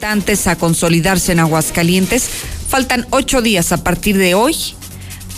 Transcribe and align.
importantes 0.00 0.46
a 0.46 0.56
consolidarse 0.56 1.32
en 1.32 1.40
Aguascalientes. 1.40 2.30
Faltan 2.70 3.06
ocho 3.10 3.42
días 3.42 3.70
a 3.70 3.84
partir 3.84 4.16
de 4.16 4.34
hoy 4.34 4.56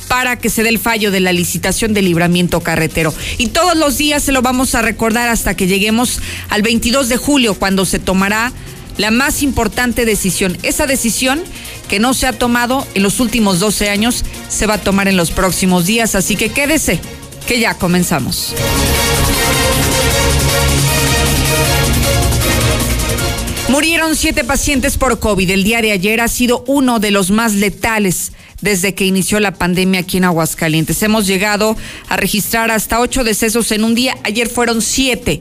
para 0.07 0.39
que 0.39 0.51
se 0.51 0.63
dé 0.63 0.69
el 0.69 0.79
fallo 0.79 1.11
de 1.11 1.19
la 1.19 1.33
licitación 1.33 1.95
de 1.95 2.01
libramiento 2.01 2.61
carretero. 2.61 3.13
Y 3.39 3.49
todos 3.49 3.77
los 3.77 3.99
días 3.99 4.23
se 4.23 4.31
lo 4.31 4.41
vamos 4.41 4.77
a 4.77 4.83
recordar 4.83 5.29
hasta 5.29 5.57
que 5.57 5.67
lleguemos 5.67 6.21
al 6.49 6.63
22 6.63 7.09
de 7.09 7.17
julio, 7.17 7.55
cuando 7.55 7.85
se 7.85 7.99
tomará 7.99 8.53
la 8.99 9.11
más 9.11 9.43
importante 9.43 10.05
decisión. 10.05 10.57
Esa 10.63 10.87
decisión 10.87 11.43
que 11.89 11.99
no 11.99 12.15
se 12.15 12.29
ha 12.29 12.33
tomado 12.33 12.87
en 12.95 13.03
los 13.03 13.19
últimos 13.19 13.59
12 13.59 13.91
años 13.91 14.25
se 14.49 14.69
va 14.69 14.75
a 14.75 14.79
tomar 14.79 15.09
en 15.09 15.17
los 15.17 15.33
próximos 15.33 15.87
días. 15.87 16.15
Así 16.15 16.37
que 16.37 16.51
quédese, 16.53 17.01
que 17.49 17.59
ya 17.59 17.75
comenzamos. 17.75 18.55
Murieron 23.69 24.17
siete 24.17 24.45
pacientes 24.45 24.99
por 24.99 25.19
COVID. 25.19 25.49
El 25.49 25.65
día 25.65 25.81
de 25.81 25.93
ayer 25.93 26.21
ha 26.21 26.29
sido 26.29 26.65
uno 26.67 26.99
de 26.99 27.11
los 27.11 27.31
más 27.31 27.55
letales 27.55 28.33
desde 28.61 28.95
que 28.95 29.07
inició 29.07 29.41
la 29.41 29.55
pandemia 29.55 30.01
aquí 30.01 30.19
en 30.19 30.25
Aguascalientes. 30.25 31.03
Hemos 31.03 31.27
llegado 31.27 31.77
a 32.09 32.17
registrar 32.17 32.71
hasta 32.71 33.01
ocho 33.01 33.25
decesos 33.25 33.73
en 33.73 33.85
un 33.85 33.95
día. 33.95 34.17
Ayer 34.25 34.49
fueron 34.49 34.83
siete. 34.83 35.41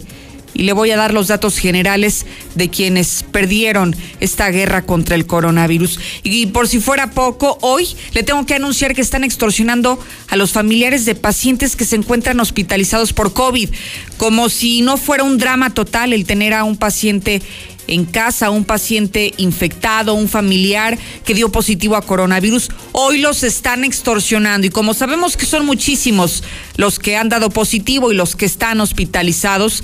Y 0.54 0.64
le 0.64 0.74
voy 0.74 0.92
a 0.92 0.98
dar 0.98 1.14
los 1.14 1.30
datos 1.30 1.58
generales 1.58 2.26
de 2.56 2.70
quienes 2.70 3.24
perdieron 3.32 3.96
esta 4.20 4.50
guerra 4.50 4.82
contra 4.82 5.16
el 5.16 5.26
coronavirus. 5.26 6.00
Y 6.24 6.48
por 6.48 6.68
si 6.68 6.82
fuera 6.82 7.12
poco, 7.12 7.58
hoy 7.62 7.88
le 8.14 8.24
tengo 8.24 8.46
que 8.46 8.56
anunciar 8.56 8.94
que 8.94 9.02
están 9.02 9.24
extorsionando 9.24 9.98
a 10.28 10.36
los 10.36 10.52
familiares 10.52 11.06
de 11.06 11.16
pacientes 11.16 11.78
que 11.78 11.86
se 11.86 11.96
encuentran 11.96 12.40
hospitalizados 12.40 13.14
por 13.14 13.32
COVID, 13.32 13.70
como 14.18 14.50
si 14.50 14.82
no 14.82 14.98
fuera 14.98 15.24
un 15.24 15.38
drama 15.38 15.74
total 15.74 16.12
el 16.12 16.26
tener 16.26 16.54
a 16.54 16.66
un 16.66 16.76
paciente 16.76 17.42
en 17.92 18.06
casa 18.06 18.50
un 18.50 18.64
paciente 18.64 19.34
infectado, 19.36 20.14
un 20.14 20.30
familiar 20.30 20.98
que 21.26 21.34
dio 21.34 21.52
positivo 21.52 21.98
a 21.98 22.02
coronavirus, 22.02 22.70
hoy 22.94 23.20
los 23.20 23.44
están 23.44 23.84
extorsionando. 23.84 24.66
Y 24.66 24.70
como 24.70 24.94
sabemos 24.94 25.36
que 25.36 25.46
son 25.46 25.66
muchísimos 25.66 26.44
los 26.78 27.00
que 27.00 27.18
han 27.18 27.28
dado 27.28 27.50
positivo 27.50 28.12
y 28.12 28.16
los 28.16 28.38
que 28.38 28.46
están 28.46 28.80
hospitalizados, 28.80 29.84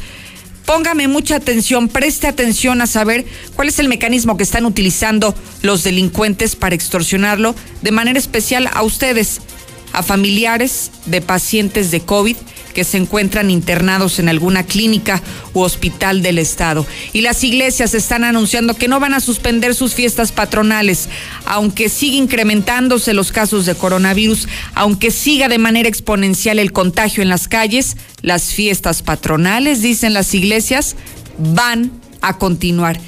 póngame 0.65 1.09
mucha 1.09 1.35
atención, 1.35 1.89
preste 1.89 2.27
atención 2.27 2.81
a 2.81 2.87
saber 2.87 3.25
cuál 3.57 3.67
es 3.67 3.77
el 3.79 3.89
mecanismo 3.89 4.37
que 4.37 4.43
están 4.43 4.65
utilizando 4.65 5.35
los 5.61 5.83
delincuentes 5.83 6.55
para 6.55 6.75
extorsionarlo, 6.75 7.55
de 7.81 7.91
manera 7.91 8.17
especial 8.17 8.69
a 8.73 8.83
ustedes, 8.83 9.41
a 9.91 10.01
familiares 10.01 10.91
de 11.07 11.21
pacientes 11.21 11.91
de 11.91 11.99
COVID 11.99 12.37
que 12.77 12.83
se 12.83 12.97
encuentran 12.97 13.49
internados 13.49 14.19
en 14.19 14.29
alguna 14.29 14.61
clínica 14.61 15.23
u 15.55 15.61
hospital 15.61 16.21
del 16.21 16.37
Estado. 16.37 16.85
Y 17.11 17.21
las 17.21 17.43
iglesias 17.43 17.95
están 17.95 18.23
anunciando 18.23 18.75
que 18.75 18.87
no 18.87 18.99
van 18.99 19.15
a 19.15 19.19
suspender 19.19 19.73
sus 19.73 19.95
fiestas 19.95 20.31
patronales, 20.31 21.09
aunque 21.45 21.89
siga 21.89 22.17
incrementándose 22.17 23.15
los 23.15 23.31
casos 23.31 23.65
de 23.65 23.73
coronavirus, 23.73 24.47
aunque 24.75 25.09
siga 25.09 25.49
de 25.49 25.57
manera 25.57 25.89
exponencial 25.89 26.59
el 26.59 26.71
contagio 26.71 27.23
en 27.23 27.29
las 27.29 27.47
calles, 27.47 27.97
las 28.21 28.53
fiestas 28.53 29.01
patronales, 29.01 29.81
dicen 29.81 30.13
las 30.13 30.35
iglesias, 30.35 30.95
van 31.39 31.91
a 32.21 32.37
continuar. 32.37 32.99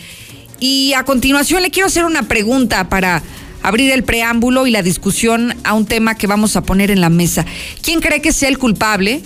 Y 0.59 0.94
a 0.94 1.03
continuación 1.03 1.62
le 1.62 1.70
quiero 1.70 1.86
hacer 1.86 2.06
una 2.06 2.23
pregunta 2.23 2.90
para 2.90 3.22
abrir 3.62 3.92
el 3.92 4.02
preámbulo 4.03 4.66
y 4.66 4.72
la 4.72 4.81
discusión 4.81 5.53
a 5.64 5.73
un 5.73 5.86
tema 5.86 6.16
que 6.16 6.25
vamos 6.25 6.56
a 6.56 6.64
poner 6.64 6.90
en 6.90 7.02
la 7.02 7.12
mesa. 7.12 7.45
¿Quién 7.84 8.02
cree 8.02 8.20
que 8.20 8.34
sea 8.34 8.50
el 8.50 8.58
culpable 8.58 9.22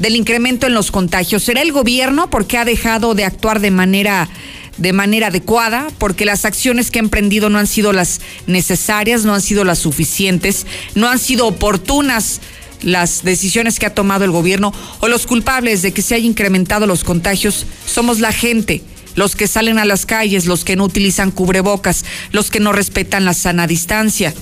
del 0.00 0.16
incremento 0.16 0.66
en 0.66 0.74
los 0.74 0.90
contagios? 0.90 1.44
¿Será 1.44 1.62
el 1.62 1.72
gobierno 1.72 2.28
porque 2.30 2.58
ha 2.58 2.64
dejado 2.64 3.14
de 3.14 3.24
actuar 3.24 3.60
de 3.60 3.70
manera 3.70 4.28
de 4.76 4.94
manera 4.94 5.26
adecuada, 5.26 5.88
porque 5.98 6.24
las 6.24 6.46
acciones 6.46 6.90
que 6.90 6.98
ha 6.98 7.02
emprendido 7.02 7.50
no 7.50 7.58
han 7.58 7.66
sido 7.66 7.92
las 7.92 8.22
necesarias, 8.46 9.26
no 9.26 9.34
han 9.34 9.42
sido 9.42 9.62
las 9.62 9.78
suficientes, 9.78 10.66
no 10.94 11.10
han 11.10 11.18
sido 11.18 11.46
oportunas 11.46 12.40
las 12.80 13.22
decisiones 13.22 13.78
que 13.78 13.84
ha 13.84 13.94
tomado 13.94 14.24
el 14.24 14.30
gobierno 14.30 14.72
o 15.00 15.08
los 15.08 15.26
culpables 15.26 15.82
de 15.82 15.92
que 15.92 16.00
se 16.00 16.14
haya 16.14 16.26
incrementado 16.26 16.86
los 16.86 17.04
contagios 17.04 17.66
somos 17.84 18.20
la 18.20 18.32
gente, 18.32 18.82
los 19.16 19.36
que 19.36 19.48
salen 19.48 19.78
a 19.78 19.84
las 19.84 20.06
calles, 20.06 20.46
los 20.46 20.64
que 20.64 20.76
no 20.76 20.84
utilizan 20.84 21.30
cubrebocas, 21.30 22.06
los 22.32 22.50
que 22.50 22.60
no 22.60 22.72
respetan 22.72 23.26
la 23.26 23.34
sana 23.34 23.66
distancia 23.66 24.32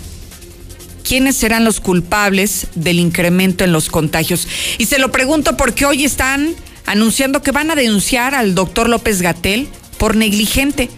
quiénes 1.08 1.36
serán 1.36 1.64
los 1.64 1.80
culpables 1.80 2.66
del 2.74 3.00
incremento 3.00 3.64
en 3.64 3.72
los 3.72 3.88
contagios. 3.88 4.46
Y 4.76 4.84
se 4.84 4.98
lo 4.98 5.10
pregunto 5.10 5.56
porque 5.56 5.86
hoy 5.86 6.04
están 6.04 6.54
anunciando 6.84 7.42
que 7.42 7.50
van 7.50 7.70
a 7.70 7.74
denunciar 7.74 8.34
al 8.34 8.54
doctor 8.54 8.90
López 8.90 9.22
Gatel 9.22 9.68
por 9.96 10.16
negligente. 10.16 10.90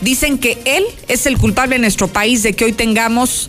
Dicen 0.00 0.38
que 0.38 0.58
él 0.64 0.84
es 1.06 1.26
el 1.26 1.38
culpable 1.38 1.76
en 1.76 1.82
nuestro 1.82 2.08
país 2.08 2.42
de 2.42 2.54
que 2.54 2.64
hoy 2.64 2.72
tengamos 2.72 3.48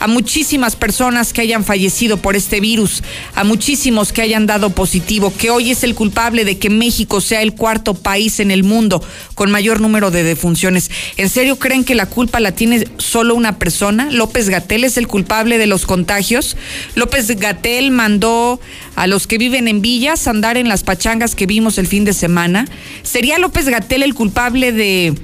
a 0.00 0.06
muchísimas 0.06 0.76
personas 0.76 1.32
que 1.32 1.40
hayan 1.40 1.64
fallecido 1.64 2.16
por 2.16 2.36
este 2.36 2.60
virus, 2.60 3.02
a 3.34 3.44
muchísimos 3.44 4.12
que 4.12 4.22
hayan 4.22 4.46
dado 4.46 4.70
positivo, 4.70 5.32
que 5.36 5.50
hoy 5.50 5.70
es 5.70 5.84
el 5.84 5.94
culpable 5.94 6.44
de 6.44 6.58
que 6.58 6.70
México 6.70 7.20
sea 7.20 7.42
el 7.42 7.54
cuarto 7.54 7.94
país 7.94 8.40
en 8.40 8.50
el 8.50 8.64
mundo 8.64 9.02
con 9.34 9.50
mayor 9.50 9.80
número 9.80 10.10
de 10.10 10.22
defunciones. 10.22 10.90
¿En 11.16 11.28
serio 11.28 11.58
creen 11.58 11.84
que 11.84 11.94
la 11.94 12.06
culpa 12.06 12.40
la 12.40 12.52
tiene 12.52 12.88
solo 12.98 13.34
una 13.34 13.58
persona? 13.58 14.10
¿López 14.10 14.48
Gatel 14.48 14.84
es 14.84 14.96
el 14.96 15.06
culpable 15.06 15.58
de 15.58 15.66
los 15.66 15.86
contagios? 15.86 16.56
López 16.94 17.28
Gatel 17.28 17.90
mandó 17.90 18.60
a 18.96 19.06
los 19.06 19.26
que 19.26 19.38
viven 19.38 19.68
en 19.68 19.80
villas 19.80 20.26
andar 20.26 20.56
en 20.56 20.68
las 20.68 20.82
pachangas 20.82 21.34
que 21.34 21.46
vimos 21.46 21.78
el 21.78 21.86
fin 21.86 22.04
de 22.04 22.12
semana. 22.12 22.66
¿Sería 23.02 23.38
López 23.38 23.68
Gatel 23.68 24.02
el 24.02 24.14
culpable 24.14 24.72
de, 24.72 25.14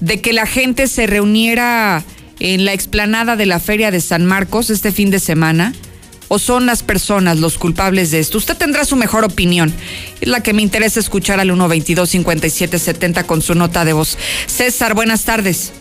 de 0.00 0.20
que 0.20 0.32
la 0.32 0.46
gente 0.46 0.88
se 0.88 1.06
reuniera 1.06 2.04
en 2.40 2.64
la 2.64 2.72
explanada 2.72 3.36
de 3.36 3.46
la 3.46 3.60
Feria 3.60 3.90
de 3.90 4.00
San 4.00 4.26
Marcos 4.26 4.70
este 4.70 4.92
fin 4.92 5.10
de 5.10 5.18
semana? 5.18 5.72
¿O 6.28 6.38
son 6.38 6.66
las 6.66 6.82
personas 6.82 7.38
los 7.38 7.56
culpables 7.56 8.10
de 8.10 8.18
esto? 8.18 8.36
Usted 8.36 8.56
tendrá 8.56 8.84
su 8.84 8.96
mejor 8.96 9.24
opinión. 9.24 9.72
Es 10.20 10.28
la 10.28 10.42
que 10.42 10.52
me 10.52 10.60
interesa 10.60 11.00
escuchar 11.00 11.40
al 11.40 11.50
122-5770 11.50 13.24
con 13.24 13.40
su 13.40 13.54
nota 13.54 13.84
de 13.86 13.94
voz. 13.94 14.18
César, 14.46 14.94
buenas 14.94 15.24
tardes. 15.24 15.72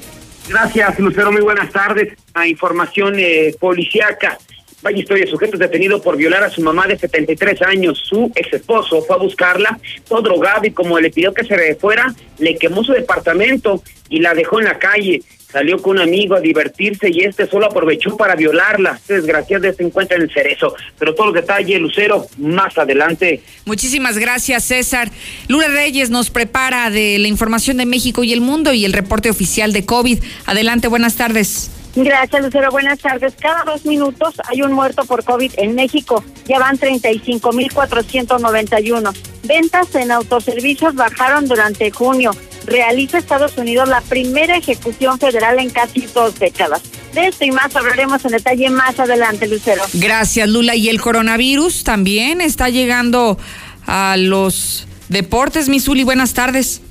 Gracias, 0.48 1.00
Lucero. 1.00 1.34
Muy 1.34 1.42
buenas 1.42 1.72
tardes. 1.74 2.14
A 2.34 2.48
información 2.48 3.16
eh, 3.18 3.54
policíaca. 3.60 4.38
Vaya 4.82 5.00
historia, 5.00 5.26
sujeto 5.28 5.58
detenido 5.58 6.02
por 6.02 6.16
violar 6.16 6.44
a 6.44 6.50
su 6.50 6.62
mamá 6.62 6.88
de 6.88 6.98
73 6.98 7.62
años. 7.64 8.02
Su 8.06 8.32
ex 8.34 8.54
esposo 8.54 9.02
fue 9.02 9.16
a 9.18 9.20
buscarla, 9.20 9.78
todo 10.08 10.22
drogado 10.22 10.66
y 10.66 10.72
como 10.72 11.00
le 11.00 11.10
pidió 11.10 11.34
que 11.34 11.44
se 11.44 11.76
fuera, 11.76 12.14
le 12.38 12.56
quemó 12.58 12.84
su 12.84 12.94
departamento 12.94 13.84
y 14.08 14.20
la 14.20 14.34
dejó 14.34 14.60
en 14.60 14.66
la 14.66 14.78
calle 14.78 15.24
salió 15.52 15.82
con 15.82 15.98
un 15.98 16.04
amigo 16.04 16.36
a 16.36 16.40
divertirse 16.40 17.10
y 17.12 17.22
este 17.22 17.48
solo 17.48 17.66
aprovechó 17.68 18.16
para 18.18 18.36
violarla. 18.36 18.98
Este 18.98 19.16
desgraciado 19.16 19.72
se 19.74 19.84
encuentra 19.84 20.18
en 20.18 20.24
el 20.24 20.34
cerezo. 20.34 20.76
Pero 21.00 21.16
todos 21.16 21.34
los 21.34 21.42
detalles, 21.42 21.80
Lucero, 21.80 22.28
más 22.38 22.78
adelante. 22.78 23.42
Muchísimas 23.66 24.18
gracias, 24.18 24.66
César. 24.66 25.10
Lula 25.48 25.70
Reyes 25.70 26.10
nos 26.10 26.30
prepara 26.30 26.90
de 26.90 27.18
la 27.20 27.28
información 27.28 27.78
de 27.78 27.86
México 27.86 28.24
y 28.24 28.34
el 28.34 28.42
mundo 28.42 28.74
y 28.74 28.86
el 28.86 28.94
reporte 28.94 29.30
oficial 29.30 29.74
de 29.74 29.86
COVID. 29.86 30.20
Adelante, 30.46 30.88
buenas 30.88 31.16
tardes. 31.16 31.72
Gracias, 31.96 32.44
Lucero. 32.44 32.70
Buenas 32.70 33.00
tardes. 33.00 33.34
Cada 33.40 33.64
dos 33.64 33.86
minutos 33.86 34.36
hay 34.48 34.62
un 34.62 34.74
muerto 34.74 35.04
por 35.06 35.24
COVID 35.24 35.54
en 35.58 35.74
México. 35.74 36.24
Ya 36.48 36.60
van 36.60 36.78
35.491. 36.78 39.16
Ventas 39.44 39.96
en 39.96 40.12
autoservicios 40.12 40.94
bajaron 40.94 41.48
durante 41.48 41.90
junio 41.90 42.32
realiza 42.68 43.18
Estados 43.18 43.58
Unidos 43.58 43.90
la 43.90 44.02
primera 44.02 44.58
ejecución 44.58 45.18
federal 45.18 45.58
en 45.58 45.70
casi 45.72 46.02
dos 46.14 46.38
décadas. 46.38 46.84
De 47.14 47.28
esto 47.28 47.46
y 47.46 47.52
más 47.52 47.76
hablaremos 47.76 48.24
en 48.26 48.32
detalle 48.32 48.70
más 48.70 49.00
adelante, 49.00 49.48
Lucero. 49.48 49.82
Gracias, 49.94 50.48
Lula. 50.48 50.76
Y 50.76 50.90
el 50.90 51.02
coronavirus 51.02 51.84
también 51.84 52.42
está 52.42 52.70
llegando 52.70 53.40
a 53.88 54.16
los 54.18 54.88
deportes. 55.10 55.70
Misuli, 55.70 56.04
buenas 56.04 56.34
tardes. 56.34 56.82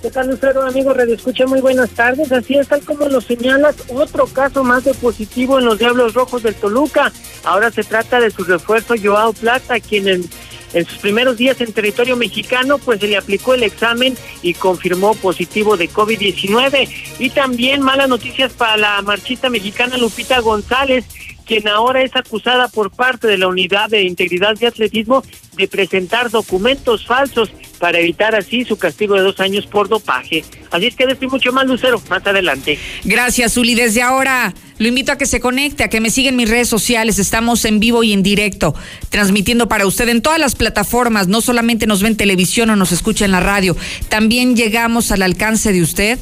¿Qué 0.00 0.10
tal, 0.10 0.28
Lucero, 0.28 0.62
amigo? 0.62 0.94
Radio 0.94 1.14
Escucha, 1.14 1.46
muy 1.46 1.60
buenas 1.60 1.90
tardes. 1.90 2.30
Así 2.32 2.54
es, 2.54 2.68
tal 2.68 2.80
como 2.82 3.06
lo 3.08 3.20
señalas, 3.20 3.76
otro 3.88 4.26
caso 4.26 4.64
más 4.64 4.84
de 4.84 4.94
positivo 4.94 5.58
en 5.58 5.64
los 5.64 5.78
Diablos 5.78 6.14
Rojos 6.14 6.42
del 6.42 6.54
Toluca. 6.54 7.12
Ahora 7.44 7.70
se 7.70 7.82
trata 7.82 8.20
de 8.20 8.30
su 8.30 8.44
refuerzo, 8.44 8.94
Joao 9.00 9.32
Plata, 9.32 9.80
quien 9.80 10.08
en 10.08 10.30
en 10.72 10.84
sus 10.86 10.98
primeros 10.98 11.36
días 11.36 11.60
en 11.60 11.72
territorio 11.72 12.16
mexicano, 12.16 12.78
pues 12.78 13.00
se 13.00 13.08
le 13.08 13.16
aplicó 13.16 13.54
el 13.54 13.62
examen 13.62 14.16
y 14.42 14.54
confirmó 14.54 15.14
positivo 15.14 15.76
de 15.76 15.90
COVID-19. 15.90 16.88
Y 17.18 17.30
también 17.30 17.82
malas 17.82 18.08
noticias 18.08 18.52
para 18.52 18.76
la 18.76 19.02
marchita 19.02 19.50
mexicana 19.50 19.96
Lupita 19.96 20.40
González, 20.40 21.04
quien 21.48 21.66
ahora 21.66 22.02
es 22.02 22.14
acusada 22.14 22.68
por 22.68 22.90
parte 22.90 23.26
de 23.26 23.38
la 23.38 23.48
Unidad 23.48 23.88
de 23.88 24.02
Integridad 24.02 24.54
de 24.54 24.66
Atletismo 24.66 25.24
de 25.56 25.66
presentar 25.66 26.30
documentos 26.30 27.06
falsos 27.06 27.50
para 27.78 27.98
evitar 27.98 28.34
así 28.34 28.64
su 28.64 28.76
castigo 28.76 29.14
de 29.14 29.22
dos 29.22 29.40
años 29.40 29.66
por 29.66 29.88
dopaje. 29.88 30.44
Así 30.70 30.86
es 30.86 30.94
que 30.94 31.04
estoy 31.04 31.28
mucho 31.28 31.52
más, 31.52 31.66
Lucero, 31.66 32.02
más 32.10 32.24
adelante. 32.26 32.78
Gracias, 33.04 33.56
Uli. 33.56 33.74
Desde 33.74 34.02
ahora 34.02 34.52
lo 34.76 34.88
invito 34.88 35.10
a 35.10 35.16
que 35.16 35.26
se 35.26 35.40
conecte, 35.40 35.84
a 35.84 35.88
que 35.88 36.00
me 36.00 36.10
siga 36.10 36.28
en 36.28 36.36
mis 36.36 36.50
redes 36.50 36.68
sociales. 36.68 37.18
Estamos 37.18 37.64
en 37.64 37.80
vivo 37.80 38.02
y 38.02 38.12
en 38.12 38.22
directo, 38.22 38.74
transmitiendo 39.08 39.68
para 39.68 39.86
usted 39.86 40.08
en 40.10 40.20
todas 40.20 40.38
las 40.38 40.54
plataformas. 40.54 41.28
No 41.28 41.40
solamente 41.40 41.86
nos 41.86 42.02
ve 42.02 42.08
en 42.08 42.16
televisión 42.16 42.68
o 42.70 42.76
nos 42.76 42.92
escucha 42.92 43.24
en 43.24 43.32
la 43.32 43.40
radio, 43.40 43.74
también 44.08 44.54
llegamos 44.54 45.10
al 45.12 45.22
alcance 45.22 45.72
de 45.72 45.82
usted 45.82 46.18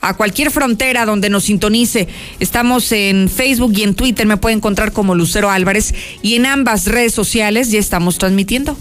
a 0.00 0.14
cualquier 0.14 0.50
frontera 0.50 1.06
donde 1.06 1.30
nos 1.30 1.44
sintonice. 1.44 2.08
Estamos 2.38 2.90
en 2.92 3.28
Facebook 3.28 3.72
y 3.76 3.82
en 3.82 3.94
Twitter, 3.94 4.26
me 4.26 4.36
puede 4.36 4.56
encontrar 4.56 4.92
como 4.92 5.14
Lucero 5.14 5.50
Álvarez 5.50 5.94
y 6.22 6.34
en 6.34 6.46
ambas 6.46 6.86
redes 6.86 7.14
sociales 7.14 7.70
ya 7.70 7.78
estamos 7.78 8.18
transmitiendo. 8.18 8.76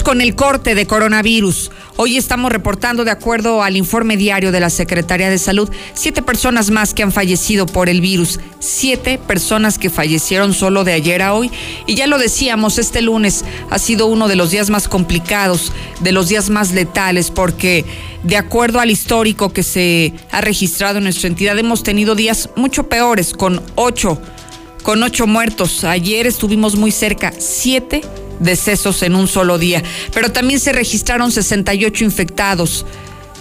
Con 0.00 0.22
el 0.22 0.34
corte 0.34 0.74
de 0.74 0.86
coronavirus. 0.86 1.70
Hoy 1.96 2.16
estamos 2.16 2.50
reportando, 2.50 3.04
de 3.04 3.10
acuerdo 3.10 3.62
al 3.62 3.76
informe 3.76 4.16
diario 4.16 4.50
de 4.50 4.58
la 4.58 4.70
Secretaría 4.70 5.28
de 5.28 5.38
Salud, 5.38 5.70
siete 5.92 6.22
personas 6.22 6.70
más 6.70 6.94
que 6.94 7.02
han 7.02 7.12
fallecido 7.12 7.66
por 7.66 7.90
el 7.90 8.00
virus. 8.00 8.40
Siete 8.58 9.18
personas 9.18 9.78
que 9.78 9.90
fallecieron 9.90 10.54
solo 10.54 10.82
de 10.84 10.94
ayer 10.94 11.20
a 11.20 11.34
hoy. 11.34 11.52
Y 11.86 11.94
ya 11.94 12.06
lo 12.06 12.18
decíamos, 12.18 12.78
este 12.78 13.02
lunes 13.02 13.44
ha 13.70 13.78
sido 13.78 14.06
uno 14.06 14.28
de 14.28 14.34
los 14.34 14.50
días 14.50 14.70
más 14.70 14.88
complicados, 14.88 15.72
de 16.00 16.12
los 16.12 16.28
días 16.28 16.48
más 16.48 16.72
letales, 16.72 17.30
porque 17.30 17.84
de 18.22 18.38
acuerdo 18.38 18.80
al 18.80 18.90
histórico 18.90 19.52
que 19.52 19.62
se 19.62 20.14
ha 20.30 20.40
registrado 20.40 20.98
en 20.98 21.04
nuestra 21.04 21.28
entidad, 21.28 21.58
hemos 21.58 21.82
tenido 21.82 22.14
días 22.14 22.48
mucho 22.56 22.88
peores, 22.88 23.34
con 23.34 23.62
ocho, 23.74 24.20
con 24.82 25.02
ocho 25.02 25.26
muertos. 25.26 25.84
Ayer 25.84 26.26
estuvimos 26.26 26.76
muy 26.76 26.90
cerca, 26.90 27.32
siete 27.38 28.00
decesos 28.42 29.02
en 29.02 29.14
un 29.14 29.28
solo 29.28 29.58
día, 29.58 29.82
pero 30.12 30.30
también 30.30 30.60
se 30.60 30.72
registraron 30.72 31.32
68 31.32 32.04
infectados, 32.04 32.84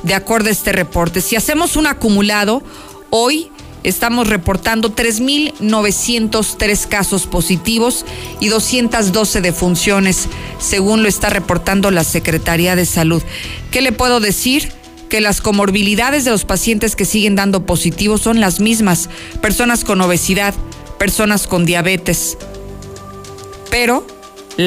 de 0.03 0.13
acuerdo 0.13 0.49
a 0.49 0.51
este 0.51 0.71
reporte. 0.71 1.21
Si 1.21 1.35
hacemos 1.35 1.75
un 1.75 1.87
acumulado, 1.87 2.63
hoy 3.09 3.51
estamos 3.83 4.27
reportando 4.27 4.95
3.903 4.95 6.87
casos 6.87 7.25
positivos 7.27 8.05
y 8.39 8.47
212 8.49 9.41
defunciones, 9.41 10.27
según 10.59 11.03
lo 11.03 11.09
está 11.09 11.29
reportando 11.29 11.91
la 11.91 12.03
Secretaría 12.03 12.75
de 12.75 12.85
Salud. 12.85 13.21
¿Qué 13.71 13.81
le 13.81 13.91
puedo 13.91 14.19
decir? 14.19 14.71
que 15.11 15.19
las 15.19 15.41
comorbilidades 15.41 16.23
de 16.23 16.31
los 16.31 16.45
pacientes 16.45 16.95
que 16.95 17.03
siguen 17.03 17.35
dando 17.35 17.65
positivos 17.65 18.21
son 18.21 18.39
las 18.39 18.61
mismas, 18.61 19.09
personas 19.41 19.83
con 19.83 19.99
obesidad, 19.99 20.53
personas 20.97 21.47
con 21.47 21.65
diabetes. 21.65 22.37
Pero 23.69 24.07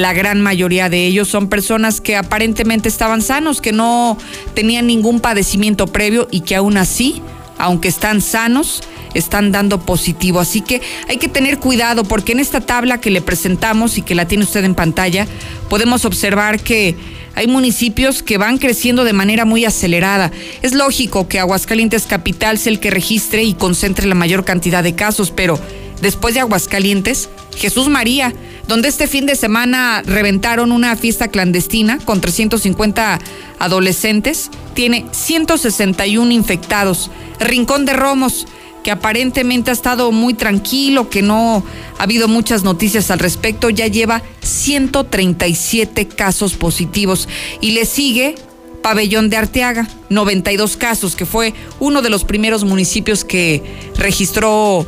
la 0.01 0.13
gran 0.13 0.41
mayoría 0.41 0.89
de 0.89 1.05
ellos 1.05 1.27
son 1.27 1.47
personas 1.47 2.01
que 2.01 2.15
aparentemente 2.15 2.89
estaban 2.89 3.21
sanos, 3.21 3.61
que 3.61 3.71
no 3.71 4.17
tenían 4.53 4.87
ningún 4.87 5.19
padecimiento 5.19 5.87
previo 5.87 6.27
y 6.31 6.41
que 6.41 6.55
aún 6.55 6.77
así, 6.77 7.21
aunque 7.57 7.87
están 7.87 8.21
sanos, 8.21 8.81
están 9.13 9.51
dando 9.51 9.79
positivo. 9.79 10.39
Así 10.39 10.61
que 10.61 10.81
hay 11.07 11.17
que 11.17 11.29
tener 11.29 11.59
cuidado 11.59 12.03
porque 12.03 12.33
en 12.33 12.39
esta 12.39 12.61
tabla 12.61 12.99
que 12.99 13.09
le 13.09 13.21
presentamos 13.21 13.97
y 13.97 14.01
que 14.01 14.15
la 14.15 14.27
tiene 14.27 14.43
usted 14.43 14.63
en 14.65 14.75
pantalla, 14.75 15.27
podemos 15.69 16.03
observar 16.05 16.59
que 16.59 16.95
hay 17.35 17.47
municipios 17.47 18.23
que 18.23 18.37
van 18.37 18.57
creciendo 18.57 19.03
de 19.03 19.13
manera 19.13 19.45
muy 19.45 19.65
acelerada. 19.65 20.31
Es 20.61 20.73
lógico 20.73 21.27
que 21.27 21.39
Aguascalientes 21.39 22.05
Capital 22.05 22.57
sea 22.57 22.71
el 22.71 22.79
que 22.79 22.91
registre 22.91 23.43
y 23.43 23.53
concentre 23.53 24.07
la 24.07 24.15
mayor 24.15 24.45
cantidad 24.45 24.83
de 24.83 24.95
casos, 24.95 25.31
pero 25.31 25.59
después 26.01 26.33
de 26.33 26.41
Aguascalientes, 26.41 27.29
Jesús 27.57 27.87
María, 27.87 28.33
donde 28.67 28.89
este 28.89 29.07
fin 29.07 29.25
de 29.25 29.35
semana 29.35 30.01
reventaron 30.05 30.71
una 30.71 30.95
fiesta 30.95 31.27
clandestina 31.27 31.99
con 32.03 32.21
350 32.21 33.19
adolescentes, 33.59 34.49
tiene 34.73 35.05
161 35.11 36.31
infectados. 36.31 37.11
Rincón 37.39 37.85
de 37.85 37.93
Romos, 37.93 38.47
que 38.83 38.91
aparentemente 38.91 39.71
ha 39.71 39.73
estado 39.73 40.11
muy 40.11 40.33
tranquilo, 40.33 41.09
que 41.09 41.21
no 41.21 41.63
ha 41.97 42.03
habido 42.03 42.27
muchas 42.27 42.63
noticias 42.63 43.09
al 43.09 43.19
respecto, 43.19 43.69
ya 43.69 43.87
lleva 43.87 44.21
137 44.41 46.07
casos 46.07 46.53
positivos 46.53 47.27
y 47.61 47.71
le 47.71 47.85
sigue 47.85 48.35
Pabellón 48.83 49.31
de 49.31 49.37
Arteaga, 49.37 49.87
92 50.09 50.77
casos, 50.77 51.15
que 51.15 51.25
fue 51.25 51.55
uno 51.79 52.03
de 52.03 52.11
los 52.11 52.23
primeros 52.23 52.63
municipios 52.63 53.25
que 53.25 53.63
registró 53.97 54.87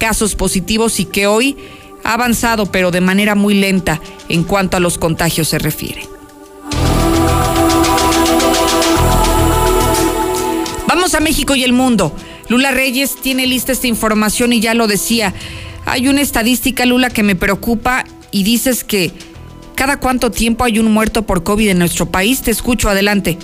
casos 0.00 0.34
positivos 0.34 0.98
y 0.98 1.04
que 1.04 1.28
hoy 1.28 1.56
ha 2.02 2.14
avanzado, 2.14 2.66
pero 2.66 2.90
de 2.90 3.00
manera 3.00 3.36
muy 3.36 3.54
lenta 3.54 4.00
en 4.28 4.42
cuanto 4.42 4.76
a 4.76 4.80
los 4.80 4.98
contagios 4.98 5.46
se 5.46 5.60
refiere. 5.60 6.08
Vamos 10.88 11.14
a 11.14 11.20
México 11.20 11.54
y 11.54 11.62
el 11.62 11.72
mundo. 11.72 12.12
Lula 12.48 12.72
Reyes 12.72 13.14
tiene 13.14 13.46
lista 13.46 13.70
esta 13.70 13.86
información 13.86 14.52
y 14.52 14.60
ya 14.60 14.74
lo 14.74 14.88
decía. 14.88 15.32
Hay 15.86 16.08
una 16.08 16.20
estadística, 16.20 16.84
Lula, 16.84 17.10
que 17.10 17.22
me 17.22 17.36
preocupa 17.36 18.04
y 18.32 18.42
dices 18.42 18.82
que 18.82 19.12
cada 19.76 20.00
cuánto 20.00 20.30
tiempo 20.30 20.64
hay 20.64 20.78
un 20.78 20.90
muerto 20.90 21.22
por 21.22 21.44
COVID 21.44 21.68
en 21.68 21.78
nuestro 21.78 22.06
país. 22.06 22.42
Te 22.42 22.50
escucho, 22.50 22.88
adelante. 22.88 23.38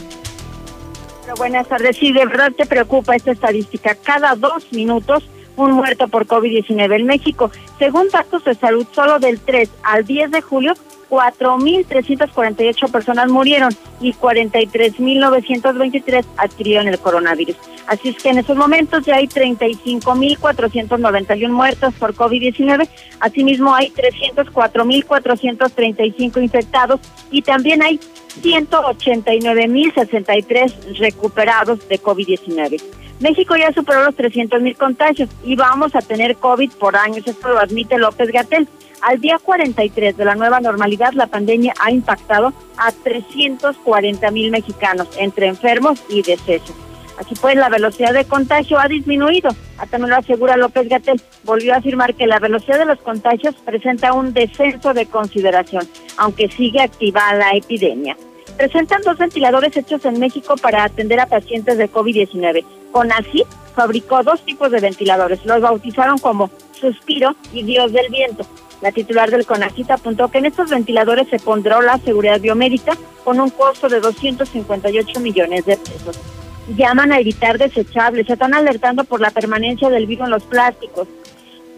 buenas 1.37 1.69
tardes. 1.69 1.97
Sí, 1.99 2.13
de 2.13 2.25
verdad 2.25 2.51
te 2.57 2.67
preocupa 2.67 3.15
esta 3.15 3.33
estadística. 3.33 3.95
Cada 3.95 4.35
dos 4.35 4.73
minutos 4.73 5.23
un 5.57 5.73
muerto 5.73 6.09
por 6.09 6.27
COVID-19 6.27 6.97
en 6.97 7.07
México. 7.07 7.51
Según 7.79 8.09
datos 8.09 8.45
de 8.45 8.55
salud, 8.55 8.87
solo 8.93 9.19
del 9.19 9.41
3 9.41 9.71
al 9.83 10.05
10 10.05 10.31
de 10.31 10.43
julio, 10.43 10.75
4.348 11.09 12.91
personas 12.91 13.31
murieron 13.31 13.73
y 14.01 14.13
43.923 14.13 16.27
adquirieron 16.37 16.89
el 16.89 16.99
coronavirus. 16.99 17.55
Así 17.87 18.09
es 18.09 18.21
que 18.21 18.31
en 18.31 18.39
estos 18.39 18.57
momentos 18.57 19.07
ya 19.07 19.15
hay 19.17 19.29
35.491 19.29 21.49
muertos 21.51 21.95
por 21.95 22.13
COVID-19. 22.15 22.89
Asimismo, 23.21 23.73
hay 23.75 23.91
304.435 23.91 26.43
infectados 26.43 26.99
y 27.31 27.43
también 27.43 27.83
hay 27.83 28.01
189.063 28.43 30.99
recuperados 30.99 31.89
de 31.89 32.03
COVID-19. 32.03 32.83
México 33.21 33.57
ya 33.57 33.73
superó 33.73 34.05
los 34.05 34.15
300 34.15 34.61
mil 34.61 34.77
contagios 34.77 35.31
y 35.43 35.57
vamos 35.57 35.95
a 35.95 36.01
tener 36.01 36.37
COVID 36.37 36.73
por 36.73 36.97
años, 36.97 37.27
esto 37.27 37.49
lo 37.49 37.59
admite 37.59 37.99
López 37.99 38.31
Gatel. 38.31 38.69
Al 39.03 39.21
día 39.21 39.39
43 39.43 40.17
de 40.17 40.25
la 40.25 40.35
nueva 40.35 40.61
normalidad, 40.61 41.13
la 41.13 41.27
pandemia 41.27 41.75
ha 41.81 41.91
impactado 41.91 42.53
a 42.77 42.93
340 42.93 44.31
mil 44.31 44.51
mexicanos 44.51 45.09
entre 45.19 45.47
enfermos 45.47 46.03
y 46.09 46.23
decesos. 46.23 46.75
Así 47.19 47.35
pues, 47.41 47.57
la 47.57 47.69
velocidad 47.69 48.13
de 48.13 48.25
contagio 48.25 48.79
ha 48.79 48.89
disminuido. 48.89 49.51
También 49.91 50.11
lo 50.11 50.17
asegura 50.17 50.57
López 50.57 50.89
Gatel. 50.89 51.21
Volvió 51.45 51.75
a 51.75 51.79
afirmar 51.79 52.15
que 52.15 52.27
la 52.27 52.39
velocidad 52.39 52.79
de 52.79 52.85
los 52.85 52.99
contagios 52.99 53.55
presenta 53.65 54.13
un 54.13 54.35
descenso 54.35 54.93
de 54.93 55.07
consideración, 55.07 55.89
aunque 56.19 56.49
sigue 56.49 56.83
activa 56.83 57.33
la 57.35 57.53
epidemia. 57.53 58.17
Presentan 58.57 59.03
dos 59.03 59.19
ventiladores 59.19 59.77
hechos 59.77 60.05
en 60.07 60.19
México 60.19 60.55
para 60.57 60.85
atender 60.85 61.21
a 61.21 61.27
pacientes 61.27 61.77
de 61.77 61.91
COVID-19. 61.91 62.65
CONACYT 62.91 63.47
fabricó 63.75 64.23
dos 64.23 64.41
tipos 64.43 64.71
de 64.71 64.81
ventiladores. 64.81 65.45
Los 65.45 65.61
bautizaron 65.61 66.17
como 66.19 66.51
Suspiro 66.73 67.37
y 67.53 67.63
Dios 67.65 67.93
del 67.93 68.09
Viento. 68.11 68.47
La 68.81 68.93
titular 68.93 69.31
del 69.31 69.45
CONACYT 69.45 69.91
apuntó 69.91 70.29
que 70.29 70.39
en 70.39 70.47
estos 70.47 70.71
ventiladores 70.71 71.29
se 71.29 71.39
pondrá 71.39 71.83
la 71.83 71.99
seguridad 71.99 72.41
biomédica 72.41 72.97
con 73.25 73.41
un 73.41 73.51
costo 73.51 73.89
de 73.89 74.01
258 74.01 75.21
millones 75.21 75.67
de 75.67 75.77
pesos. 75.77 76.19
Llaman 76.77 77.13
a 77.13 77.21
evitar 77.21 77.59
desechables, 77.59 78.27
se 78.27 78.33
están 78.33 78.55
alertando 78.55 79.05
por 79.05 79.21
la 79.21 79.31
permanencia 79.31 79.91
del 79.91 80.07
virus 80.07 80.25
en 80.25 80.31
los 80.31 80.45
plásticos. 80.45 81.09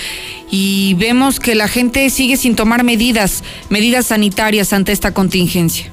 y 0.50 0.94
vemos 0.94 1.40
que 1.40 1.54
la 1.54 1.68
gente 1.68 2.08
sigue 2.10 2.36
sin 2.36 2.56
tomar 2.56 2.84
medidas, 2.84 3.42
medidas 3.70 4.06
sanitarias 4.06 4.72
ante 4.72 4.92
esta 4.92 5.14
contingencia. 5.14 5.90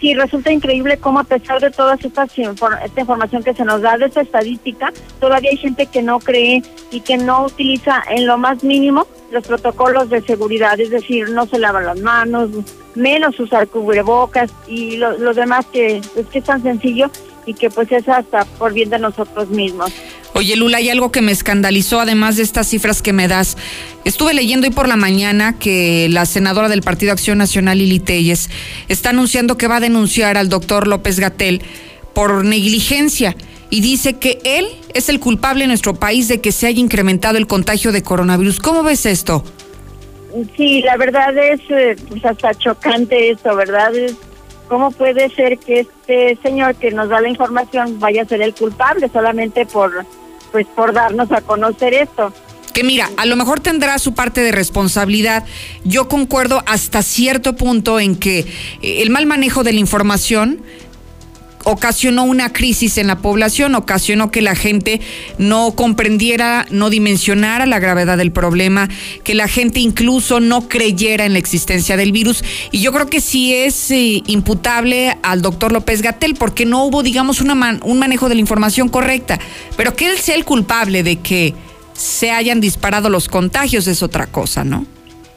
Sí, 0.00 0.14
resulta 0.14 0.52
increíble 0.52 0.98
cómo 0.98 1.20
a 1.20 1.24
pesar 1.24 1.60
de 1.60 1.70
toda 1.70 1.94
esta, 1.94 2.24
esta 2.24 3.00
información 3.00 3.42
que 3.42 3.54
se 3.54 3.64
nos 3.64 3.80
da 3.80 3.96
de 3.96 4.06
esta 4.06 4.20
estadística, 4.20 4.92
todavía 5.20 5.50
hay 5.50 5.56
gente 5.56 5.86
que 5.86 6.02
no 6.02 6.18
cree 6.18 6.62
y 6.90 7.00
que 7.00 7.16
no 7.16 7.46
utiliza 7.46 8.02
en 8.10 8.26
lo 8.26 8.36
más 8.36 8.62
mínimo 8.62 9.06
los 9.30 9.46
protocolos 9.46 10.10
de 10.10 10.20
seguridad, 10.22 10.78
es 10.78 10.90
decir, 10.90 11.30
no 11.30 11.46
se 11.46 11.58
lavan 11.58 11.86
las 11.86 12.00
manos, 12.00 12.50
menos 12.94 13.40
usar 13.40 13.68
cubrebocas 13.68 14.52
y 14.66 14.96
lo, 14.96 15.16
lo 15.18 15.34
demás 15.34 15.66
que 15.66 15.96
es 15.96 16.26
que 16.30 16.38
es 16.38 16.44
tan 16.44 16.62
sencillo 16.62 17.10
y 17.46 17.54
que 17.54 17.70
pues 17.70 17.90
es 17.92 18.08
hasta 18.08 18.44
por 18.44 18.72
bien 18.72 18.90
de 18.90 18.98
nosotros 18.98 19.48
mismos. 19.48 19.92
Oye, 20.36 20.54
Lula, 20.54 20.76
hay 20.76 20.90
algo 20.90 21.10
que 21.10 21.22
me 21.22 21.32
escandalizó, 21.32 21.98
además 21.98 22.36
de 22.36 22.42
estas 22.42 22.68
cifras 22.68 23.00
que 23.00 23.14
me 23.14 23.26
das. 23.26 23.56
Estuve 24.04 24.34
leyendo 24.34 24.66
hoy 24.66 24.70
por 24.70 24.86
la 24.86 24.96
mañana 24.96 25.58
que 25.58 26.08
la 26.10 26.26
senadora 26.26 26.68
del 26.68 26.82
Partido 26.82 27.12
Acción 27.12 27.38
Nacional, 27.38 27.78
Lili 27.78 28.00
Telles, 28.00 28.50
está 28.88 29.10
anunciando 29.10 29.56
que 29.56 29.66
va 29.66 29.76
a 29.76 29.80
denunciar 29.80 30.36
al 30.36 30.50
doctor 30.50 30.88
López 30.88 31.20
Gatel 31.20 31.62
por 32.12 32.44
negligencia 32.44 33.34
y 33.70 33.80
dice 33.80 34.18
que 34.18 34.38
él 34.44 34.66
es 34.92 35.08
el 35.08 35.20
culpable 35.20 35.64
en 35.64 35.68
nuestro 35.68 35.94
país 35.94 36.28
de 36.28 36.42
que 36.42 36.52
se 36.52 36.66
haya 36.66 36.80
incrementado 36.80 37.38
el 37.38 37.46
contagio 37.46 37.90
de 37.90 38.02
coronavirus. 38.02 38.60
¿Cómo 38.60 38.82
ves 38.82 39.06
esto? 39.06 39.42
Sí, 40.54 40.82
la 40.82 40.98
verdad 40.98 41.34
es 41.38 41.62
eh, 41.70 41.96
pues 42.10 42.22
hasta 42.26 42.52
chocante 42.52 43.30
esto, 43.30 43.56
¿verdad? 43.56 43.90
¿Cómo 44.68 44.90
puede 44.90 45.30
ser 45.30 45.56
que 45.56 45.80
este 45.80 46.38
señor 46.42 46.74
que 46.74 46.90
nos 46.90 47.08
da 47.08 47.22
la 47.22 47.30
información 47.30 47.98
vaya 47.98 48.20
a 48.20 48.26
ser 48.26 48.42
el 48.42 48.52
culpable 48.52 49.08
solamente 49.08 49.64
por 49.64 50.04
pues 50.52 50.66
por 50.74 50.92
darnos 50.92 51.30
a 51.32 51.40
conocer 51.40 51.94
esto? 51.94 52.32
que 52.76 52.84
mira, 52.84 53.08
a 53.16 53.24
lo 53.24 53.36
mejor 53.36 53.58
tendrá 53.58 53.98
su 53.98 54.12
parte 54.12 54.42
de 54.42 54.52
responsabilidad. 54.52 55.44
Yo 55.84 56.08
concuerdo 56.08 56.62
hasta 56.66 57.00
cierto 57.00 57.56
punto 57.56 57.98
en 57.98 58.16
que 58.16 58.40
eh, 58.40 59.00
el 59.00 59.08
mal 59.08 59.24
manejo 59.24 59.64
de 59.64 59.72
la 59.72 59.80
información 59.80 60.60
ocasionó 61.66 62.22
una 62.22 62.52
crisis 62.52 62.96
en 62.96 63.08
la 63.08 63.18
población, 63.18 63.74
ocasionó 63.74 64.30
que 64.30 64.40
la 64.40 64.54
gente 64.54 65.00
no 65.36 65.72
comprendiera, 65.72 66.64
no 66.70 66.90
dimensionara 66.90 67.66
la 67.66 67.80
gravedad 67.80 68.16
del 68.16 68.30
problema, 68.30 68.88
que 69.24 69.34
la 69.34 69.48
gente 69.48 69.80
incluso 69.80 70.38
no 70.38 70.68
creyera 70.68 71.24
en 71.24 71.32
la 71.32 71.40
existencia 71.40 71.96
del 71.96 72.12
virus. 72.12 72.44
Y 72.70 72.80
yo 72.80 72.92
creo 72.92 73.08
que 73.08 73.20
sí 73.20 73.52
es 73.52 73.90
eh, 73.90 74.22
imputable 74.28 75.18
al 75.24 75.42
doctor 75.42 75.72
López 75.72 76.02
Gatel 76.02 76.36
porque 76.36 76.64
no 76.64 76.84
hubo, 76.84 77.02
digamos, 77.02 77.40
una 77.40 77.56
un 77.82 77.98
manejo 77.98 78.28
de 78.28 78.36
la 78.36 78.40
información 78.40 78.88
correcta. 78.88 79.40
Pero 79.76 79.96
que 79.96 80.08
él 80.08 80.18
sea 80.18 80.36
el 80.36 80.44
culpable 80.44 81.02
de 81.02 81.16
que 81.16 81.52
se 81.94 82.30
hayan 82.30 82.60
disparado 82.60 83.10
los 83.10 83.28
contagios 83.28 83.88
es 83.88 84.04
otra 84.04 84.28
cosa, 84.28 84.62
¿no? 84.62 84.86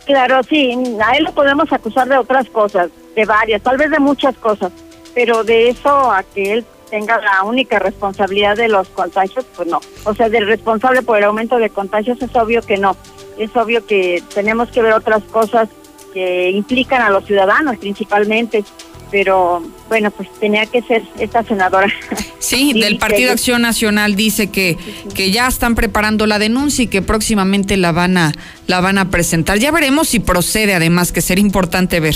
Claro, 0.05 0.41
sí, 0.43 0.74
a 1.03 1.17
él 1.17 1.24
lo 1.24 1.31
podemos 1.33 1.71
acusar 1.74 2.07
de 2.07 2.17
otras 2.17 2.48
cosas, 2.50 2.91
de 3.15 3.25
varias, 3.25 3.63
tal 3.63 3.77
vez 3.77 3.89
de 3.89 4.00
muchas 4.00 4.36
cosas 4.36 4.71
pero 5.13 5.44
de 5.44 5.70
eso 5.70 6.12
a 6.12 6.24
que 6.24 6.54
él 6.54 6.66
tenga 6.89 7.20
la 7.20 7.44
única 7.44 7.80
responsabilidad 7.80 8.56
de 8.56 8.68
los 8.68 8.88
contagios, 8.89 9.46
pues 9.56 9.68
no. 9.68 9.80
O 10.06 10.13
sea, 10.13 10.30
del 10.30 10.48
responsable 10.48 11.01
por 11.01 11.18
el 11.18 11.25
aumento 11.25 11.58
de 11.58 11.70
contagios 11.70 12.22
es 12.22 12.36
obvio 12.36 12.62
que 12.62 12.78
no. 12.78 12.96
Es 13.38 13.56
obvio 13.56 13.86
que 13.86 14.24
tenemos 14.34 14.70
que 14.70 14.82
ver 14.82 14.94
otras 14.94 15.24
cosas 15.24 15.70
que 16.13 16.50
implican 16.51 17.01
a 17.01 17.10
los 17.10 17.25
ciudadanos 17.25 17.78
principalmente, 17.78 18.63
pero 19.12 19.63
bueno, 19.88 20.12
pues 20.12 20.30
tenía 20.39 20.66
que 20.66 20.82
ser 20.82 21.04
esta 21.20 21.44
senadora. 21.44 21.92
Sí, 22.42 22.72
del 22.74 22.98
Partido 22.98 23.34
Acción 23.34 23.62
Nacional 23.62 24.16
dice 24.16 24.50
que, 24.50 24.78
que 25.13 25.30
ya 25.30 25.48
están 25.48 25.75
preparando 25.75 26.25
la 26.25 26.39
denuncia 26.39 26.86
y 26.86 26.88
que 26.88 27.01
próximamente 27.01 27.75
la 27.75 27.92
van 27.92 28.18
a 28.18 28.32
la 28.66 28.80
van 28.80 28.98
a 28.98 29.12
presentar. 29.12 29.60
Ya 29.60 29.72
veremos 29.72 30.08
si 30.08 30.20
procede, 30.20 30.74
además, 30.74 31.12
que 31.12 31.22
será 31.22 31.42
importante 31.42 32.00
ver. 32.00 32.16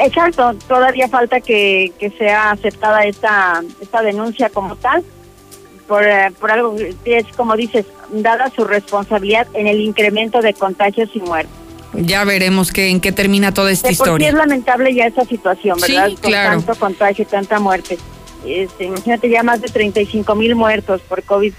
Exacto, 0.00 0.54
todavía 0.68 1.08
falta 1.08 1.40
que, 1.40 1.92
que 1.98 2.10
sea 2.10 2.50
aceptada 2.50 3.04
esta, 3.04 3.62
esta 3.80 4.02
denuncia 4.02 4.50
como 4.50 4.76
tal, 4.76 5.02
por, 5.86 6.04
eh, 6.04 6.30
por 6.38 6.50
algo 6.50 6.76
que 6.76 7.18
es, 7.18 7.26
como 7.36 7.56
dices, 7.56 7.86
dada 8.10 8.50
su 8.54 8.64
responsabilidad 8.64 9.46
en 9.54 9.66
el 9.66 9.80
incremento 9.80 10.40
de 10.40 10.54
contagios 10.54 11.10
y 11.14 11.20
muertes. 11.20 11.52
Ya 11.94 12.24
veremos 12.24 12.72
que, 12.72 12.88
en 12.88 13.00
qué 13.00 13.12
termina 13.12 13.52
toda 13.52 13.70
esta 13.70 13.88
de 13.88 13.92
historia. 13.92 14.12
Porque 14.12 14.28
es 14.28 14.34
lamentable 14.34 14.94
ya 14.94 15.06
esta 15.06 15.24
situación, 15.24 15.78
¿verdad? 15.80 16.08
Sí, 16.08 16.16
claro. 16.16 16.56
Con 16.56 16.64
tanto 16.64 16.80
contagio 16.80 17.26
tanta 17.26 17.58
muerte. 17.58 17.98
Este, 18.46 18.84
imagínate 18.84 19.28
ya 19.28 19.42
más 19.42 19.60
de 19.60 19.68
35 19.68 20.34
mil 20.34 20.54
muertos 20.54 21.00
por 21.02 21.22
COVID 21.22 21.52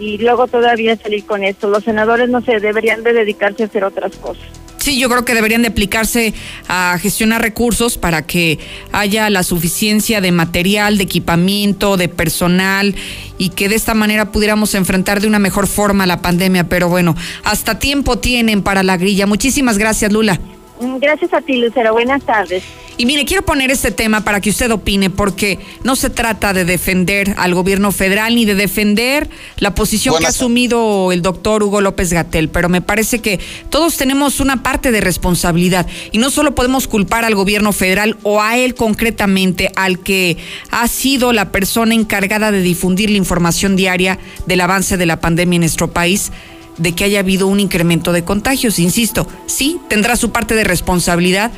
y 0.00 0.18
luego 0.18 0.48
todavía 0.48 0.96
salir 0.96 1.24
con 1.24 1.44
esto. 1.44 1.68
Los 1.68 1.84
senadores 1.84 2.28
no 2.30 2.40
se 2.40 2.58
deberían 2.58 3.02
de 3.02 3.12
dedicarse 3.12 3.62
a 3.62 3.66
hacer 3.66 3.84
otras 3.84 4.16
cosas. 4.16 4.42
Sí, 4.78 4.98
yo 4.98 5.10
creo 5.10 5.26
que 5.26 5.34
deberían 5.34 5.60
de 5.60 5.68
aplicarse 5.68 6.32
a 6.66 6.96
gestionar 6.98 7.42
recursos 7.42 7.98
para 7.98 8.26
que 8.26 8.58
haya 8.92 9.28
la 9.28 9.42
suficiencia 9.42 10.22
de 10.22 10.32
material, 10.32 10.96
de 10.96 11.04
equipamiento, 11.04 11.98
de 11.98 12.08
personal 12.08 12.94
y 13.36 13.50
que 13.50 13.68
de 13.68 13.74
esta 13.74 13.92
manera 13.92 14.32
pudiéramos 14.32 14.74
enfrentar 14.74 15.20
de 15.20 15.26
una 15.26 15.38
mejor 15.38 15.66
forma 15.66 16.06
la 16.06 16.22
pandemia. 16.22 16.64
Pero 16.64 16.88
bueno, 16.88 17.14
hasta 17.44 17.78
tiempo 17.78 18.18
tienen 18.18 18.62
para 18.62 18.82
la 18.82 18.96
grilla. 18.96 19.26
Muchísimas 19.26 19.76
gracias, 19.76 20.10
Lula. 20.12 20.40
Gracias 20.98 21.34
a 21.34 21.42
ti, 21.42 21.56
Lucero. 21.56 21.92
Buenas 21.92 22.22
tardes. 22.24 22.64
Y 23.00 23.06
mire, 23.06 23.24
quiero 23.24 23.42
poner 23.42 23.70
este 23.70 23.92
tema 23.92 24.24
para 24.24 24.42
que 24.42 24.50
usted 24.50 24.70
opine, 24.70 25.08
porque 25.08 25.58
no 25.84 25.96
se 25.96 26.10
trata 26.10 26.52
de 26.52 26.66
defender 26.66 27.34
al 27.38 27.54
gobierno 27.54 27.92
federal 27.92 28.34
ni 28.34 28.44
de 28.44 28.54
defender 28.54 29.30
la 29.56 29.74
posición 29.74 30.18
que 30.18 30.26
ha 30.26 30.28
asumido 30.28 31.10
el 31.10 31.22
doctor 31.22 31.62
Hugo 31.62 31.80
López 31.80 32.12
Gatel, 32.12 32.50
pero 32.50 32.68
me 32.68 32.82
parece 32.82 33.20
que 33.20 33.40
todos 33.70 33.96
tenemos 33.96 34.38
una 34.38 34.62
parte 34.62 34.92
de 34.92 35.00
responsabilidad 35.00 35.86
y 36.12 36.18
no 36.18 36.28
solo 36.28 36.54
podemos 36.54 36.88
culpar 36.88 37.24
al 37.24 37.34
gobierno 37.34 37.72
federal 37.72 38.18
o 38.22 38.42
a 38.42 38.58
él 38.58 38.74
concretamente, 38.74 39.72
al 39.76 40.00
que 40.00 40.36
ha 40.70 40.86
sido 40.86 41.32
la 41.32 41.52
persona 41.52 41.94
encargada 41.94 42.52
de 42.52 42.60
difundir 42.60 43.08
la 43.08 43.16
información 43.16 43.76
diaria 43.76 44.18
del 44.44 44.60
avance 44.60 44.98
de 44.98 45.06
la 45.06 45.20
pandemia 45.20 45.56
en 45.56 45.62
nuestro 45.62 45.90
país 45.90 46.32
de 46.76 46.92
que 46.92 47.04
haya 47.04 47.20
habido 47.20 47.46
un 47.46 47.60
incremento 47.60 48.12
de 48.12 48.24
contagios. 48.24 48.78
Insisto, 48.78 49.26
sí, 49.46 49.78
tendrá 49.88 50.16
su 50.16 50.32
parte 50.32 50.54
de 50.54 50.64
responsabilidad, 50.64 51.50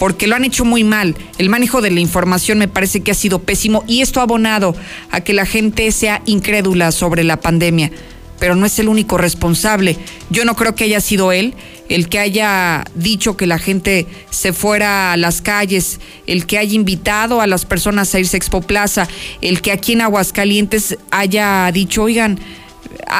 porque 0.00 0.26
lo 0.26 0.34
han 0.34 0.46
hecho 0.46 0.64
muy 0.64 0.82
mal. 0.82 1.14
El 1.36 1.50
manejo 1.50 1.82
de 1.82 1.90
la 1.90 2.00
información 2.00 2.56
me 2.56 2.68
parece 2.68 3.02
que 3.02 3.10
ha 3.10 3.14
sido 3.14 3.40
pésimo 3.40 3.84
y 3.86 4.00
esto 4.00 4.20
ha 4.20 4.22
abonado 4.22 4.74
a 5.10 5.20
que 5.20 5.34
la 5.34 5.44
gente 5.44 5.92
sea 5.92 6.22
incrédula 6.24 6.90
sobre 6.90 7.22
la 7.22 7.38
pandemia. 7.38 7.92
Pero 8.38 8.56
no 8.56 8.64
es 8.64 8.78
el 8.78 8.88
único 8.88 9.18
responsable. 9.18 9.98
Yo 10.30 10.46
no 10.46 10.56
creo 10.56 10.74
que 10.74 10.84
haya 10.84 11.02
sido 11.02 11.32
él 11.32 11.54
el 11.90 12.08
que 12.08 12.18
haya 12.18 12.84
dicho 12.94 13.36
que 13.36 13.46
la 13.46 13.58
gente 13.58 14.06
se 14.30 14.54
fuera 14.54 15.12
a 15.12 15.18
las 15.18 15.42
calles, 15.42 16.00
el 16.26 16.46
que 16.46 16.56
haya 16.56 16.74
invitado 16.74 17.42
a 17.42 17.46
las 17.46 17.66
personas 17.66 18.14
a 18.14 18.20
irse 18.20 18.36
a 18.36 18.38
Expo 18.38 18.62
Plaza, 18.62 19.06
el 19.42 19.60
que 19.60 19.70
aquí 19.70 19.92
en 19.92 20.00
Aguascalientes 20.00 20.96
haya 21.10 21.70
dicho, 21.72 22.04
oigan, 22.04 22.38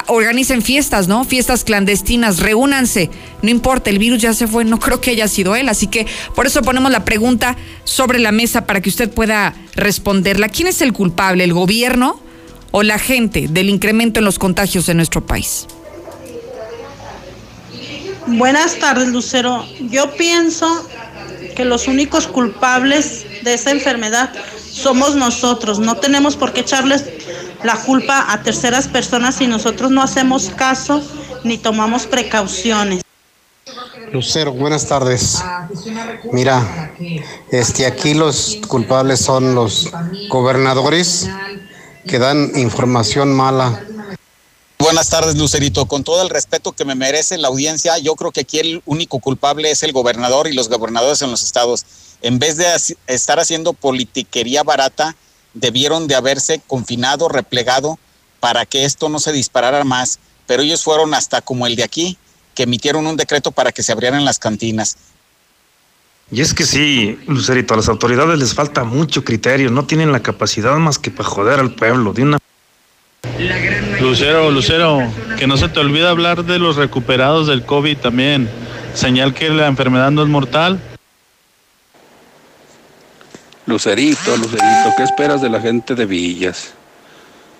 organicen 0.06 0.62
fiestas, 0.62 1.08
¿no? 1.08 1.25
Fiestas 1.25 1.64
clandestinas, 1.64 2.40
reúnanse. 2.40 3.10
No 3.42 3.50
importa, 3.50 3.90
el 3.90 3.99
virus 3.99 4.22
ya 4.22 4.34
se 4.34 4.46
fue, 4.46 4.64
no 4.64 4.78
creo 4.80 5.00
que 5.00 5.10
haya 5.10 5.28
sido 5.28 5.56
él. 5.56 5.68
Así 5.68 5.87
que 5.87 6.06
por 6.34 6.46
eso 6.46 6.62
ponemos 6.62 6.90
la 6.90 7.04
pregunta 7.04 7.56
sobre 7.84 8.18
la 8.18 8.32
mesa 8.32 8.66
para 8.66 8.80
que 8.80 8.88
usted 8.88 9.10
pueda 9.10 9.54
responderla. 9.75 10.49
¿Quién 10.49 10.68
es 10.68 10.80
el 10.82 10.92
culpable, 10.92 11.44
el 11.44 11.52
gobierno 11.52 12.20
o 12.70 12.82
la 12.82 12.99
gente 12.99 13.46
del 13.49 13.68
incremento 13.68 14.20
en 14.20 14.25
los 14.25 14.38
contagios 14.38 14.88
en 14.88 14.96
nuestro 14.96 15.26
país? 15.26 15.66
Buenas 18.26 18.78
tardes, 18.78 19.08
Lucero. 19.08 19.66
Yo 19.90 20.14
pienso 20.14 20.87
que 21.61 21.67
los 21.67 21.88
únicos 21.88 22.26
culpables 22.26 23.26
de 23.45 23.52
esa 23.52 23.71
enfermedad 23.71 24.33
somos 24.73 25.14
nosotros. 25.14 25.79
No 25.79 25.99
tenemos 25.99 26.35
por 26.35 26.55
qué 26.55 26.61
echarles 26.61 27.05
la 27.62 27.76
culpa 27.76 28.33
a 28.33 28.43
terceras 28.43 28.88
personas 28.88 29.35
si 29.35 29.47
nosotros 29.47 29.90
no 29.90 30.02
hacemos 30.02 30.49
caso 30.49 31.02
ni 31.45 31.59
tomamos 31.59 32.07
precauciones. 32.07 33.02
Lucero, 34.11 34.52
buenas 34.52 34.87
tardes. 34.87 35.45
Mira, 36.33 36.95
este 37.50 37.85
aquí 37.85 38.14
los 38.14 38.57
culpables 38.67 39.21
son 39.21 39.55
los 39.55 39.90
gobernadores 40.31 41.29
que 42.07 42.19
dan 42.19 42.52
información 42.55 43.35
mala. 43.35 43.85
Buenas 44.90 45.09
tardes, 45.09 45.37
Lucerito. 45.37 45.87
Con 45.87 46.02
todo 46.02 46.20
el 46.20 46.30
respeto 46.30 46.73
que 46.73 46.85
me 46.85 46.97
merece 46.97 47.38
la 47.38 47.47
audiencia, 47.47 47.97
yo 47.99 48.16
creo 48.16 48.32
que 48.32 48.40
aquí 48.40 48.59
el 48.59 48.82
único 48.87 49.20
culpable 49.20 49.70
es 49.70 49.85
el 49.85 49.92
gobernador 49.92 50.49
y 50.49 50.52
los 50.52 50.68
gobernadores 50.68 51.23
en 51.23 51.30
los 51.30 51.44
estados. 51.44 51.87
En 52.23 52.40
vez 52.40 52.56
de 52.56 52.66
estar 53.06 53.38
haciendo 53.38 53.73
politiquería 53.73 54.64
barata, 54.64 55.14
debieron 55.54 56.09
de 56.09 56.16
haberse 56.16 56.61
confinado, 56.66 57.28
replegado, 57.28 58.00
para 58.40 58.66
que 58.66 58.85
esto 58.85 59.09
no 59.09 59.20
se 59.20 59.30
disparara 59.30 59.85
más. 59.85 60.18
Pero 60.49 60.64
ellos 60.64 60.82
fueron 60.82 61.14
hasta 61.14 61.40
como 61.40 61.68
el 61.68 61.76
de 61.76 61.85
aquí, 61.85 62.18
que 62.56 62.64
emitieron 62.64 63.06
un 63.06 63.16
decreto 63.16 63.52
para 63.52 63.70
que 63.70 63.85
se 63.85 63.92
abrieran 63.92 64.25
las 64.25 64.40
cantinas. 64.40 64.97
Y 66.32 66.40
es 66.40 66.52
que 66.52 66.66
sí, 66.66 67.16
Lucerito, 67.28 67.75
a 67.75 67.76
las 67.76 67.88
autoridades 67.88 68.40
les 68.40 68.54
falta 68.54 68.82
mucho 68.82 69.23
criterio, 69.23 69.70
no 69.70 69.87
tienen 69.87 70.11
la 70.11 70.20
capacidad 70.20 70.75
más 70.78 70.99
que 70.99 71.12
para 71.12 71.28
joder 71.28 71.61
al 71.61 71.76
pueblo 71.76 72.12
de 72.12 72.23
una... 72.25 72.38
Lucero, 74.00 74.50
Lucero, 74.50 75.00
que 75.38 75.46
no 75.46 75.56
se 75.56 75.68
te 75.68 75.80
olvide 75.80 76.08
hablar 76.08 76.44
de 76.44 76.58
los 76.58 76.76
recuperados 76.76 77.46
del 77.46 77.64
COVID 77.64 77.98
también. 77.98 78.48
Señal 78.94 79.34
que 79.34 79.50
la 79.50 79.66
enfermedad 79.66 80.10
no 80.10 80.22
es 80.22 80.28
mortal 80.28 80.80
Lucerito, 83.70 84.36
Lucerito, 84.36 84.94
¿qué 84.96 85.04
esperas 85.04 85.40
de 85.40 85.48
la 85.48 85.60
gente 85.60 85.94
de 85.94 86.04
Villas? 86.04 86.72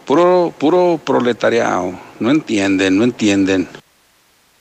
Puro, 0.05 0.53
puro 0.59 1.01
proletariado, 1.05 1.97
no 2.19 2.31
entienden, 2.33 2.99
no 2.99 3.05
entienden. 3.05 3.69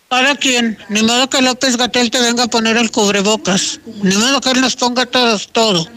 ¿Para 0.09 0.35
quién? 0.35 0.77
Ni 0.89 1.01
modo 1.01 1.27
que 1.27 1.41
López 1.41 1.75
Gatel 1.75 2.11
te 2.11 2.21
venga 2.21 2.43
a 2.43 2.47
poner 2.47 2.77
el 2.77 2.91
cubrebocas. 2.91 3.79
Ni 4.03 4.15
modo 4.15 4.41
que 4.41 4.51
él 4.51 4.61
nos 4.61 4.75
ponga 4.75 5.07
todos 5.07 5.47
todo. 5.51 5.87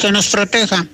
Que 0.00 0.12
nos 0.12 0.28
proteja. 0.28 0.86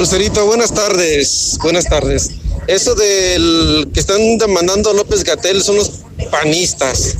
Lucerito, 0.00 0.46
buenas 0.46 0.72
tardes. 0.72 1.58
Buenas 1.62 1.84
tardes. 1.84 2.30
Eso 2.66 2.94
del 2.94 3.90
que 3.92 4.00
están 4.00 4.38
demandando 4.38 4.90
a 4.90 4.94
López 4.94 5.22
Gatel 5.24 5.60
son 5.60 5.76
los 5.76 6.04
panistas. 6.30 7.18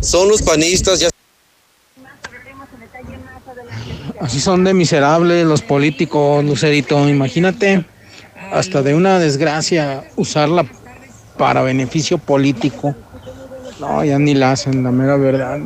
Son 0.00 0.28
los 0.28 0.40
panistas. 0.42 1.00
Ya... 1.00 1.08
Así 4.20 4.38
son 4.38 4.62
de 4.62 4.74
miserables 4.74 5.44
los 5.44 5.62
políticos, 5.62 6.44
Lucerito. 6.44 7.08
Imagínate, 7.08 7.84
hasta 8.52 8.82
de 8.82 8.94
una 8.94 9.18
desgracia 9.18 10.04
usarla 10.14 10.66
para 11.36 11.62
beneficio 11.62 12.18
político. 12.18 12.94
No, 13.80 14.04
ya 14.04 14.20
ni 14.20 14.34
la 14.34 14.52
hacen, 14.52 14.84
la 14.84 14.92
mera 14.92 15.16
verdad. 15.16 15.58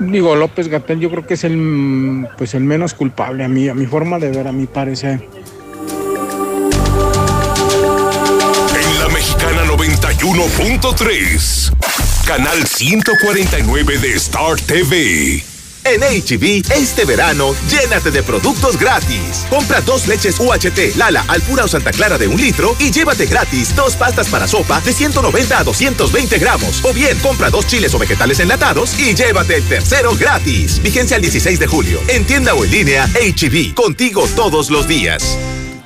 Digo, 0.00 0.34
López 0.36 0.68
Gatel 0.68 1.00
yo 1.00 1.10
creo 1.10 1.26
que 1.26 1.34
es 1.34 1.44
el, 1.44 2.26
pues 2.36 2.54
el 2.54 2.64
menos 2.64 2.94
culpable 2.94 3.44
a 3.44 3.48
mí, 3.48 3.68
a 3.68 3.74
mi 3.74 3.86
forma 3.86 4.18
de 4.18 4.30
ver, 4.30 4.48
a 4.48 4.52
mi 4.52 4.66
parecer. 4.66 5.28
En 8.80 8.98
la 9.00 9.08
Mexicana 9.08 9.64
91.3, 9.64 11.72
canal 12.26 12.66
149 12.66 13.98
de 13.98 14.14
Star 14.14 14.56
TV. 14.60 15.42
En 15.90 16.02
HB, 16.02 16.70
este 16.70 17.06
verano, 17.06 17.54
llénate 17.70 18.10
de 18.10 18.22
productos 18.22 18.78
gratis. 18.78 19.46
Compra 19.48 19.80
dos 19.80 20.06
leches 20.06 20.38
UHT, 20.38 20.96
Lala, 20.96 21.24
Alpura 21.28 21.64
o 21.64 21.68
Santa 21.68 21.92
Clara 21.92 22.18
de 22.18 22.28
un 22.28 22.38
litro 22.38 22.76
y 22.78 22.90
llévate 22.90 23.24
gratis 23.24 23.74
dos 23.74 23.96
pastas 23.96 24.28
para 24.28 24.46
sopa 24.46 24.82
de 24.82 24.92
190 24.92 25.58
a 25.58 25.64
220 25.64 26.38
gramos. 26.38 26.84
O 26.84 26.92
bien, 26.92 27.18
compra 27.20 27.48
dos 27.48 27.66
chiles 27.66 27.94
o 27.94 27.98
vegetales 27.98 28.38
enlatados 28.40 28.98
y 28.98 29.14
llévate 29.14 29.56
el 29.56 29.64
tercero 29.64 30.14
gratis. 30.14 30.82
Vigencia 30.82 31.16
el 31.16 31.22
16 31.22 31.58
de 31.58 31.66
julio. 31.66 32.00
En 32.08 32.26
tienda 32.26 32.52
o 32.52 32.66
en 32.66 32.70
línea, 32.70 33.08
HB, 33.14 33.72
contigo 33.72 34.28
todos 34.36 34.68
los 34.68 34.86
días. 34.86 35.38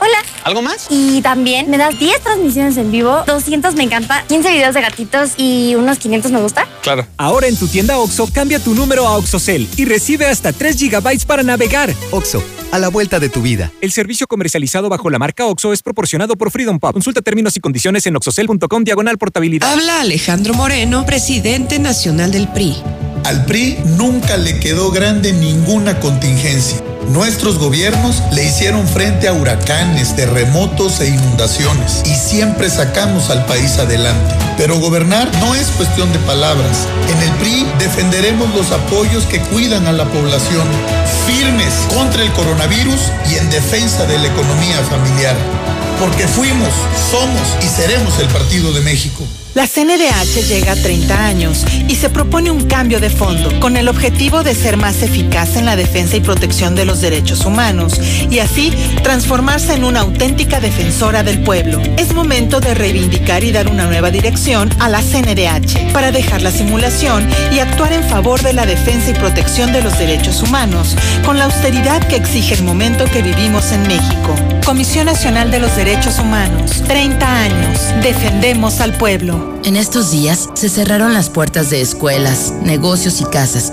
Hola. 0.03 0.19
¿Algo 0.43 0.63
más? 0.63 0.89
Y 0.91 1.23
también 1.23 1.71
me 1.71 1.79
das 1.79 1.97
10 1.97 2.23
transmisiones 2.23 2.77
en 2.77 2.91
vivo, 2.91 3.23
200 3.25 3.77
me 3.77 3.85
encanta, 3.85 4.25
15 4.27 4.51
videos 4.51 4.75
de 4.75 4.81
gatitos 4.81 5.35
y 5.37 5.77
unos 5.77 5.99
500 5.99 6.33
me 6.33 6.41
gusta. 6.41 6.67
Claro. 6.83 7.07
Ahora 7.19 7.47
en 7.47 7.57
tu 7.57 7.69
tienda 7.69 7.97
OXO, 7.99 8.29
cambia 8.33 8.59
tu 8.59 8.75
número 8.75 9.07
a 9.07 9.17
OXOCEL 9.17 9.69
y 9.77 9.85
recibe 9.85 10.27
hasta 10.27 10.53
3 10.53 10.77
GB 10.77 11.25
para 11.25 11.45
navegar. 11.45 11.95
OXO, 12.11 12.43
a 12.73 12.81
la 12.81 12.89
vuelta 12.89 13.21
de 13.21 13.29
tu 13.29 13.43
vida. 13.43 13.71
El 13.81 13.93
servicio 13.93 14.27
comercializado 14.27 14.89
bajo 14.89 15.09
la 15.09 15.21
marca 15.21 15.47
OXO 15.47 15.73
es 15.73 15.85
proporcionado 15.85 16.35
por 16.35 16.51
Freedom 16.51 16.81
Pop. 16.81 16.95
Consulta 16.95 17.21
términos 17.21 17.57
y 17.57 17.61
condiciones 17.61 18.05
en 18.05 18.17
oxocel.com 18.17 18.83
diagonal 18.83 19.19
portabilidad. 19.19 19.71
Habla 19.71 20.01
Alejandro 20.01 20.55
Moreno, 20.55 21.07
presidente 21.07 21.79
nacional 21.79 22.33
del 22.33 22.49
PRI. 22.49 22.75
Al 23.23 23.45
PRI 23.45 23.79
nunca 23.97 24.37
le 24.37 24.59
quedó 24.59 24.91
grande 24.91 25.33
ninguna 25.33 26.01
contingencia. 26.01 26.83
Nuestros 27.09 27.59
gobiernos 27.59 28.23
le 28.33 28.45
hicieron 28.45 28.87
frente 28.87 29.29
a 29.29 29.33
huracanes, 29.33 30.15
terremotos 30.17 31.01
e 31.01 31.09
inundaciones 31.09 32.03
y 32.07 32.15
siempre 32.15 32.71
sacamos 32.71 33.31
al 33.31 33.45
país 33.47 33.79
adelante. 33.79 34.35
Pero 34.57 34.79
gobernar 34.79 35.31
no 35.39 35.55
es 35.55 35.69
cuestión 35.69 36.13
de 36.13 36.19
palabras. 36.21 36.87
En 37.11 37.23
el 37.23 37.31
PRI 37.39 37.67
defenderemos 37.79 38.55
los 38.55 38.71
apoyos 38.71 39.25
que 39.25 39.41
cuidan 39.41 39.87
a 39.87 39.93
la 39.93 40.05
población, 40.07 40.67
firmes 41.27 41.75
contra 41.95 42.23
el 42.23 42.33
coronavirus 42.33 43.01
y 43.31 43.37
en 43.37 43.51
defensa 43.51 44.07
de 44.07 44.19
la 44.19 44.29
economía 44.29 44.79
familiar. 44.89 45.37
Porque 45.99 46.27
fuimos, 46.27 46.73
somos 47.11 47.57
y 47.63 47.69
seremos 47.69 48.19
el 48.19 48.29
Partido 48.29 48.73
de 48.73 48.81
México. 48.81 49.25
La 49.55 49.67
CNDH 49.67 50.49
llega 50.49 50.73
a 50.73 50.77
30 50.77 51.27
años 51.27 51.65
y 51.87 51.95
se 51.97 52.09
propone 52.09 52.51
un 52.51 52.65
cambio 52.65 53.01
de 53.01 53.11
fondo 53.11 53.61
con 53.61 53.77
el 53.77 53.89
objetivo 53.89 54.43
de 54.43 54.55
ser 54.55 54.79
más 54.79 55.03
eficaz 55.03 55.57
en 55.57 55.67
la 55.67 55.77
defensa 55.77 56.17
y 56.17 56.21
protección 56.21 56.75
de 56.75 56.87
los 56.87 56.92
derechos 57.01 57.45
humanos 57.45 57.95
y 58.31 58.39
así 58.39 58.73
transformarse 59.03 59.75
en 59.75 59.85
una 59.85 60.01
auténtica 60.01 60.61
defensora 60.61 61.23
del 61.23 61.43
pueblo. 61.43 61.81
Es 61.97 62.15
momento 62.15 62.61
de 62.61 62.75
reivindicar 62.75 63.45
y 63.45 63.53
dar 63.53 63.69
una 63.69 63.87
nueva 63.87 64.11
dirección 64.11 64.71
a 64.79 64.89
la 64.89 65.01
CNDH 65.01 65.93
para 65.93 66.13
dejar 66.13 66.43
la 66.43 66.51
simulación 66.51 67.29
y 67.53 67.61
actuar 67.61 67.93
en 67.93 68.05
favor 68.05 68.43
de 68.43 68.53
la 68.53 68.67
defensa 68.67 69.11
y 69.11 69.15
protección 69.15 69.73
de 69.73 69.83
los 69.83 69.99
derechos 69.99 70.43
humanos 70.43 70.97
con 71.25 71.39
la 71.39 71.45
austeridad 71.45 72.07
que 72.09 72.17
exige 72.17 72.55
el 72.55 72.65
momento 72.65 73.05
que 73.07 73.23
vivimos 73.23 73.73
en 73.73 73.83
México. 73.87 74.35
Comisión 74.65 75.07
Nacional 75.07 75.51
de 75.51 75.59
los 75.59 75.75
Derechos 75.77 76.19
Humanos, 76.19 76.83
30 76.87 77.43
años, 77.43 77.79
defendemos 78.03 78.81
al 78.81 78.93
pueblo. 78.95 79.59
En 79.65 79.77
estos 79.77 80.11
días 80.11 80.49
se 80.55 80.69
cerraron 80.69 81.15
las 81.15 81.31
puertas 81.31 81.71
de 81.71 81.81
escuelas, 81.81 82.53
negocios 82.63 83.21
y 83.21 83.25
casas, 83.25 83.73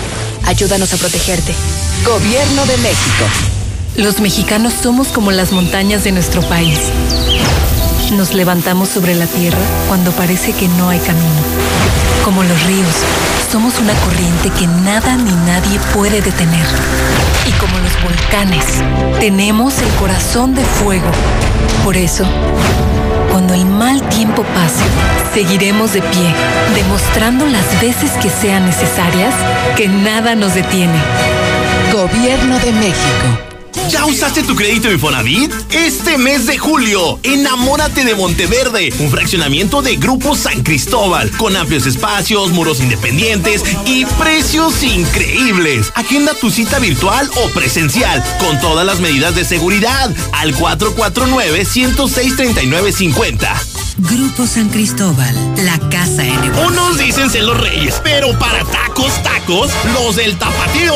Ayúdanos 0.45 0.93
a 0.93 0.97
protegerte. 0.97 1.53
Gobierno 2.05 2.65
de 2.65 2.77
México. 2.77 3.25
Los 3.95 4.19
mexicanos 4.19 4.73
somos 4.81 5.09
como 5.09 5.31
las 5.31 5.51
montañas 5.51 6.03
de 6.03 6.11
nuestro 6.11 6.41
país. 6.41 6.79
Nos 8.13 8.33
levantamos 8.33 8.89
sobre 8.89 9.15
la 9.15 9.27
tierra 9.27 9.59
cuando 9.87 10.11
parece 10.11 10.53
que 10.53 10.67
no 10.69 10.89
hay 10.89 10.99
camino. 10.99 11.41
Como 12.25 12.43
los 12.43 12.63
ríos, 12.63 12.95
somos 13.51 13.79
una 13.79 13.93
corriente 13.93 14.49
que 14.57 14.67
nada 14.67 15.15
ni 15.15 15.31
nadie 15.31 15.79
puede 15.93 16.21
detener. 16.21 16.65
Y 17.47 17.51
como 17.53 17.77
los 17.79 18.01
volcanes, 18.03 18.65
tenemos 19.19 19.79
el 19.79 19.89
corazón 19.95 20.53
de 20.55 20.63
fuego. 20.63 21.09
Por 21.83 21.97
eso, 21.97 22.25
cuando 23.41 23.55
el 23.55 23.65
mal 23.65 24.07
tiempo 24.09 24.43
pase, 24.43 24.83
seguiremos 25.33 25.93
de 25.93 26.01
pie, 26.03 26.35
demostrando 26.75 27.47
las 27.47 27.81
veces 27.81 28.11
que 28.21 28.29
sean 28.29 28.67
necesarias 28.67 29.33
que 29.75 29.87
nada 29.87 30.35
nos 30.35 30.53
detiene. 30.53 30.99
Gobierno 31.91 32.59
de 32.59 32.71
México. 32.73 33.60
¿Ya 33.91 34.05
usaste 34.05 34.41
tu 34.43 34.55
crédito 34.55 34.89
Infonavit? 34.89 35.51
Este 35.69 36.17
mes 36.17 36.47
de 36.47 36.57
julio, 36.57 37.19
enamórate 37.23 38.05
de 38.05 38.15
Monteverde, 38.15 38.93
un 38.99 39.11
fraccionamiento 39.11 39.81
de 39.81 39.97
Grupo 39.97 40.33
San 40.33 40.63
Cristóbal, 40.63 41.29
con 41.31 41.57
amplios 41.57 41.85
espacios, 41.85 42.51
muros 42.51 42.79
independientes 42.79 43.63
y 43.85 44.05
precios 44.05 44.81
increíbles. 44.81 45.91
Agenda 45.95 46.33
tu 46.33 46.49
cita 46.51 46.79
virtual 46.79 47.29
o 47.35 47.49
presencial, 47.49 48.23
con 48.39 48.57
todas 48.61 48.85
las 48.85 49.01
medidas 49.01 49.35
de 49.35 49.43
seguridad, 49.43 50.09
al 50.31 50.55
449-106-3950. 50.55 53.49
Grupo 53.97 54.47
San 54.47 54.69
Cristóbal, 54.69 55.35
la 55.65 55.77
casa 55.89 56.25
en 56.25 56.39
Unos 56.65 56.97
dicen 56.97 57.29
ser 57.29 57.43
los 57.43 57.59
reyes, 57.59 57.99
pero 58.01 58.39
para 58.39 58.63
tacos, 58.63 59.21
tacos, 59.21 59.69
los 59.93 60.15
del 60.15 60.37
tapatío. 60.37 60.93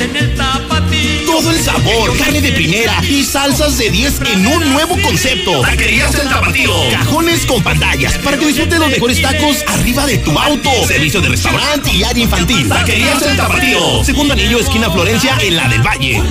en 0.00 0.16
el 0.16 0.34
tapatío. 0.36 1.15
Todo 1.36 1.50
el 1.50 1.60
sabor, 1.62 2.16
carne 2.16 2.40
de 2.40 2.50
primera 2.50 2.98
y 3.06 3.22
salsas 3.22 3.76
de 3.76 3.90
10 3.90 4.22
en 4.32 4.46
un 4.46 4.72
nuevo 4.72 4.96
concepto. 5.02 5.60
Taquerías 5.60 6.12
del 6.12 6.30
tapatío. 6.30 6.72
Cajones 6.90 7.44
con 7.44 7.62
pantallas 7.62 8.16
para 8.24 8.38
que 8.38 8.46
disfrutes 8.46 8.78
los 8.78 8.88
mejores 8.88 9.20
tacos 9.20 9.62
arriba 9.66 10.06
de 10.06 10.16
tu 10.16 10.30
auto. 10.38 10.70
Servicio 10.86 11.20
de 11.20 11.28
restaurante 11.28 11.92
y 11.92 12.04
área 12.04 12.22
infantil. 12.22 12.66
Taquerías 12.66 13.20
del 13.20 13.36
tapatío. 13.36 14.02
Segundo 14.02 14.32
anillo, 14.32 14.60
esquina 14.60 14.90
Florencia, 14.90 15.36
en 15.42 15.56
la 15.56 15.68
del 15.68 15.82
Valle. 15.82 16.22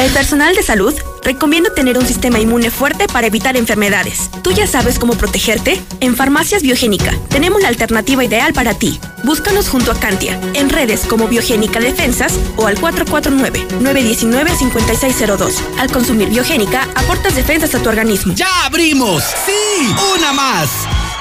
El 0.00 0.10
personal 0.10 0.56
de 0.56 0.62
salud 0.62 0.94
recomienda 1.22 1.72
tener 1.74 1.98
un 1.98 2.06
sistema 2.06 2.38
inmune 2.38 2.70
fuerte 2.70 3.06
para 3.06 3.26
evitar 3.26 3.56
enfermedades. 3.56 4.30
¿Tú 4.42 4.52
ya 4.52 4.66
sabes 4.66 4.98
cómo 4.98 5.14
protegerte? 5.14 5.80
En 6.00 6.16
Farmacias 6.16 6.62
Biogénica 6.62 7.14
tenemos 7.28 7.62
la 7.62 7.68
alternativa 7.68 8.24
ideal 8.24 8.52
para 8.52 8.74
ti. 8.74 8.98
Búscanos 9.24 9.68
junto 9.68 9.92
a 9.92 9.98
Cantia, 9.98 10.38
en 10.54 10.70
redes 10.70 11.02
como 11.06 11.28
Biogénica 11.28 11.80
Defensas 11.80 12.34
o 12.56 12.66
al 12.66 12.78
449-919-5602. 12.78 15.54
Al 15.78 15.90
consumir 15.90 16.28
Biogénica, 16.28 16.86
aportas 16.94 17.34
defensas 17.34 17.74
a 17.74 17.82
tu 17.82 17.88
organismo. 17.88 18.34
¡Ya 18.34 18.64
abrimos! 18.64 19.24
¡Sí! 19.46 19.52
¡Una 20.16 20.32
más! 20.32 20.68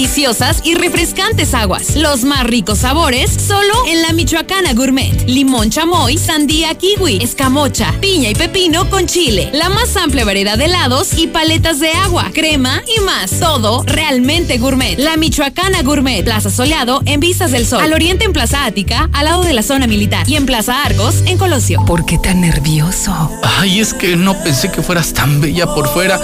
Deliciosas 0.00 0.62
y 0.64 0.76
refrescantes 0.76 1.52
aguas. 1.52 1.94
Los 1.94 2.24
más 2.24 2.44
ricos 2.44 2.78
sabores 2.78 3.30
solo 3.30 3.74
en 3.86 4.00
la 4.00 4.14
Michoacana 4.14 4.72
Gourmet. 4.72 5.28
Limón 5.28 5.68
chamoy, 5.68 6.16
sandía 6.16 6.74
kiwi, 6.74 7.22
escamocha, 7.22 7.92
piña 8.00 8.30
y 8.30 8.34
pepino 8.34 8.88
con 8.88 9.06
chile. 9.06 9.50
La 9.52 9.68
más 9.68 9.94
amplia 9.98 10.24
variedad 10.24 10.56
de 10.56 10.64
helados 10.64 11.18
y 11.18 11.26
paletas 11.26 11.80
de 11.80 11.92
agua, 11.92 12.30
crema 12.32 12.80
y 12.96 13.02
más. 13.02 13.40
Todo 13.40 13.82
realmente 13.84 14.56
gourmet. 14.56 14.96
La 14.98 15.18
Michoacana 15.18 15.82
Gourmet. 15.82 16.24
Plaza 16.24 16.48
Soleado 16.48 17.02
en 17.04 17.20
Vistas 17.20 17.52
del 17.52 17.66
Sol. 17.66 17.82
Al 17.82 17.92
oriente 17.92 18.24
en 18.24 18.32
Plaza 18.32 18.64
Ática, 18.64 19.10
al 19.12 19.26
lado 19.26 19.42
de 19.42 19.52
la 19.52 19.62
zona 19.62 19.86
militar. 19.86 20.26
Y 20.26 20.36
en 20.36 20.46
Plaza 20.46 20.82
Argos, 20.82 21.16
en 21.26 21.36
Colosio. 21.36 21.84
¿Por 21.84 22.06
qué 22.06 22.16
tan 22.16 22.40
nervioso? 22.40 23.12
Ay, 23.58 23.80
es 23.80 23.92
que 23.92 24.16
no 24.16 24.42
pensé 24.42 24.72
que 24.72 24.80
fueras 24.80 25.12
tan 25.12 25.42
bella 25.42 25.66
por 25.66 25.88
fuera 25.88 26.18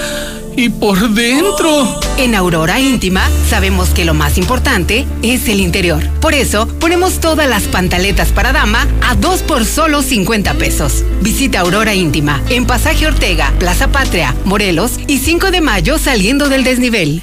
y 0.57 0.69
por 0.69 1.11
dentro. 1.11 2.01
En 2.19 2.35
Aurora 2.35 2.81
Íntima 2.81 3.29
sabemos 3.49 3.91
que 3.91 4.05
lo 4.05 4.15
más 4.15 4.39
importante 4.39 5.07
es 5.23 5.49
el 5.49 5.61
interior. 5.61 6.03
Por 6.21 6.35
eso 6.35 6.67
ponemos 6.81 7.21
todas 7.21 7.49
las 7.49 7.65
pantaletas 7.65 8.33
para 8.33 8.53
dama 8.53 8.87
a 9.03 9.15
dos 9.15 9.43
por 9.43 9.65
solo 9.65 10.03
50 10.03 10.55
pesos. 10.55 11.05
Visita 11.21 11.61
Aurora 11.61 11.95
Íntima 11.95 12.43
en 12.49 12.67
Pasaje 12.67 13.07
Ortega, 13.07 13.53
Plaza 13.59 13.89
Patria, 13.89 14.35
Morelos 14.45 14.93
y 15.07 15.19
5 15.19 15.51
de 15.51 15.61
mayo 15.61 15.99
saliendo 15.99 16.49
del 16.49 16.65
desnivel. 16.65 17.23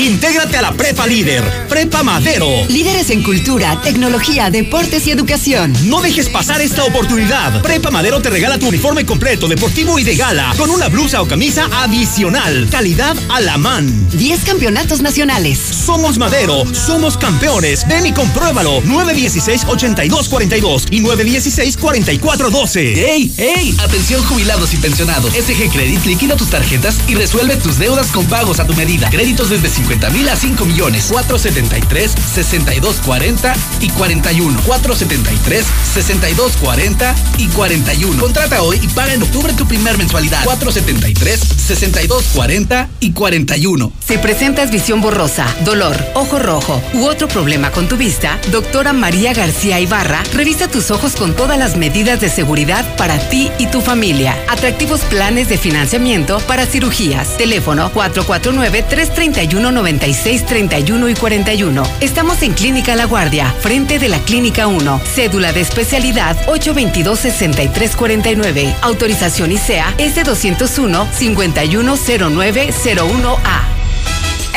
Intégrate 0.00 0.56
a 0.56 0.62
la 0.62 0.72
Prepa 0.72 1.06
Líder, 1.06 1.44
Prepa 1.68 2.02
Madero. 2.02 2.48
Líderes 2.70 3.10
en 3.10 3.22
cultura, 3.22 3.82
tecnología, 3.82 4.48
deportes 4.48 5.06
y 5.06 5.10
educación. 5.10 5.74
No 5.84 6.00
dejes 6.00 6.30
pasar 6.30 6.62
esta 6.62 6.84
oportunidad. 6.84 7.60
Prepa 7.60 7.90
Madero 7.90 8.22
te 8.22 8.30
regala 8.30 8.58
tu 8.58 8.68
uniforme 8.68 9.04
completo, 9.04 9.46
deportivo 9.46 9.98
y 9.98 10.04
de 10.04 10.16
gala, 10.16 10.54
con 10.56 10.70
una 10.70 10.88
blusa 10.88 11.20
o 11.20 11.28
camisa 11.28 11.68
adicional. 11.70 12.66
Calidad 12.70 13.14
a 13.28 13.42
la 13.42 13.58
man. 13.58 14.08
10 14.12 14.44
campeonatos 14.44 15.02
nacionales. 15.02 15.58
Somos 15.58 16.16
Madero, 16.16 16.64
somos 16.74 17.18
campeones. 17.18 17.86
Ven 17.86 18.06
y 18.06 18.14
compruébalo. 18.14 18.82
916-8242 18.84 20.86
y 20.90 21.02
916-4412. 21.02 22.96
¡Ey, 22.96 23.34
ey! 23.36 23.76
Atención 23.78 24.24
jubilados 24.24 24.72
y 24.72 24.78
pensionados. 24.78 25.34
SG 25.34 25.70
Credit 25.70 26.02
liquida 26.06 26.36
tus 26.36 26.48
tarjetas 26.48 26.96
y 27.06 27.16
resuelve 27.16 27.56
tus 27.56 27.76
deudas 27.76 28.06
con 28.06 28.24
pagos 28.24 28.60
a 28.60 28.66
tu 28.66 28.72
medida. 28.72 29.10
Créditos 29.10 29.50
desde 29.50 29.68
50 29.68 29.89
mil 30.12 30.28
a 30.28 30.36
5 30.36 30.64
millones. 30.64 31.06
473 31.10 32.10
6240 32.34 33.54
y 33.80 33.88
41. 33.90 34.60
473 34.64 35.66
6240 35.94 37.14
y 37.38 37.46
41. 37.48 38.20
Contrata 38.20 38.62
hoy 38.62 38.78
y 38.82 38.88
paga 38.88 39.14
en 39.14 39.22
octubre 39.22 39.52
tu 39.52 39.66
primer 39.66 39.98
mensualidad. 39.98 40.44
473 40.44 41.40
6240 41.40 42.88
y 43.00 43.12
41. 43.12 43.92
Si 44.06 44.18
presentas 44.18 44.70
visión 44.70 45.00
borrosa, 45.00 45.46
dolor, 45.64 45.96
ojo 46.14 46.38
rojo 46.38 46.80
u 46.94 47.06
otro 47.06 47.28
problema 47.28 47.70
con 47.70 47.88
tu 47.88 47.96
vista, 47.96 48.38
doctora 48.50 48.92
María 48.92 49.32
García 49.32 49.80
Ibarra 49.80 50.22
revisa 50.34 50.68
tus 50.68 50.90
ojos 50.90 51.16
con 51.16 51.34
todas 51.34 51.58
las 51.58 51.76
medidas 51.76 52.20
de 52.20 52.28
seguridad 52.28 52.84
para 52.96 53.18
ti 53.28 53.50
y 53.58 53.66
tu 53.66 53.80
familia. 53.80 54.36
Atractivos 54.48 55.00
planes 55.02 55.48
de 55.48 55.58
financiamiento 55.58 56.38
para 56.40 56.66
cirugías. 56.66 57.36
Teléfono 57.36 57.90
449 57.92 58.84
331 58.88 59.79
96 59.80 60.44
31 60.44 61.08
y 61.08 61.14
41. 61.14 61.82
Estamos 62.02 62.42
en 62.42 62.52
Clínica 62.52 62.94
La 62.96 63.06
Guardia, 63.06 63.50
frente 63.60 63.98
de 63.98 64.10
la 64.10 64.18
Clínica 64.18 64.66
1. 64.66 65.00
Cédula 65.14 65.54
de 65.54 65.62
especialidad 65.62 66.36
822-6349. 66.48 68.74
Autorización 68.82 69.52
ICEA 69.52 69.94
S201 69.96 71.10
510901A. 71.10 73.62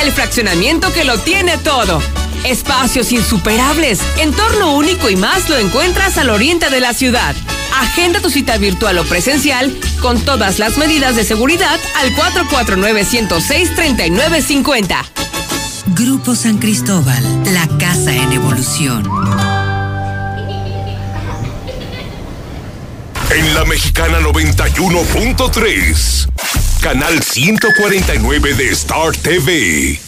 El 0.02 0.12
fraccionamiento 0.12 0.92
que 0.92 1.06
lo 1.06 1.18
tiene 1.20 1.58
todo. 1.58 2.02
Espacios 2.44 3.14
insuperables, 3.14 4.02
entorno 4.18 4.76
único 4.76 5.10
y 5.10 5.16
más 5.16 5.48
lo 5.48 5.58
encuentras 5.58 6.18
al 6.18 6.32
oriente 6.32 6.70
de 6.70 6.82
la 6.82 6.94
ciudad. 6.94 7.34
Agenda 7.80 8.20
tu 8.20 8.30
cita 8.30 8.58
virtual 8.58 8.98
o 9.00 9.04
presencial 9.04 9.76
con 10.02 10.20
todas 10.22 10.60
las 10.60 10.78
medidas 10.78 11.16
de 11.16 11.24
seguridad 11.24 11.80
al 11.98 12.14
449-106-3950. 12.16 15.04
Grupo 15.96 16.36
San 16.36 16.60
Cristóbal, 16.60 17.24
la 17.54 17.68
casa 17.80 18.16
en 18.16 18.32
evolución. 18.32 19.10
En 23.36 23.56
la 23.56 23.66
mexicana 23.66 24.20
91.3, 24.20 26.30
canal 26.82 27.24
149 27.24 28.54
de 28.54 28.70
Star 28.70 29.18
TV. 29.18 30.00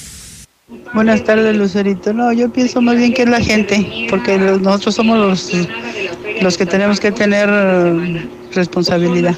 Buenas 0.93 1.23
tardes, 1.23 1.55
Lucerito. 1.55 2.13
No, 2.13 2.31
yo 2.31 2.51
pienso 2.51 2.81
más 2.81 2.97
bien 2.97 3.13
que 3.13 3.23
es 3.23 3.29
la 3.29 3.41
gente, 3.41 4.07
porque 4.09 4.37
nosotros 4.37 4.95
somos 4.95 5.17
los, 5.17 5.51
los 6.41 6.57
que 6.57 6.65
tenemos 6.65 6.99
que 6.99 7.11
tener 7.11 7.49
eh, 7.51 8.27
responsabilidad. 8.53 9.37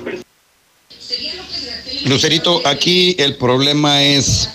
Lucerito, 2.06 2.62
aquí 2.66 3.16
el 3.20 3.36
problema 3.36 4.04
es 4.04 4.50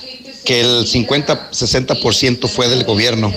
que 0.44 0.60
el 0.60 0.86
50-60% 0.86 2.48
fue 2.48 2.68
del 2.68 2.84
gobierno, 2.84 3.32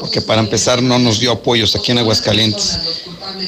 porque 0.00 0.20
para 0.20 0.40
empezar 0.40 0.82
no 0.82 0.98
nos 0.98 1.18
dio 1.20 1.32
apoyos 1.32 1.74
aquí 1.74 1.92
en 1.92 1.98
Aguascalientes. 1.98 2.78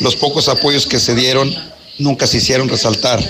Los 0.00 0.16
pocos 0.16 0.48
apoyos 0.48 0.86
que 0.86 0.98
se 0.98 1.14
dieron 1.14 1.54
nunca 1.98 2.26
se 2.26 2.38
hicieron 2.38 2.68
resaltar, 2.68 3.20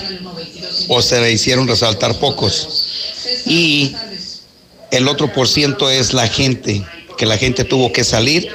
o 0.87 1.01
se 1.01 1.31
hicieron 1.31 1.67
resaltar 1.67 2.19
pocos. 2.19 3.43
Y 3.45 3.93
el 4.91 5.07
otro 5.07 5.31
por 5.31 5.47
ciento 5.47 5.89
es 5.89 6.13
la 6.13 6.27
gente, 6.27 6.85
que 7.17 7.25
la 7.25 7.37
gente 7.37 7.63
tuvo 7.63 7.91
que 7.91 8.03
salir 8.03 8.49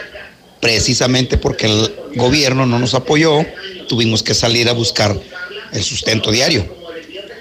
precisamente 0.61 1.38
porque 1.38 1.66
el 1.66 1.95
gobierno 2.14 2.66
no 2.66 2.79
nos 2.79 2.95
apoyó, 2.95 3.45
tuvimos 3.88 4.23
que 4.23 4.35
salir 4.35 4.69
a 4.69 4.73
buscar 4.73 5.16
el 5.73 5.83
sustento 5.83 6.31
diario. 6.31 6.66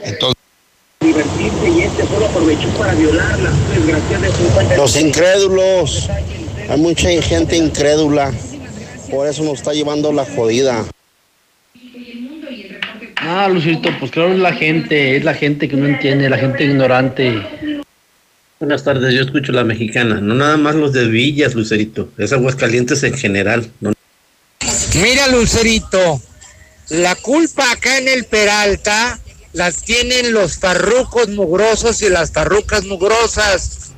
Entonces, 0.04 0.36
este 1.01 2.08
solo 2.08 2.25
aprovechó 2.25 2.67
para 2.78 2.93
violarla. 2.95 3.51
Desgracia 3.73 4.19
de 4.19 4.32
50 4.32 4.78
Los 4.78 4.95
incrédulos, 4.99 6.10
hay 6.69 6.80
mucha 6.80 7.10
gente 7.21 7.58
incrédula, 7.58 8.32
por 9.10 9.28
eso 9.28 9.43
nos 9.43 9.60
está 9.60 9.73
llevando 9.73 10.12
la 10.12 10.25
jodida. 10.25 10.86
Ah, 13.17 13.47
Lucito, 13.49 13.89
pues 13.99 14.12
claro, 14.12 14.34
es 14.34 14.39
la 14.39 14.54
gente, 14.54 15.17
es 15.17 15.23
la 15.23 15.34
gente 15.34 15.67
que 15.67 15.75
no 15.75 15.88
entiende, 15.88 16.30
la 16.30 16.38
gente 16.38 16.63
ignorante. 16.63 17.41
Buenas 18.57 18.85
tardes, 18.85 19.13
yo 19.13 19.21
escucho 19.21 19.51
la 19.51 19.65
mexicana, 19.65 20.21
no 20.21 20.33
nada 20.33 20.55
más 20.55 20.75
los 20.75 20.93
de 20.93 21.09
Villas, 21.09 21.55
Lucerito, 21.55 22.09
es 22.17 22.31
Aguascalientes 22.31 23.03
en 23.03 23.13
general. 23.13 23.69
Mira, 25.01 25.27
Lucerito, 25.27 26.21
la 26.87 27.15
culpa 27.15 27.69
acá 27.69 27.97
en 27.97 28.07
el 28.07 28.23
Peralta 28.23 29.19
las 29.51 29.83
tienen 29.83 30.31
los 30.31 30.57
farrucos 30.57 31.27
mugrosos 31.27 32.01
y 32.01 32.09
las 32.09 32.31
farrucas 32.31 32.85
mugrosas. 32.85 33.91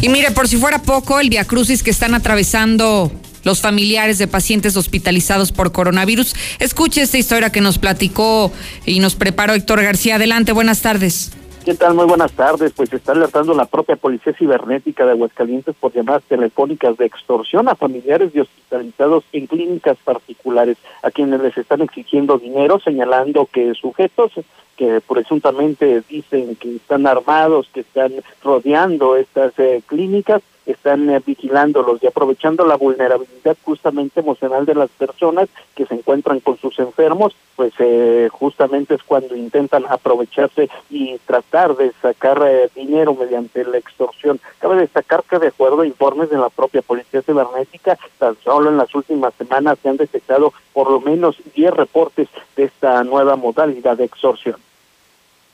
Y 0.00 0.08
mire, 0.08 0.30
por 0.30 0.48
si 0.48 0.56
fuera 0.56 0.80
poco, 0.80 1.20
el 1.20 1.28
viacrucis 1.28 1.82
que 1.82 1.90
están 1.90 2.14
atravesando 2.14 3.12
los 3.44 3.60
familiares 3.60 4.18
de 4.18 4.28
pacientes 4.28 4.76
hospitalizados 4.76 5.52
por 5.52 5.72
coronavirus. 5.72 6.34
Escuche 6.58 7.02
esta 7.02 7.18
historia 7.18 7.50
que 7.50 7.60
nos 7.60 7.78
platicó 7.78 8.52
y 8.86 9.00
nos 9.00 9.14
preparó 9.14 9.54
Héctor 9.54 9.82
García. 9.82 10.16
Adelante, 10.16 10.52
buenas 10.52 10.82
tardes. 10.82 11.32
¿Qué 11.64 11.74
tal? 11.74 11.94
Muy 11.94 12.06
buenas 12.06 12.32
tardes. 12.32 12.72
Pues 12.72 12.92
está 12.92 13.12
alertando 13.12 13.54
la 13.54 13.66
propia 13.66 13.94
Policía 13.94 14.32
Cibernética 14.36 15.06
de 15.06 15.12
Aguascalientes 15.12 15.76
por 15.78 15.92
llamadas 15.92 16.24
telefónicas 16.24 16.96
de 16.96 17.06
extorsión 17.06 17.68
a 17.68 17.76
familiares 17.76 18.32
de 18.32 18.40
hospitalizados 18.40 19.22
en 19.32 19.46
clínicas 19.46 19.96
particulares, 20.02 20.76
a 21.04 21.12
quienes 21.12 21.40
les 21.40 21.56
están 21.56 21.82
exigiendo 21.82 22.38
dinero, 22.38 22.80
señalando 22.80 23.46
que 23.46 23.74
sujetos 23.74 24.32
que 24.76 25.00
presuntamente 25.06 26.02
dicen 26.08 26.56
que 26.56 26.76
están 26.76 27.06
armados, 27.06 27.68
que 27.72 27.80
están 27.80 28.12
rodeando 28.42 29.16
estas 29.16 29.52
eh, 29.58 29.82
clínicas, 29.86 30.42
están 30.66 31.10
eh, 31.10 31.20
vigilándolos 31.24 32.02
y 32.02 32.06
aprovechando 32.06 32.66
la 32.66 32.76
vulnerabilidad 32.76 33.56
justamente 33.64 34.20
emocional 34.20 34.66
de 34.66 34.74
las 34.74 34.90
personas 34.90 35.48
que 35.74 35.86
se 35.86 35.94
encuentran 35.94 36.40
con 36.40 36.58
sus 36.58 36.78
enfermos, 36.78 37.34
pues 37.56 37.72
eh, 37.78 38.28
justamente 38.32 38.94
es 38.94 39.02
cuando 39.02 39.36
intentan 39.36 39.84
aprovecharse 39.88 40.68
y 40.90 41.18
tratar 41.26 41.76
de 41.76 41.92
sacar 42.00 42.42
eh, 42.46 42.68
dinero 42.74 43.14
mediante 43.14 43.64
la 43.64 43.78
extorsión. 43.78 44.40
Cabe 44.58 44.76
destacar 44.76 45.22
que 45.24 45.38
de 45.38 45.48
acuerdo 45.48 45.82
a 45.82 45.86
informes 45.86 46.30
de 46.30 46.38
la 46.38 46.48
propia 46.48 46.82
Policía 46.82 47.22
Cibernética, 47.22 47.98
tan 48.18 48.36
solo 48.42 48.70
en 48.70 48.76
las 48.76 48.94
últimas 48.94 49.34
semanas 49.34 49.78
se 49.82 49.88
han 49.88 49.96
detectado 49.96 50.52
por 50.72 50.90
lo 50.90 51.00
menos 51.00 51.36
10 51.54 51.72
reportes 51.72 52.28
de 52.56 52.64
esta 52.64 53.02
nueva 53.04 53.36
modalidad 53.36 53.96
de 53.96 54.04
extorsión. 54.04 54.56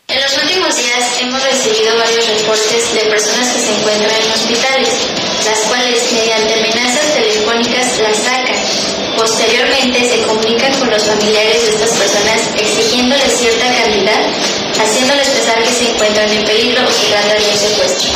En 0.09 0.23
los 0.23 0.43
últimos 0.43 0.75
días 0.75 1.21
hemos 1.21 1.45
recibido 1.45 1.99
varios 1.99 2.27
reportes 2.27 2.95
de 2.95 3.11
personas 3.11 3.53
que 3.53 3.61
se 3.61 3.79
encuentran 3.79 4.18
cuales 5.89 6.13
mediante 6.13 6.55
amenazas 6.55 7.15
telefónicas 7.15 8.01
las 8.01 8.17
sacan. 8.19 9.17
Posteriormente 9.17 10.01
se 10.05 10.23
comunican 10.27 10.73
con 10.79 10.91
los 10.91 11.03
familiares 11.03 11.65
de 11.65 11.71
estas 11.71 11.97
personas 11.97 12.55
exigiéndoles 12.61 13.33
cierta 13.33 13.67
cantidad, 13.67 14.21
haciéndoles 14.81 15.29
pensar 15.29 15.59
que 15.59 15.71
se 15.71 15.91
encuentran 15.91 16.29
en 16.31 16.45
peligro 16.45 16.83
o 16.87 16.91
se 16.91 17.11
trata 17.11 17.35
de 17.35 17.51
un 17.51 17.57
secuestro. 17.57 18.11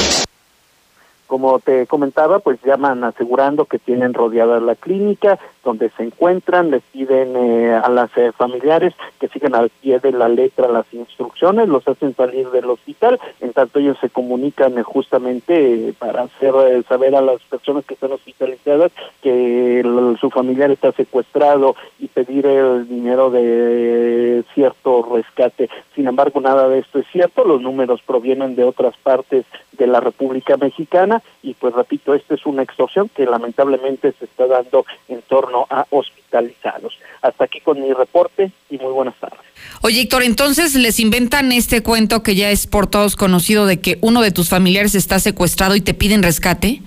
Como 1.27 1.59
te 1.61 1.87
comentaba, 1.87 2.41
pues 2.41 2.59
llaman 2.63 3.05
asegurando 3.05 3.65
que 3.65 3.79
tienen 3.79 4.13
rodeada 4.13 4.61
la 4.61 4.75
clínica 4.75 5.39
donde 5.65 5.91
se 5.91 6.03
encuentran, 6.03 6.71
les 6.71 6.83
piden 6.83 7.37
eh, 7.37 7.73
a 7.73 7.89
las 7.89 8.11
eh, 8.17 8.33
familiares 8.33 8.95
que 9.21 9.29
sigan 9.29 9.55
al 9.55 9.71
pie 9.71 9.99
de 10.01 10.13
la 10.13 10.29
letra 10.29 10.69
las 10.69 10.87
instrucciones, 10.93 11.69
los 11.69 11.87
hacen 11.87 12.15
salir 12.15 12.51
del 12.51 12.71
hospital, 12.71 13.21
en 13.41 13.53
tanto 13.53 13.79
ellos 13.79 13.97
se 14.01 14.11
comunican 14.11 14.77
eh, 14.79 14.83
justamente 14.83 15.95
para 15.99 16.23
hacer 16.23 16.53
saber 16.89 17.15
a 17.15 17.21
las 17.21 17.41
personas 17.43 17.85
que 17.85 17.95
están 17.95 18.13
hospitalizadas 18.13 18.93
que 19.23 19.83
su 20.21 20.31
familiar 20.31 20.71
está 20.71 20.93
secuestrado 20.93 21.77
y 21.99 22.09
pedir 22.09 22.47
el 22.47 22.89
dinero 22.89 23.31
de 23.31 24.45
cierto 24.55 25.07
rescate. 25.13 25.69
Sin 25.95 26.09
embargo, 26.09 26.41
nada 26.41 26.69
de 26.69 26.81
esto 26.81 26.99
es 26.99 27.07
cierto, 27.13 27.45
los 27.45 27.61
números 27.61 28.01
provienen 28.05 28.57
de 28.57 28.65
otras 28.65 28.97
partes 28.97 29.45
de 29.73 29.87
la 29.87 30.01
República 30.01 30.57
Mexicana 30.57 31.23
y 31.43 31.55
pues 31.55 31.75
repito, 31.75 32.15
esta 32.15 32.35
es 32.35 32.47
una 32.47 32.63
extorsión 32.63 33.09
que 33.09 33.27
lamentablemente 33.27 34.13
se 34.19 34.25
está 34.25 34.47
dando 34.47 34.85
en 35.09 35.23
torno 35.23 35.52
a 35.71 35.87
hospitalizados. 35.91 36.99
Hasta 37.21 37.45
aquí 37.45 37.61
con 37.61 37.81
mi 37.81 37.93
reporte 37.93 38.51
y 38.71 38.79
muy 38.79 38.93
buenas 38.93 39.15
tardes. 39.17 39.41
Oye, 39.83 40.03
Héctor, 40.03 40.23
entonces 40.23 40.75
les 40.75 41.01
inventan 41.01 41.53
este 41.53 41.83
cuento 41.83 42.23
que 42.23 42.35
ya 42.35 42.51
es 42.51 42.67
por 42.67 42.87
todos 42.87 43.17
conocido 43.17 43.67
de 43.67 43.81
que 43.81 43.99
uno 44.01 44.23
de 44.23 44.31
tus 44.31 44.49
familiares 44.49 44.95
está 44.95 45.19
secuestrado 45.19 45.77
y 45.77 45.81
te 45.81 45.95
piden 45.95 46.23
rescate. 46.23 46.81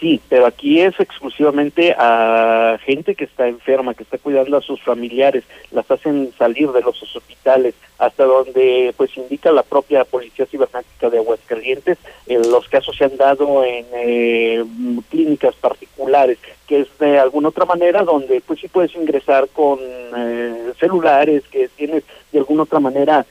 Sí, 0.00 0.20
pero 0.28 0.46
aquí 0.46 0.80
es 0.80 0.98
exclusivamente 1.00 1.92
a 1.98 2.78
gente 2.84 3.16
que 3.16 3.24
está 3.24 3.48
enferma, 3.48 3.94
que 3.94 4.04
está 4.04 4.16
cuidando 4.16 4.56
a 4.56 4.62
sus 4.62 4.80
familiares, 4.80 5.42
las 5.72 5.90
hacen 5.90 6.32
salir 6.38 6.70
de 6.70 6.82
los 6.82 7.02
hospitales, 7.02 7.74
hasta 7.98 8.24
donde 8.24 8.94
pues 8.96 9.16
indica 9.16 9.50
la 9.50 9.64
propia 9.64 10.04
Policía 10.04 10.46
Cibernética 10.46 11.10
de 11.10 11.18
Aguascalientes, 11.18 11.98
eh, 12.28 12.38
los 12.38 12.68
casos 12.68 12.96
se 12.96 13.06
han 13.06 13.16
dado 13.16 13.64
en 13.64 13.86
eh, 13.92 14.64
clínicas 15.10 15.56
particulares, 15.56 16.38
que 16.68 16.80
es 16.82 16.88
de 16.98 17.18
alguna 17.18 17.48
otra 17.48 17.64
manera 17.64 18.04
donde 18.04 18.40
pues 18.46 18.60
sí 18.60 18.68
puedes 18.68 18.94
ingresar 18.94 19.48
con 19.52 19.78
eh, 19.80 20.72
celulares, 20.78 21.42
que 21.50 21.68
tienes 21.74 22.04
de 22.30 22.38
alguna 22.38 22.64
otra 22.64 22.78
manera 22.78 23.24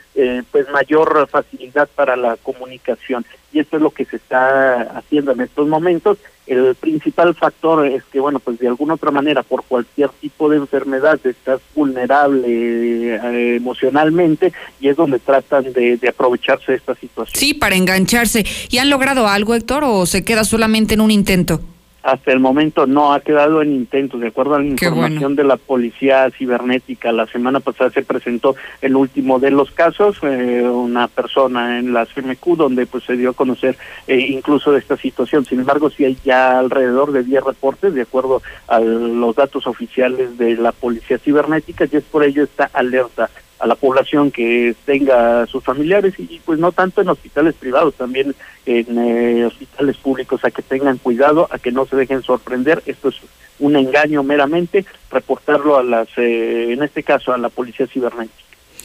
pues 0.52 0.68
mayor 0.70 1.28
facilidad 1.30 1.88
para 1.96 2.16
la 2.16 2.36
comunicación. 2.38 3.24
Y 3.54 3.60
esto 3.60 3.78
es 3.78 3.84
lo 3.84 3.92
que 3.92 4.06
se 4.06 4.16
está 4.16 4.82
haciendo 4.98 5.32
en 5.32 5.42
estos 5.42 5.68
momentos 5.68 6.18
el 6.48 6.76
principal 6.76 7.36
factor 7.36 7.86
es 7.86 8.04
que, 8.06 8.20
bueno, 8.20 8.40
pues 8.40 8.58
de 8.58 8.68
alguna 8.68 8.94
otra 8.94 9.12
manera, 9.12 9.44
por 9.44 9.64
cualquier 9.64 10.10
tipo 10.10 10.50
de 10.50 10.58
enfermedad, 10.58 11.20
estás 11.26 11.60
vulnerable 11.76 12.48
eh, 12.48 13.56
emocionalmente 13.58 14.54
y 14.80 14.88
es 14.88 14.96
donde 14.96 15.20
tratan 15.20 15.74
de, 15.74 15.98
de, 15.98 16.08
aprovecharse 16.08 16.72
de 16.72 16.78
esta 16.78 16.96
situación. 16.96 17.38
Sí, 17.38 17.54
para 17.54 17.76
engancharse. 17.76 18.46
¿Y 18.70 18.78
han 18.78 18.90
logrado 18.90 19.28
algo, 19.28 19.56
Héctor, 19.56 19.84
o 19.84 20.06
se 20.06 20.24
queda 20.24 20.46
solamente 20.46 20.94
en 20.94 21.02
un 21.02 21.12
intento? 21.12 21.60
Hasta 22.08 22.32
el 22.32 22.40
momento 22.40 22.88
no 22.88 23.12
ha 23.12 23.20
quedado 23.20 23.62
en 23.62 23.74
intentos. 23.74 24.22
De 24.22 24.28
acuerdo 24.28 24.56
a 24.56 24.60
la 24.60 24.66
información 24.66 25.36
de 25.36 25.44
la 25.44 25.58
policía 25.58 26.32
cibernética, 26.32 27.12
la 27.12 27.28
semana 27.28 27.60
pasada 27.60 27.90
se 27.90 28.02
presentó 28.02 28.56
el 28.82 28.96
último 28.96 29.40
de 29.40 29.52
los 29.52 29.72
casos, 29.72 30.18
eh, 30.24 30.64
una 30.64 31.10
persona 31.10 31.80
en 31.80 31.92
la 31.92 32.06
CMQ 32.06 32.56
donde 32.56 32.86
pues 32.86 33.04
se 33.04 33.18
dio 33.18 33.32
a 33.32 33.34
conocer 33.34 33.78
eh, 34.08 34.20
incluso 34.20 34.72
de 34.72 34.80
esta 34.80 34.96
situación. 34.96 35.44
Sin 35.44 35.60
embargo, 35.60 35.90
sí 35.90 36.06
hay 36.06 36.18
ya 36.24 36.58
alrededor 36.58 37.12
de 37.12 37.24
10 37.24 37.44
reportes, 37.44 37.94
de 37.94 38.04
acuerdo 38.04 38.42
a 38.70 38.80
los 38.80 39.36
datos 39.36 39.68
oficiales 39.68 40.38
de 40.38 40.56
la 40.56 40.72
policía 40.72 41.18
cibernética, 41.18 41.90
y 41.92 41.98
es 41.98 42.06
por 42.06 42.24
ello 42.24 42.42
esta 42.44 42.70
alerta 42.72 43.30
a 43.60 43.68
la 43.68 43.76
población 43.76 44.32
que 44.32 44.76
tenga 44.86 45.46
sus 45.48 45.64
familiares 45.64 46.14
y 46.18 46.40
pues 46.46 46.60
no 46.60 46.72
tanto 46.72 47.02
en 47.02 47.10
hospitales 47.10 47.56
privados, 47.56 47.96
también 47.96 48.36
en 48.66 48.98
eh, 48.98 49.46
hospitales 49.46 49.98
públicos, 49.98 50.44
a 50.44 50.52
que 50.52 50.62
tengan 50.62 50.98
cuidado, 50.98 51.48
a 51.52 51.58
que 51.58 51.72
no 51.72 51.86
se 51.86 51.96
dejen 51.96 52.22
sorprender. 52.24 52.84
Esto 52.86 53.10
es 53.10 53.16
un 53.60 53.76
engaño 53.76 54.24
meramente, 54.24 54.86
reportarlo 55.10 55.78
a 55.78 55.84
las, 55.84 56.08
eh, 56.18 56.74
en 56.74 56.84
este 56.84 57.04
caso, 57.04 57.34
a 57.34 57.38
la 57.38 57.50
Policía 57.50 57.88
Cibernética. 57.88 58.36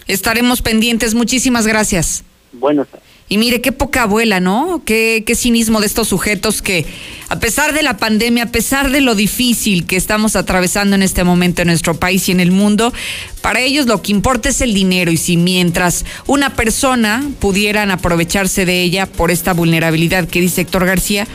Estaremos 0.06 0.62
pendientes. 0.62 1.14
Muchísimas 1.14 1.66
gracias. 1.66 2.24
Buenas 2.52 2.88
tardes. 2.88 3.11
Y 3.32 3.38
mire, 3.38 3.62
qué 3.62 3.72
poca 3.72 4.02
abuela, 4.02 4.40
¿no? 4.40 4.82
Qué, 4.84 5.24
qué 5.26 5.34
cinismo 5.34 5.80
de 5.80 5.86
estos 5.86 6.08
sujetos 6.08 6.60
que, 6.60 6.84
a 7.30 7.40
pesar 7.40 7.72
de 7.72 7.82
la 7.82 7.96
pandemia, 7.96 8.42
a 8.42 8.52
pesar 8.52 8.90
de 8.90 9.00
lo 9.00 9.14
difícil 9.14 9.86
que 9.86 9.96
estamos 9.96 10.36
atravesando 10.36 10.96
en 10.96 11.02
este 11.02 11.24
momento 11.24 11.62
en 11.62 11.68
nuestro 11.68 11.98
país 11.98 12.28
y 12.28 12.32
en 12.32 12.40
el 12.40 12.50
mundo, 12.50 12.92
para 13.40 13.62
ellos 13.62 13.86
lo 13.86 14.02
que 14.02 14.12
importa 14.12 14.50
es 14.50 14.60
el 14.60 14.74
dinero. 14.74 15.10
Y 15.10 15.16
si 15.16 15.38
mientras 15.38 16.04
una 16.26 16.54
persona 16.54 17.26
pudieran 17.40 17.90
aprovecharse 17.90 18.66
de 18.66 18.82
ella 18.82 19.06
por 19.06 19.30
esta 19.30 19.54
vulnerabilidad 19.54 20.28
que 20.28 20.42
dice 20.42 20.60
Héctor 20.60 20.84
García, 20.84 21.26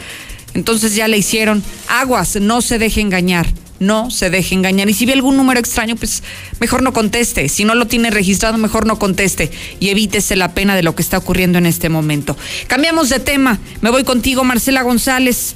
entonces 0.53 0.93
ya 0.93 1.07
le 1.07 1.17
hicieron 1.17 1.63
aguas, 1.87 2.35
no 2.39 2.61
se 2.61 2.77
deje 2.77 3.01
engañar 3.01 3.47
no 3.79 4.11
se 4.11 4.29
deje 4.29 4.55
engañar. 4.55 4.89
Y 4.89 4.93
si 4.93 5.05
ve 5.05 5.13
algún 5.13 5.37
número 5.37 5.59
extraño, 5.59 5.95
pues 5.95 6.23
mejor 6.59 6.81
no 6.81 6.93
conteste. 6.93 7.49
Si 7.49 7.65
no 7.65 7.75
lo 7.75 7.87
tiene 7.87 8.09
registrado, 8.09 8.57
mejor 8.57 8.85
no 8.85 8.99
conteste 8.99 9.51
y 9.79 9.89
evítese 9.89 10.35
la 10.35 10.53
pena 10.53 10.75
de 10.75 10.83
lo 10.83 10.95
que 10.95 11.01
está 11.01 11.17
ocurriendo 11.17 11.57
en 11.57 11.65
este 11.65 11.89
momento. 11.89 12.35
Cambiamos 12.67 13.09
de 13.09 13.19
tema. 13.19 13.59
Me 13.81 13.89
voy 13.89 14.03
contigo, 14.03 14.43
Marcela 14.43 14.81
González. 14.81 15.55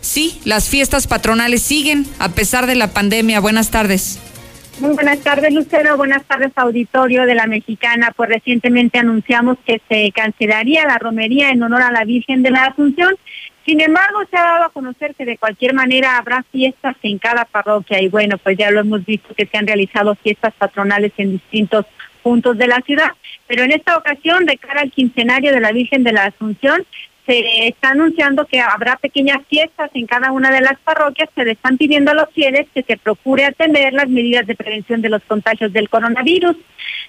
Sí, 0.00 0.38
las 0.44 0.68
fiestas 0.68 1.06
patronales 1.06 1.62
siguen 1.62 2.06
a 2.18 2.28
pesar 2.30 2.66
de 2.66 2.74
la 2.74 2.88
pandemia. 2.88 3.40
Buenas 3.40 3.70
tardes. 3.70 4.18
Muy 4.80 4.90
buenas 4.90 5.20
tardes, 5.20 5.52
Lucero. 5.54 5.96
Buenas 5.96 6.24
tardes, 6.24 6.50
auditorio 6.56 7.26
de 7.26 7.34
la 7.34 7.46
Mexicana. 7.46 8.12
Pues 8.16 8.28
recientemente 8.28 8.98
anunciamos 8.98 9.56
que 9.64 9.80
se 9.88 10.10
cancelaría 10.12 10.84
la 10.84 10.98
romería 10.98 11.50
en 11.50 11.62
honor 11.62 11.82
a 11.82 11.92
la 11.92 12.04
Virgen 12.04 12.42
de 12.42 12.50
la 12.50 12.64
Asunción 12.64 13.14
sin 13.64 13.80
embargo, 13.80 14.20
se 14.30 14.36
ha 14.36 14.44
dado 14.44 14.64
a 14.64 14.70
conocer 14.70 15.14
que 15.14 15.24
de 15.24 15.38
cualquier 15.38 15.72
manera 15.72 16.18
habrá 16.18 16.42
fiestas 16.52 16.96
en 17.02 17.18
cada 17.18 17.44
parroquia 17.46 18.02
y 18.02 18.08
bueno, 18.08 18.36
pues 18.38 18.58
ya 18.58 18.70
lo 18.70 18.80
hemos 18.80 19.04
visto 19.04 19.34
que 19.34 19.46
se 19.46 19.56
han 19.56 19.66
realizado 19.66 20.14
fiestas 20.16 20.52
patronales 20.54 21.12
en 21.16 21.32
distintos 21.32 21.86
puntos 22.22 22.58
de 22.58 22.66
la 22.66 22.80
ciudad. 22.80 23.12
Pero 23.46 23.62
en 23.62 23.72
esta 23.72 23.96
ocasión, 23.96 24.44
de 24.44 24.58
cara 24.58 24.82
al 24.82 24.90
quincenario 24.90 25.52
de 25.52 25.60
la 25.60 25.72
Virgen 25.72 26.04
de 26.04 26.12
la 26.12 26.26
Asunción, 26.26 26.84
se 27.26 27.68
está 27.68 27.90
anunciando 27.90 28.46
que 28.46 28.60
habrá 28.60 28.96
pequeñas 28.96 29.38
fiestas 29.48 29.90
en 29.94 30.06
cada 30.06 30.30
una 30.30 30.50
de 30.50 30.60
las 30.60 30.78
parroquias. 30.80 31.30
Se 31.34 31.44
le 31.44 31.52
están 31.52 31.78
pidiendo 31.78 32.10
a 32.10 32.14
los 32.14 32.28
fieles 32.30 32.66
que 32.74 32.82
se 32.82 32.98
procure 32.98 33.46
atender 33.46 33.94
las 33.94 34.08
medidas 34.08 34.46
de 34.46 34.54
prevención 34.54 35.00
de 35.00 35.08
los 35.08 35.22
contagios 35.22 35.72
del 35.72 35.88
coronavirus. 35.88 36.56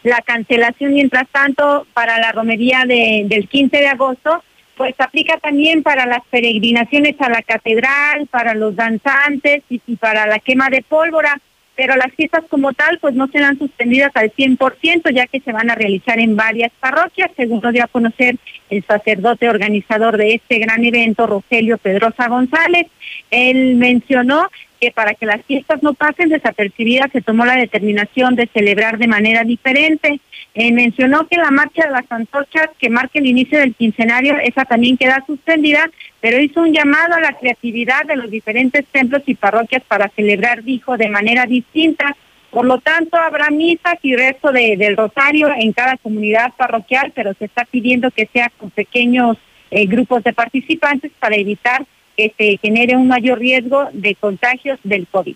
La 0.04 0.22
cancelación, 0.22 0.94
mientras 0.94 1.28
tanto, 1.30 1.86
para 1.94 2.18
la 2.20 2.32
romería 2.32 2.86
de, 2.86 3.24
del 3.26 3.50
15 3.50 3.76
de 3.76 3.88
agosto, 3.88 4.42
pues 4.78 4.96
aplica 5.00 5.38
también 5.38 5.84
para 5.84 6.06
las 6.06 6.22
peregrinaciones 6.30 7.16
a 7.20 7.30
la 7.30 7.42
catedral, 7.42 8.28
para 8.28 8.54
los 8.54 8.76
danzantes 8.76 9.64
y, 9.70 9.82
y 9.88 9.96
para 9.96 10.28
la 10.28 10.40
quema 10.40 10.70
de 10.70 10.82
pólvora 10.82 11.40
pero 11.76 11.96
las 11.96 12.14
fiestas 12.14 12.44
como 12.50 12.74
tal 12.74 12.98
pues 13.00 13.14
no 13.16 13.28
serán 13.28 13.58
suspendidas 13.58 14.12
al 14.16 14.32
100% 14.34 15.14
ya 15.14 15.28
que 15.28 15.42
se 15.42 15.52
van 15.52 15.70
a 15.70 15.76
realizar 15.76 16.20
en 16.20 16.36
varias 16.36 16.72
parroquias, 16.80 17.32
según 17.36 17.60
lo 17.62 17.72
dio 17.72 17.84
a 17.84 17.88
conocer 17.88 18.38
el 18.70 18.84
sacerdote 18.86 19.50
organizador 19.50 20.18
de 20.18 20.36
este 20.36 20.60
gran 20.60 20.84
evento, 20.84 21.28
Rogelio 21.28 21.78
Pedrosa 21.78 22.28
González. 22.28 22.88
Él 23.30 23.76
mencionó 23.76 24.48
para 24.92 25.14
que 25.14 25.26
las 25.26 25.44
fiestas 25.46 25.82
no 25.84 25.94
pasen 25.94 26.30
desapercibidas 26.30 27.12
se 27.12 27.22
tomó 27.22 27.46
la 27.46 27.56
determinación 27.56 28.36
de 28.36 28.48
celebrar 28.48 28.98
de 28.98 29.08
manera 29.08 29.44
diferente. 29.44 30.20
Eh, 30.54 30.72
mencionó 30.72 31.28
que 31.28 31.38
la 31.38 31.52
marcha 31.52 31.86
de 31.86 31.92
las 31.92 32.10
antorchas 32.10 32.70
que 32.80 32.90
marca 32.90 33.20
el 33.20 33.26
inicio 33.26 33.60
del 33.60 33.76
quincenario, 33.76 34.38
esa 34.38 34.66
también 34.66 34.98
queda 34.98 35.24
suspendida, 35.28 35.90
pero 36.22 36.40
hizo 36.40 36.62
un 36.62 36.74
llamado 36.74 37.16
a 37.16 37.22
la 37.22 37.34
creatividad 37.34 38.06
de 38.06 38.16
los 38.16 38.30
diferentes 38.30 38.86
templos 38.88 39.24
y 39.26 39.36
parroquias 39.36 39.84
para 39.88 40.10
celebrar, 40.10 40.64
dijo, 40.64 40.98
de 40.98 41.10
manera 41.10 41.46
distinta. 41.46 42.16
Por 42.52 42.66
lo 42.66 42.80
tanto, 42.80 43.18
habrá 43.18 43.50
misas 43.50 43.96
y 44.02 44.16
resto 44.16 44.52
de, 44.52 44.78
del 44.78 44.96
rosario 44.96 45.50
en 45.58 45.74
cada 45.74 45.98
comunidad 45.98 46.54
parroquial, 46.56 47.12
pero 47.14 47.34
se 47.34 47.46
está 47.46 47.66
pidiendo 47.66 48.12
que 48.12 48.30
sea 48.32 48.50
con 48.58 48.70
pequeños 48.70 49.38
eh, 49.72 49.88
grupos 49.88 50.24
de 50.24 50.32
participantes 50.32 51.12
para 51.20 51.36
evitar 51.36 51.86
se 52.16 52.58
genere 52.62 52.96
un 52.96 53.08
mayor 53.08 53.40
riesgo 53.40 53.88
de 53.94 54.16
contagios 54.16 54.80
del 54.84 55.08
COVID. 55.08 55.36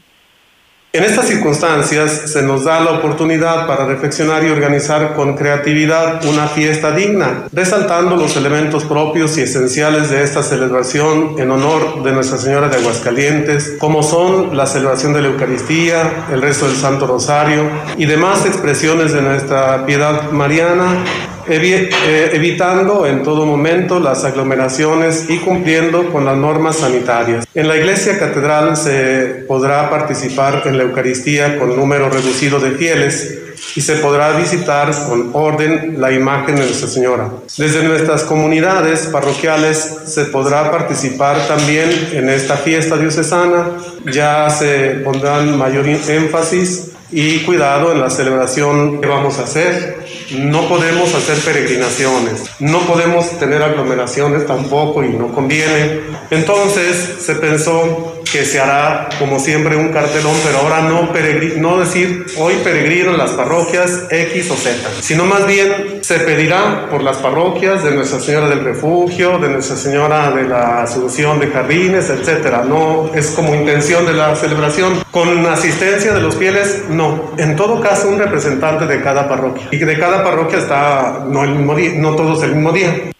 En 0.91 1.03
estas 1.03 1.27
circunstancias 1.27 2.31
se 2.31 2.41
nos 2.41 2.63
da 2.63 2.79
la 2.79 2.93
oportunidad 2.93 3.67
para 3.67 3.85
reflexionar 3.85 4.43
y 4.43 4.49
organizar 4.49 5.13
con 5.13 5.35
creatividad 5.35 6.25
una 6.25 6.47
fiesta 6.47 6.89
digna, 6.89 7.43
resaltando 7.53 8.15
los 8.15 8.35
elementos 8.35 8.85
propios 8.85 9.37
y 9.37 9.41
esenciales 9.41 10.09
de 10.09 10.23
esta 10.23 10.41
celebración 10.41 11.35
en 11.37 11.51
honor 11.51 12.01
de 12.01 12.11
Nuestra 12.11 12.39
Señora 12.39 12.69
de 12.69 12.77
Aguascalientes, 12.77 13.75
como 13.77 14.01
son 14.01 14.57
la 14.57 14.65
celebración 14.65 15.13
de 15.13 15.21
la 15.21 15.27
Eucaristía, 15.27 16.25
el 16.31 16.41
resto 16.41 16.65
del 16.65 16.75
Santo 16.75 17.05
Rosario 17.05 17.69
y 17.95 18.07
demás 18.07 18.47
expresiones 18.47 19.13
de 19.13 19.21
nuestra 19.21 19.85
piedad 19.85 20.31
mariana 20.31 21.03
eh, 21.49 22.31
evitando 22.33 23.05
en 23.05 23.23
todo 23.23 23.45
momento 23.45 23.99
las 23.99 24.23
aglomeraciones 24.23 25.29
y 25.29 25.37
cumpliendo 25.37 26.11
con 26.11 26.25
las 26.25 26.37
normas 26.37 26.77
sanitarias. 26.77 27.45
En 27.53 27.67
la 27.67 27.75
iglesia 27.75 28.19
catedral 28.19 28.77
se 28.77 29.45
podrá 29.47 29.89
participar 29.89 30.63
en 30.65 30.77
la 30.77 30.83
Eucaristía 30.83 31.57
con 31.57 31.75
número 31.75 32.09
reducido 32.09 32.59
de 32.59 32.71
fieles 32.71 33.39
y 33.75 33.81
se 33.81 33.95
podrá 33.95 34.31
visitar 34.37 34.91
con 35.07 35.31
orden 35.33 35.95
la 35.99 36.11
imagen 36.11 36.55
de 36.55 36.63
Nuestra 36.63 36.87
Señora. 36.87 37.29
Desde 37.57 37.83
nuestras 37.83 38.23
comunidades 38.23 39.07
parroquiales 39.07 39.97
se 40.05 40.25
podrá 40.25 40.71
participar 40.71 41.47
también 41.47 41.89
en 42.13 42.29
esta 42.29 42.57
fiesta 42.57 42.97
diocesana. 42.97 43.77
Ya 44.05 44.49
se 44.49 45.01
pondrán 45.03 45.57
mayor 45.57 45.87
énfasis 45.87 46.91
y 47.11 47.39
cuidado 47.39 47.91
en 47.91 48.01
la 48.01 48.09
celebración 48.09 49.01
que 49.01 49.07
vamos 49.07 49.39
a 49.39 49.43
hacer. 49.43 50.05
No 50.37 50.67
podemos 50.67 51.13
hacer 51.15 51.37
peregrinaciones, 51.39 52.43
no 52.59 52.81
podemos 52.81 53.39
tener 53.39 53.63
aglomeraciones 53.63 54.45
tampoco 54.45 55.03
y 55.03 55.09
no 55.09 55.33
conviene. 55.33 56.01
Entonces 56.29 57.17
se 57.19 57.35
pensó 57.35 58.18
que 58.31 58.45
se 58.45 58.59
hará 58.59 59.09
como 59.17 59.39
siempre 59.39 59.75
un 59.75 59.89
cartelón, 59.89 60.35
pero 60.43 60.59
ahora 60.59 60.81
no, 60.81 61.09
no 61.57 61.79
decir 61.79 62.25
hoy 62.37 62.55
peregrino 62.63 63.11
en 63.11 63.17
las 63.17 63.31
parroquias 63.31 64.07
X 64.09 64.51
o 64.51 64.55
Z, 64.55 64.89
sino 65.01 65.25
más 65.25 65.45
bien 65.47 65.99
se 66.01 66.19
pedirá 66.19 66.87
por 66.89 67.03
las 67.03 67.17
parroquias 67.17 67.83
de 67.83 67.91
Nuestra 67.91 68.19
Señora 68.19 68.49
del 68.49 68.63
Refugio, 68.63 69.37
de 69.39 69.49
Nuestra 69.49 69.75
Señora 69.75 70.31
de 70.31 70.47
la 70.47 70.83
Asunción 70.83 71.39
de 71.39 71.47
Jardines, 71.47 72.09
etcétera. 72.09 72.63
No 72.67 73.11
es 73.13 73.31
como 73.31 73.55
intención 73.55 74.05
de 74.05 74.13
la 74.13 74.35
celebración. 74.35 75.03
Con 75.11 75.45
asistencia 75.45 76.13
de 76.13 76.21
los 76.21 76.35
fieles, 76.35 76.83
no. 76.89 77.31
En 77.37 77.55
todo 77.55 77.81
caso, 77.81 78.09
un 78.09 78.19
representante 78.19 78.85
de 78.85 79.01
cada 79.01 79.27
parroquia. 79.27 79.67
Y 79.71 79.77
de 79.77 79.97
cada 79.97 80.23
parroquia 80.23 80.59
está 80.59 81.25
no 81.27 81.43
el 81.43 81.51
mismo 81.51 81.75
día, 81.75 81.91
no 81.95 82.15
todos 82.15 82.43
el 82.43 82.55
mismo 82.55 82.71
día. 82.71 83.11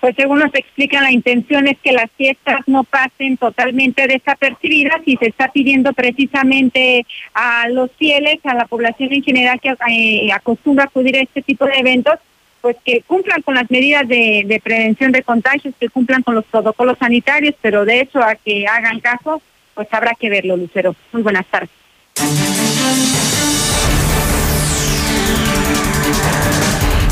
Pues 0.00 0.14
según 0.16 0.38
nos 0.38 0.54
explican, 0.54 1.02
la 1.02 1.10
intención 1.10 1.66
es 1.66 1.76
que 1.78 1.92
las 1.92 2.10
fiestas 2.12 2.60
no 2.66 2.84
pasen 2.84 3.36
totalmente 3.36 4.06
desapercibidas 4.06 5.00
y 5.04 5.16
se 5.16 5.26
está 5.26 5.48
pidiendo 5.48 5.92
precisamente 5.92 7.04
a 7.34 7.68
los 7.68 7.90
fieles, 7.92 8.38
a 8.44 8.54
la 8.54 8.66
población 8.66 9.12
en 9.12 9.24
general 9.24 9.60
que 9.60 9.74
eh, 9.90 10.32
acostumbra 10.32 10.84
acudir 10.84 11.16
a 11.16 11.22
este 11.22 11.42
tipo 11.42 11.66
de 11.66 11.78
eventos, 11.78 12.14
pues 12.60 12.76
que 12.84 13.02
cumplan 13.02 13.42
con 13.42 13.56
las 13.56 13.68
medidas 13.70 14.06
de, 14.06 14.44
de 14.46 14.60
prevención 14.60 15.10
de 15.10 15.22
contagios, 15.22 15.74
que 15.78 15.88
cumplan 15.88 16.22
con 16.22 16.36
los 16.36 16.44
protocolos 16.44 16.98
sanitarios, 16.98 17.54
pero 17.60 17.84
de 17.84 18.00
hecho 18.00 18.20
a 18.20 18.36
que 18.36 18.66
hagan 18.68 19.00
caso, 19.00 19.42
pues 19.74 19.88
habrá 19.90 20.14
que 20.14 20.30
verlo, 20.30 20.56
Lucero. 20.56 20.94
Muy 21.12 21.22
buenas 21.22 21.46
tardes. 21.46 21.77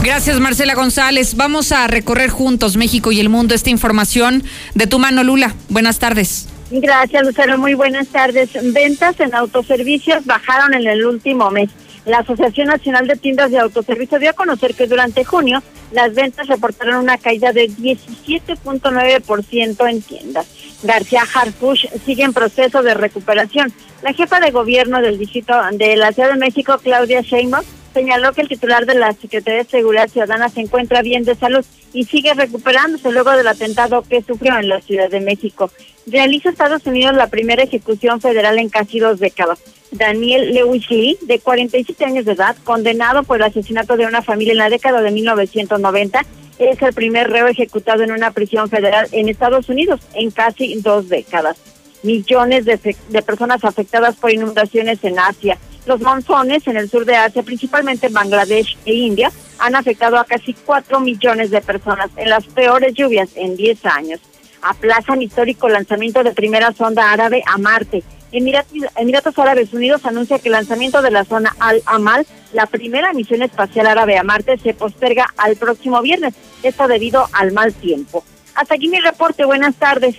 Gracias, 0.06 0.38
Marcela 0.38 0.76
González. 0.76 1.34
Vamos 1.34 1.72
a 1.72 1.88
recorrer 1.88 2.30
juntos 2.30 2.76
México 2.76 3.10
y 3.10 3.18
el 3.18 3.28
mundo 3.28 3.56
esta 3.56 3.70
información 3.70 4.44
de 4.76 4.86
tu 4.86 5.00
mano, 5.00 5.24
Lula. 5.24 5.56
Buenas 5.68 5.98
tardes. 5.98 6.48
Gracias, 6.70 7.26
Lucero. 7.26 7.58
Muy 7.58 7.74
buenas 7.74 8.06
tardes. 8.06 8.50
Ventas 8.72 9.18
en 9.18 9.34
autoservicios 9.34 10.24
bajaron 10.24 10.74
en 10.74 10.86
el 10.86 11.04
último 11.04 11.50
mes. 11.50 11.70
La 12.04 12.18
Asociación 12.18 12.68
Nacional 12.68 13.08
de 13.08 13.16
Tiendas 13.16 13.50
de 13.50 13.58
Autoservicio 13.58 14.20
dio 14.20 14.30
a 14.30 14.34
conocer 14.34 14.76
que 14.76 14.86
durante 14.86 15.24
junio 15.24 15.60
las 15.90 16.14
ventas 16.14 16.46
reportaron 16.46 17.02
una 17.02 17.18
caída 17.18 17.52
de 17.52 17.68
17.9% 17.68 19.90
en 19.90 20.02
tiendas. 20.02 20.46
García 20.84 21.24
Harfush 21.34 21.86
sigue 22.04 22.22
en 22.22 22.32
proceso 22.32 22.84
de 22.84 22.94
recuperación. 22.94 23.72
La 24.02 24.12
jefa 24.12 24.38
de 24.38 24.52
gobierno 24.52 25.00
del 25.00 25.18
distrito 25.18 25.52
de 25.72 25.96
la 25.96 26.12
Ciudad 26.12 26.28
de 26.28 26.36
México, 26.36 26.78
Claudia 26.80 27.22
Sheinbaum, 27.22 27.64
señaló 27.96 28.34
que 28.34 28.42
el 28.42 28.48
titular 28.48 28.84
de 28.84 28.94
la 28.94 29.14
Secretaría 29.14 29.62
de 29.62 29.70
Seguridad 29.70 30.10
Ciudadana 30.10 30.50
se 30.50 30.60
encuentra 30.60 31.00
bien 31.00 31.24
de 31.24 31.34
salud 31.34 31.64
y 31.94 32.04
sigue 32.04 32.34
recuperándose 32.34 33.10
luego 33.10 33.30
del 33.30 33.48
atentado 33.48 34.02
que 34.02 34.20
sufrió 34.20 34.58
en 34.58 34.68
la 34.68 34.82
Ciudad 34.82 35.08
de 35.08 35.20
México. 35.20 35.70
Realiza 36.06 36.50
Estados 36.50 36.86
Unidos 36.86 37.16
la 37.16 37.28
primera 37.28 37.62
ejecución 37.62 38.20
federal 38.20 38.58
en 38.58 38.68
casi 38.68 38.98
dos 38.98 39.18
décadas. 39.18 39.60
Daniel 39.92 40.52
Lewis 40.52 40.90
Lee, 40.90 41.16
de 41.22 41.38
47 41.38 42.04
años 42.04 42.26
de 42.26 42.32
edad, 42.32 42.54
condenado 42.64 43.22
por 43.22 43.38
el 43.38 43.44
asesinato 43.44 43.96
de 43.96 44.04
una 44.04 44.20
familia 44.20 44.52
en 44.52 44.58
la 44.58 44.68
década 44.68 45.00
de 45.00 45.10
1990, 45.10 46.20
es 46.58 46.82
el 46.82 46.92
primer 46.92 47.30
reo 47.30 47.46
ejecutado 47.46 48.02
en 48.02 48.12
una 48.12 48.30
prisión 48.32 48.68
federal 48.68 49.08
en 49.12 49.30
Estados 49.30 49.70
Unidos 49.70 50.00
en 50.12 50.30
casi 50.30 50.74
dos 50.82 51.08
décadas. 51.08 51.56
Millones 52.02 52.66
de, 52.66 52.94
de 53.08 53.22
personas 53.22 53.64
afectadas 53.64 54.16
por 54.16 54.30
inundaciones 54.30 55.02
en 55.02 55.18
Asia 55.18 55.56
los 55.86 56.00
monzones 56.00 56.66
en 56.66 56.76
el 56.76 56.90
sur 56.90 57.04
de 57.04 57.16
Asia, 57.16 57.42
principalmente 57.42 58.08
en 58.08 58.12
Bangladesh 58.12 58.76
e 58.84 58.94
India, 58.94 59.30
han 59.58 59.74
afectado 59.74 60.18
a 60.18 60.24
casi 60.24 60.52
4 60.52 61.00
millones 61.00 61.50
de 61.50 61.60
personas 61.60 62.10
en 62.16 62.28
las 62.28 62.44
peores 62.46 62.92
lluvias 62.94 63.30
en 63.36 63.56
10 63.56 63.86
años. 63.86 64.20
Aplazan 64.62 65.22
histórico 65.22 65.68
lanzamiento 65.68 66.22
de 66.22 66.32
primera 66.32 66.72
sonda 66.72 67.12
árabe 67.12 67.42
a 67.46 67.56
Marte. 67.56 68.02
Emiratos, 68.32 69.38
Árabes 69.38 69.72
Unidos 69.72 70.04
anuncia 70.04 70.38
que 70.38 70.48
el 70.48 70.52
lanzamiento 70.52 71.00
de 71.00 71.10
la 71.10 71.24
zona 71.24 71.54
Al-Amal, 71.58 72.26
la 72.52 72.66
primera 72.66 73.12
misión 73.12 73.42
espacial 73.42 73.86
árabe 73.86 74.18
a 74.18 74.24
Marte, 74.24 74.58
se 74.58 74.74
posterga 74.74 75.26
al 75.36 75.56
próximo 75.56 76.02
viernes. 76.02 76.34
Esto 76.62 76.88
debido 76.88 77.28
al 77.32 77.52
mal 77.52 77.72
tiempo. 77.72 78.24
Hasta 78.54 78.74
aquí 78.74 78.88
mi 78.88 78.98
reporte. 79.00 79.44
Buenas 79.44 79.76
tardes. 79.76 80.16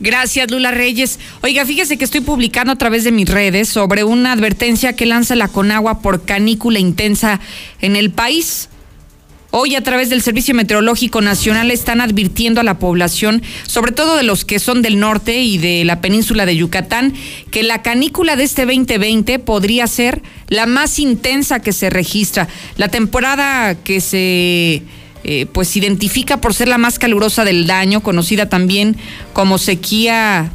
Gracias, 0.00 0.50
Lula 0.50 0.70
Reyes. 0.70 1.18
Oiga, 1.42 1.64
fíjese 1.64 1.96
que 1.96 2.04
estoy 2.04 2.20
publicando 2.20 2.72
a 2.72 2.76
través 2.76 3.04
de 3.04 3.12
mis 3.12 3.28
redes 3.28 3.68
sobre 3.68 4.04
una 4.04 4.32
advertencia 4.32 4.94
que 4.94 5.06
lanza 5.06 5.36
la 5.36 5.48
Conagua 5.48 6.00
por 6.00 6.24
canícula 6.24 6.78
intensa 6.78 7.40
en 7.80 7.96
el 7.96 8.10
país. 8.10 8.68
Hoy 9.58 9.74
a 9.74 9.80
través 9.80 10.10
del 10.10 10.20
Servicio 10.20 10.54
Meteorológico 10.54 11.22
Nacional 11.22 11.70
están 11.70 12.02
advirtiendo 12.02 12.60
a 12.60 12.64
la 12.64 12.78
población, 12.78 13.42
sobre 13.66 13.92
todo 13.92 14.16
de 14.16 14.22
los 14.22 14.44
que 14.44 14.58
son 14.58 14.82
del 14.82 14.98
norte 14.98 15.40
y 15.40 15.56
de 15.56 15.84
la 15.86 16.02
península 16.02 16.44
de 16.44 16.56
Yucatán, 16.56 17.14
que 17.50 17.62
la 17.62 17.80
canícula 17.80 18.36
de 18.36 18.44
este 18.44 18.66
2020 18.66 19.38
podría 19.38 19.86
ser 19.86 20.20
la 20.48 20.66
más 20.66 20.98
intensa 20.98 21.60
que 21.60 21.72
se 21.72 21.88
registra. 21.88 22.48
La 22.76 22.88
temporada 22.88 23.76
que 23.76 24.02
se 24.02 24.82
eh, 25.28 25.46
pues 25.46 25.66
se 25.66 25.80
identifica 25.80 26.40
por 26.40 26.54
ser 26.54 26.68
la 26.68 26.78
más 26.78 27.00
calurosa 27.00 27.44
del 27.44 27.66
daño, 27.66 28.00
conocida 28.00 28.48
también 28.48 28.96
como 29.32 29.58
sequía 29.58 30.52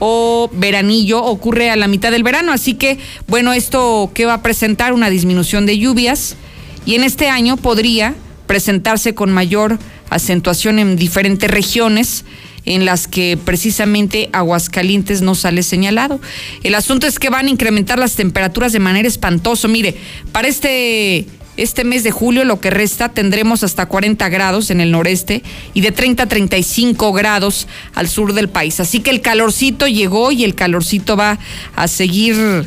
o 0.00 0.50
veranillo, 0.52 1.24
ocurre 1.24 1.70
a 1.70 1.76
la 1.76 1.88
mitad 1.88 2.10
del 2.10 2.22
verano. 2.22 2.52
Así 2.52 2.74
que, 2.74 2.98
bueno, 3.26 3.54
esto 3.54 4.10
que 4.12 4.26
va 4.26 4.34
a 4.34 4.42
presentar 4.42 4.92
una 4.92 5.08
disminución 5.08 5.64
de 5.64 5.78
lluvias 5.78 6.36
y 6.84 6.94
en 6.94 7.04
este 7.04 7.30
año 7.30 7.56
podría 7.56 8.14
presentarse 8.46 9.14
con 9.14 9.32
mayor 9.32 9.78
acentuación 10.10 10.78
en 10.78 10.96
diferentes 10.96 11.50
regiones 11.50 12.26
en 12.66 12.84
las 12.84 13.08
que 13.08 13.38
precisamente 13.42 14.28
Aguascalientes 14.34 15.22
no 15.22 15.34
sale 15.34 15.62
señalado. 15.62 16.20
El 16.62 16.74
asunto 16.74 17.06
es 17.06 17.18
que 17.18 17.30
van 17.30 17.46
a 17.46 17.50
incrementar 17.50 17.98
las 17.98 18.14
temperaturas 18.14 18.74
de 18.74 18.78
manera 18.78 19.08
espantosa. 19.08 19.68
Mire, 19.68 19.96
para 20.32 20.48
este 20.48 21.26
este 21.60 21.84
mes 21.84 22.02
de 22.02 22.10
julio, 22.10 22.44
lo 22.44 22.58
que 22.58 22.70
resta, 22.70 23.10
tendremos 23.10 23.62
hasta 23.62 23.84
40 23.84 24.28
grados 24.30 24.70
en 24.70 24.80
el 24.80 24.90
noreste 24.90 25.42
y 25.74 25.82
de 25.82 25.92
30 25.92 26.22
a 26.22 26.26
35 26.26 27.12
grados 27.12 27.68
al 27.94 28.08
sur 28.08 28.32
del 28.32 28.48
país. 28.48 28.80
Así 28.80 29.00
que 29.00 29.10
el 29.10 29.20
calorcito 29.20 29.86
llegó 29.86 30.32
y 30.32 30.44
el 30.44 30.54
calorcito 30.54 31.18
va 31.18 31.38
a 31.76 31.86
seguir 31.86 32.66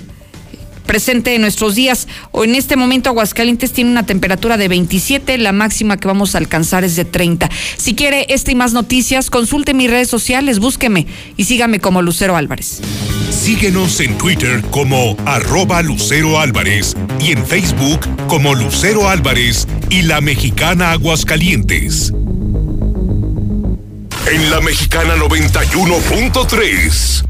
presente 0.84 1.36
en 1.36 1.42
nuestros 1.42 1.76
días. 1.76 2.08
O 2.32 2.44
en 2.44 2.56
este 2.56 2.76
momento 2.76 3.10
Aguascalientes 3.10 3.72
tiene 3.72 3.92
una 3.92 4.06
temperatura 4.06 4.58
de 4.58 4.68
27, 4.68 5.38
la 5.38 5.52
máxima 5.52 5.98
que 5.98 6.08
vamos 6.08 6.36
a 6.36 6.38
alcanzar 6.38 6.84
es 6.84 6.96
de 6.96 7.06
30. 7.06 7.50
Si 7.78 7.96
quiere 7.96 8.26
esta 8.30 8.52
y 8.52 8.56
más 8.56 8.74
noticias, 8.74 9.30
consulte 9.30 9.74
mis 9.74 9.90
redes 9.90 10.10
sociales, 10.10 10.60
búsqueme 10.60 11.08
y 11.38 11.46
sígame 11.46 11.80
como 11.80 12.02
Lucero 12.02 12.36
Álvarez. 12.36 12.82
Síguenos 13.30 14.00
en 14.00 14.18
Twitter 14.18 14.62
como 14.72 15.18
arroba 15.26 15.82
Lucero 15.82 16.40
Álvarez 16.40 16.96
y 17.20 17.32
en 17.32 17.46
Facebook 17.46 18.00
como 18.28 18.56
Lucero 18.56 19.10
Álvarez 19.10 19.68
y 19.90 20.04
la 20.04 20.22
mexicana 20.22 20.92
Aguascalientes. 20.92 22.14
En 24.32 24.50
la 24.50 24.62
mexicana 24.62 25.16
91.3 25.16 27.26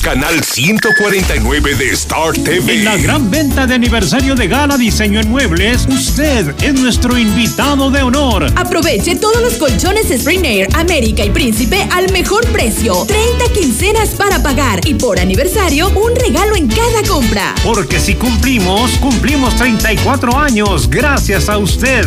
canal 0.00 0.42
149 0.42 1.74
de 1.74 1.90
Star 1.90 2.32
TV. 2.32 2.74
En 2.74 2.84
la 2.84 2.96
gran 2.96 3.30
venta 3.30 3.66
de 3.66 3.74
aniversario 3.74 4.34
de 4.34 4.48
Gala 4.48 4.76
Diseño 4.76 5.20
en 5.20 5.30
Muebles, 5.30 5.86
usted 5.88 6.54
es 6.62 6.74
nuestro 6.74 7.16
invitado 7.18 7.90
de 7.90 8.02
honor. 8.02 8.46
Aproveche 8.56 9.16
todos 9.16 9.40
los 9.40 9.54
colchones 9.54 10.10
Spring 10.10 10.44
Air, 10.44 10.68
América 10.74 11.24
y 11.24 11.30
Príncipe 11.30 11.86
al 11.92 12.10
mejor 12.12 12.46
precio. 12.48 13.04
30 13.06 13.52
quincenas 13.52 14.10
para 14.10 14.42
pagar 14.42 14.80
y 14.86 14.94
por 14.94 15.18
aniversario 15.18 15.88
un 15.90 16.14
regalo 16.14 16.56
en 16.56 16.68
cada 16.68 17.02
compra. 17.06 17.54
Porque 17.64 18.00
si 18.00 18.14
cumplimos, 18.14 18.92
cumplimos 18.98 19.56
34 19.56 20.38
años 20.38 20.88
gracias 20.88 21.48
a 21.48 21.58
usted. 21.58 22.06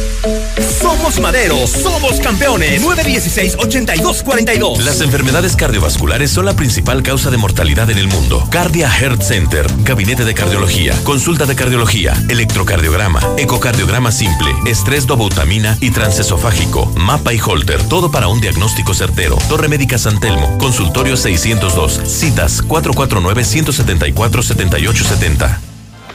Somos 0.81 1.19
Madero, 1.19 1.67
somos 1.67 2.19
campeones. 2.19 2.81
916-8242. 2.83 4.79
Las 4.79 5.01
enfermedades 5.01 5.55
cardiovasculares 5.55 6.31
son 6.31 6.45
la 6.45 6.55
principal 6.55 7.03
causa 7.03 7.29
de 7.29 7.37
mortalidad 7.37 7.91
en 7.91 7.99
el 7.99 8.07
mundo. 8.07 8.47
Cardia 8.49 8.89
Heart 8.89 9.21
Center, 9.21 9.67
gabinete 9.83 10.25
de 10.25 10.33
cardiología, 10.33 10.95
consulta 11.03 11.45
de 11.45 11.55
cardiología, 11.55 12.13
electrocardiograma, 12.29 13.21
ecocardiograma 13.37 14.11
simple, 14.11 14.49
estrés 14.65 15.05
dobutamina 15.05 15.77
y 15.81 15.91
transesofágico, 15.91 16.87
mapa 16.97 17.31
y 17.33 17.39
holter, 17.39 17.83
todo 17.83 18.09
para 18.09 18.27
un 18.27 18.41
diagnóstico 18.41 18.95
certero. 18.95 19.37
Torre 19.49 19.67
Médica 19.67 19.99
San 19.99 20.19
Telmo, 20.19 20.57
consultorio 20.57 21.15
602, 21.15 22.01
citas 22.05 22.61
449 22.63 23.43
174 23.43 24.41
7870. 24.41 25.70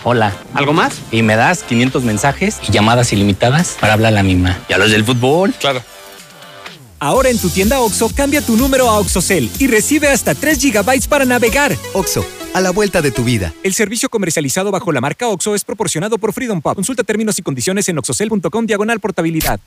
Hola. 0.09 0.33
¿Algo 0.55 0.73
más? 0.73 1.01
Y 1.11 1.25
me 1.25 1.35
das 1.35 1.65
500 1.65 2.05
mensajes 2.05 2.61
y 2.69 2.71
llamadas 2.71 3.13
ilimitadas 3.13 3.77
para 3.81 3.95
hablar 3.95 4.13
a 4.13 4.15
la 4.15 4.23
misma. 4.23 4.57
¿Y 4.69 4.73
a 4.73 4.79
los 4.79 4.93
del 4.93 5.05
fútbol? 5.05 5.53
Claro. 5.59 5.83
Ahora 7.01 7.29
en 7.29 7.41
tu 7.41 7.51
tienda 7.51 7.81
OXO, 7.81 8.11
cambia 8.15 8.41
tu 8.41 8.57
número 8.57 8.89
a 8.89 9.01
OXOCEL 9.01 9.51
y 9.59 9.67
recibe 9.67 10.07
hasta 10.07 10.37
3 10.37 10.63
GB 10.63 11.09
para 11.09 11.25
navegar. 11.25 11.75
OXO, 11.93 12.25
a 12.55 12.61
la 12.61 12.71
vuelta 12.71 13.03
de 13.03 13.11
tu 13.11 13.25
vida. 13.25 13.53
El 13.65 13.75
servicio 13.75 14.09
comercializado 14.09 14.71
bajo 14.71 14.93
la 14.93 15.01
marca 15.01 15.27
OXO 15.27 15.57
es 15.57 15.65
proporcionado 15.65 16.19
por 16.19 16.33
Freedom 16.33 16.61
Pop. 16.61 16.77
Consulta 16.77 17.03
términos 17.03 17.41
y 17.41 17.43
condiciones 17.43 17.89
en 17.89 17.99
oxocel.com 17.99 18.65
diagonal 18.65 19.01
portabilidad. 19.01 19.59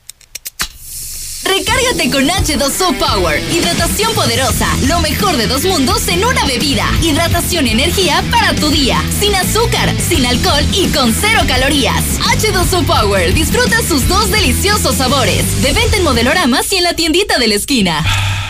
Recárgate 1.50 2.10
con 2.10 2.28
H2O 2.28 2.96
Power. 2.96 3.42
Hidratación 3.52 4.14
poderosa. 4.14 4.68
Lo 4.86 5.00
mejor 5.00 5.36
de 5.36 5.48
dos 5.48 5.64
mundos 5.64 6.06
en 6.06 6.24
una 6.24 6.44
bebida. 6.46 6.86
Hidratación 7.02 7.66
y 7.66 7.70
energía 7.70 8.22
para 8.30 8.54
tu 8.54 8.70
día. 8.70 9.02
Sin 9.18 9.34
azúcar, 9.34 9.92
sin 10.00 10.24
alcohol 10.26 10.64
y 10.72 10.86
con 10.90 11.12
cero 11.12 11.40
calorías. 11.48 12.20
H2O 12.20 12.86
Power. 12.86 13.34
Disfruta 13.34 13.82
sus 13.82 14.06
dos 14.06 14.30
deliciosos 14.30 14.94
sabores. 14.94 15.60
De 15.60 15.72
venta 15.72 15.96
en 15.96 16.04
modeloramas 16.04 16.72
y 16.72 16.76
en 16.76 16.84
la 16.84 16.94
tiendita 16.94 17.36
de 17.38 17.48
la 17.48 17.54
esquina. 17.56 18.49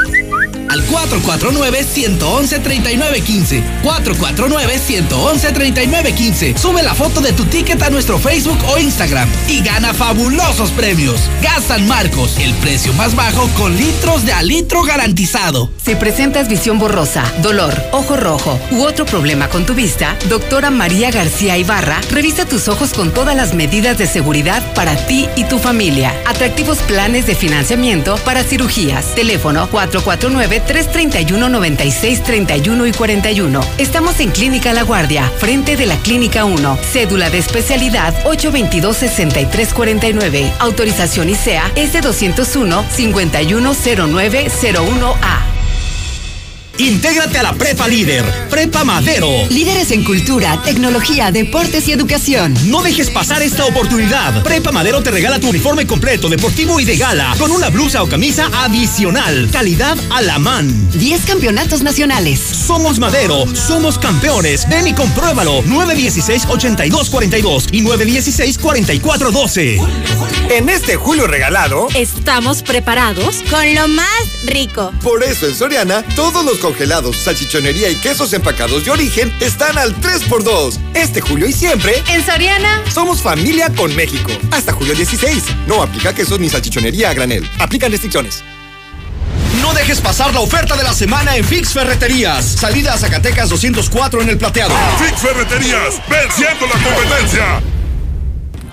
al 0.71 0.87
449-111-3915. 0.87 3.61
449-111-3915. 3.83 6.57
Sube 6.57 6.81
la 6.81 6.95
foto 6.95 7.19
de 7.19 7.33
tu 7.33 7.43
ticket 7.45 7.83
a 7.83 7.89
nuestro 7.89 8.17
Facebook 8.17 8.57
o 8.69 8.77
Instagram 8.77 9.27
y 9.49 9.59
gana 9.61 9.93
fabulosos 9.93 10.71
premios. 10.71 11.19
Gas 11.41 11.65
San 11.67 11.85
Marcos, 11.87 12.37
el 12.37 12.53
precio 12.55 12.93
más 12.93 13.13
bajo 13.15 13.49
con 13.57 13.75
litros 13.75 14.25
de 14.25 14.31
a 14.31 14.41
litro 14.41 14.83
garantizado. 14.83 15.69
Si 15.83 15.95
presentas 15.95 16.47
visión 16.47 16.79
borrosa, 16.79 17.25
dolor, 17.41 17.73
ojo 17.91 18.15
rojo 18.15 18.57
u 18.71 18.83
otro 18.83 19.05
problema 19.05 19.49
con 19.49 19.65
tu 19.65 19.73
vista, 19.73 20.15
doctora 20.29 20.71
María 20.71 21.11
García 21.11 21.57
Ibarra 21.57 21.99
revisa 22.11 22.45
tus 22.45 22.69
ojos 22.69 22.93
con 22.93 23.11
todas 23.11 23.35
las 23.35 23.53
medidas 23.53 23.97
de 23.97 24.07
seguridad 24.07 24.63
para 24.73 24.95
ti 25.07 25.27
y 25.35 25.43
tu 25.43 25.59
familia. 25.59 26.13
Atractivos 26.25 26.77
planes 26.79 27.27
de 27.27 27.35
financiamiento 27.35 28.15
para 28.23 28.45
cirugías. 28.45 29.13
Teléfono 29.15 29.69
449 29.69 30.60
331 30.65 31.49
96 31.49 32.23
31 32.23 32.87
y 32.87 32.91
41. 32.91 33.61
Estamos 33.77 34.19
en 34.19 34.31
Clínica 34.31 34.73
La 34.73 34.81
Guardia, 34.83 35.31
frente 35.37 35.77
de 35.77 35.85
la 35.85 35.97
Clínica 35.97 36.45
1. 36.45 36.77
Cédula 36.81 37.29
de 37.29 37.37
especialidad 37.39 38.13
822 38.25 38.97
6349. 38.97 40.51
Autorización 40.59 41.29
ICEA 41.29 41.71
es 41.75 41.93
de 41.93 42.01
201 42.01 42.83
510901A. 42.83 45.50
Intégrate 46.77 47.37
a 47.37 47.43
la 47.43 47.53
Prepa 47.53 47.87
Líder, 47.87 48.25
Prepa 48.49 48.83
Madero. 48.83 49.29
Líderes 49.49 49.91
en 49.91 50.03
cultura, 50.03 50.61
tecnología, 50.63 51.31
deportes 51.31 51.87
y 51.87 51.91
educación. 51.91 52.55
No 52.65 52.81
dejes 52.81 53.09
pasar 53.09 53.41
esta 53.43 53.65
oportunidad. 53.65 54.41
Prepa 54.43 54.71
Madero 54.71 55.03
te 55.03 55.11
regala 55.11 55.39
tu 55.39 55.49
uniforme 55.49 55.85
completo, 55.85 56.29
deportivo 56.29 56.79
y 56.79 56.85
de 56.85 56.97
gala, 56.97 57.35
con 57.37 57.51
una 57.51 57.69
blusa 57.69 58.01
o 58.01 58.09
camisa 58.09 58.49
adicional. 58.53 59.49
Calidad 59.51 59.97
a 60.09 60.21
la 60.21 60.39
man. 60.39 60.89
10 60.91 61.25
campeonatos 61.25 61.83
nacionales. 61.83 62.39
Somos 62.39 62.99
Madero, 62.99 63.45
somos 63.55 63.99
campeones. 63.99 64.67
Ven 64.69 64.87
y 64.87 64.93
compruébalo. 64.93 65.63
916-8242 65.63 67.67
y 67.71 67.81
916-4412. 67.81 69.79
En 70.49 70.69
este 70.69 70.95
julio 70.97 71.27
regalado, 71.27 71.87
estamos 71.95 72.63
preparados 72.63 73.41
con 73.49 73.73
lo 73.73 73.87
más 73.87 74.07
rico. 74.45 74.91
Por 75.01 75.23
eso 75.23 75.47
en 75.47 75.55
Soriana, 75.55 76.03
todos 76.15 76.43
los 76.43 76.57
congelados, 76.61 77.17
salchichonería 77.17 77.89
y 77.89 77.95
quesos 77.95 78.31
empacados 78.33 78.85
de 78.85 78.91
origen 78.91 79.33
están 79.41 79.77
al 79.77 79.93
3x2. 79.99 80.77
Este 80.93 81.19
julio 81.19 81.47
y 81.47 81.53
siempre. 81.53 82.01
En 82.07 82.23
Soriana. 82.25 82.81
Somos 82.93 83.21
familia 83.21 83.69
con 83.75 83.93
México. 83.95 84.31
Hasta 84.51 84.71
julio 84.71 84.93
16. 84.93 85.43
No 85.67 85.81
aplica 85.81 86.13
quesos 86.13 86.39
ni 86.39 86.49
salchichonería 86.49 87.09
a 87.09 87.13
granel. 87.13 87.49
Aplican 87.59 87.91
restricciones. 87.91 88.43
No 89.61 89.73
dejes 89.73 89.99
pasar 89.99 90.33
la 90.33 90.39
oferta 90.39 90.77
de 90.77 90.83
la 90.83 90.93
semana 90.93 91.35
en 91.35 91.43
Fix 91.43 91.73
Ferreterías. 91.73 92.45
Salida 92.45 92.93
a 92.93 92.97
Zacatecas 92.97 93.49
204 93.49 94.21
en 94.21 94.29
el 94.29 94.37
plateado. 94.37 94.73
Fix 94.99 95.21
Ferreterías, 95.21 96.01
venciendo 96.07 96.67
la 96.67 96.73
competencia. 96.73 97.61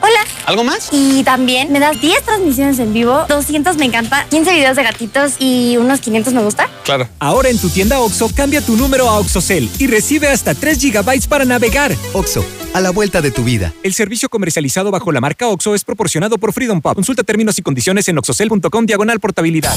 Hola. 0.01 0.21
¿Algo 0.47 0.65
más? 0.65 0.89
Y 0.93 1.25
también 1.25 1.73
me 1.73 1.81
das 1.81 2.01
10 2.01 2.23
transmisiones 2.23 2.79
en 2.79 2.95
vivo, 2.95 3.27
200 3.29 3.77
me 3.77 3.85
encanta, 3.85 4.27
15 4.31 4.53
videos 4.55 4.77
de 4.77 4.83
gatitos 4.83 5.35
y 5.39 5.77
unos 5.77 6.01
500 6.01 6.33
me 6.33 6.43
gusta. 6.43 6.69
Claro. 6.85 7.09
Ahora 7.19 7.51
en 7.51 7.59
tu 7.59 7.69
tienda 7.69 8.01
OXO, 8.01 8.31
cambia 8.35 8.61
tu 8.61 8.77
número 8.77 9.09
a 9.09 9.19
OXOCEL 9.19 9.69
y 9.79 9.87
recibe 9.89 10.29
hasta 10.29 10.55
3 10.55 10.81
GB 10.81 11.29
para 11.29 11.45
navegar. 11.45 11.95
OXO, 12.15 12.45
a 12.73 12.81
la 12.81 12.91
vuelta 12.91 13.21
de 13.21 13.31
tu 13.31 13.45
vida. 13.45 13.75
El 13.83 13.93
servicio 13.93 14.29
comercializado 14.29 14.91
bajo 14.91 15.13
la 15.13 15.21
marca 15.21 15.49
OXO 15.49 15.75
es 15.75 15.85
proporcionado 15.85 16.39
por 16.39 16.53
Freedom 16.53 16.81
Pop. 16.81 16.95
Consulta 16.95 17.25
términos 17.25 17.59
y 17.59 17.63
condiciones 17.63 18.09
en 18.09 18.19
oxocel.com 18.19 18.87
diagonal 18.87 19.21
portabilidad. 19.21 19.75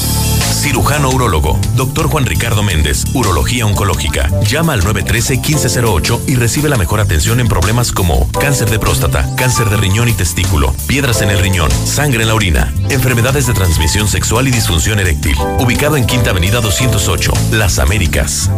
Cirujano 0.62 1.10
urólogo, 1.10 1.58
doctor 1.74 2.06
Juan 2.06 2.24
Ricardo 2.24 2.62
Méndez, 2.62 3.04
Urología 3.14 3.66
Oncológica. 3.66 4.30
Llama 4.48 4.74
al 4.74 4.82
913-1508 4.82 6.20
y 6.28 6.36
recibe 6.36 6.68
la 6.68 6.76
mejor 6.76 7.00
atención 7.00 7.40
en 7.40 7.48
problemas 7.48 7.90
como 7.90 8.30
cáncer 8.32 8.70
de 8.70 8.78
próstata, 8.78 9.28
cáncer 9.36 9.70
de 9.70 9.76
riñón 9.76 10.08
y 10.08 10.11
testículo, 10.14 10.74
piedras 10.86 11.22
en 11.22 11.30
el 11.30 11.38
riñón, 11.38 11.70
sangre 11.70 12.22
en 12.22 12.28
la 12.28 12.34
orina, 12.34 12.72
enfermedades 12.90 13.46
de 13.46 13.54
transmisión 13.54 14.08
sexual 14.08 14.48
y 14.48 14.50
disfunción 14.50 14.98
eréctil. 15.00 15.36
Ubicado 15.58 15.96
en 15.96 16.06
Quinta 16.06 16.30
Avenida 16.30 16.60
208, 16.60 17.32
Las 17.52 17.78
Américas. 17.78 18.50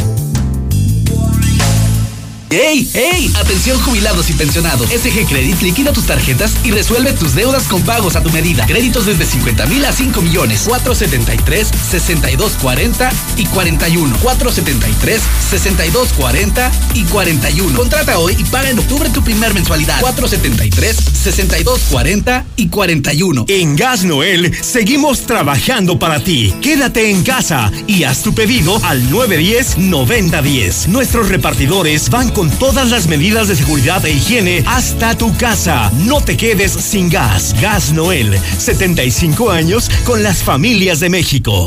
¡Ey! 2.50 2.88
¡Ey! 2.94 3.32
Atención 3.36 3.80
jubilados 3.80 4.30
y 4.30 4.34
pensionados. 4.34 4.88
SG 4.88 5.26
Credit 5.28 5.60
liquida 5.62 5.92
tus 5.92 6.06
tarjetas 6.06 6.54
y 6.64 6.70
resuelve 6.70 7.12
tus 7.12 7.34
deudas 7.34 7.64
con 7.64 7.82
pagos 7.82 8.16
a 8.16 8.22
tu 8.22 8.30
medida. 8.30 8.66
Créditos 8.66 9.06
desde 9.06 9.24
50 9.24 9.66
mil 9.66 9.84
a 9.84 9.92
5 9.92 10.22
millones. 10.22 10.62
473 10.66 11.68
6240 11.90 13.10
y 13.36 13.46
41. 13.46 14.16
473 14.22 15.22
6240 15.50 16.72
y 16.94 17.04
41. 17.04 17.76
Contrata 17.76 18.18
hoy 18.18 18.36
y 18.38 18.44
paga 18.44 18.70
en 18.70 18.78
octubre 18.78 19.08
tu 19.10 19.22
primer 19.22 19.54
mensualidad. 19.54 20.00
473 20.00 20.96
6240 20.96 22.44
y 22.56 22.68
41. 22.68 23.44
En 23.48 23.76
Gas 23.76 24.04
Noel 24.04 24.52
seguimos 24.62 25.22
trabajando 25.22 25.98
para 25.98 26.22
ti. 26.22 26.54
Quédate 26.60 27.10
en 27.10 27.22
casa 27.22 27.70
y 27.86 28.04
haz 28.04 28.22
tu 28.22 28.34
pedido 28.34 28.78
al 28.84 29.08
910-9010. 29.10 30.88
Nuestros 30.88 31.28
repartidores 31.28 32.10
van 32.10 32.30
con 32.34 32.50
todas 32.50 32.90
las 32.90 33.06
medidas 33.06 33.48
de 33.48 33.56
seguridad 33.56 34.04
e 34.04 34.12
higiene 34.12 34.62
hasta 34.66 35.16
tu 35.16 35.34
casa. 35.36 35.90
No 35.94 36.20
te 36.20 36.36
quedes 36.36 36.72
sin 36.72 37.08
gas. 37.08 37.54
Gas 37.60 37.92
Noel, 37.92 38.38
75 38.58 39.50
años 39.50 39.88
con 40.04 40.22
las 40.22 40.42
familias 40.42 41.00
de 41.00 41.08
México. 41.08 41.66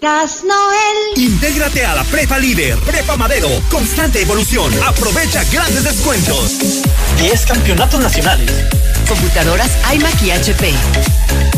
Gas 0.00 0.42
Noel. 0.44 1.22
Intégrate 1.30 1.84
a 1.84 1.94
la 1.94 2.04
Prepa 2.04 2.38
Líder, 2.38 2.76
Prepa 2.78 3.16
Madero, 3.16 3.48
constante 3.70 4.22
evolución. 4.22 4.72
Aprovecha 4.86 5.44
grandes 5.52 5.84
descuentos. 5.84 6.58
10 7.18 7.46
campeonatos 7.46 8.00
nacionales. 8.00 8.50
Computadoras 9.08 9.70
iMac 9.94 10.22
y 10.22 10.30
HP. 10.30 11.57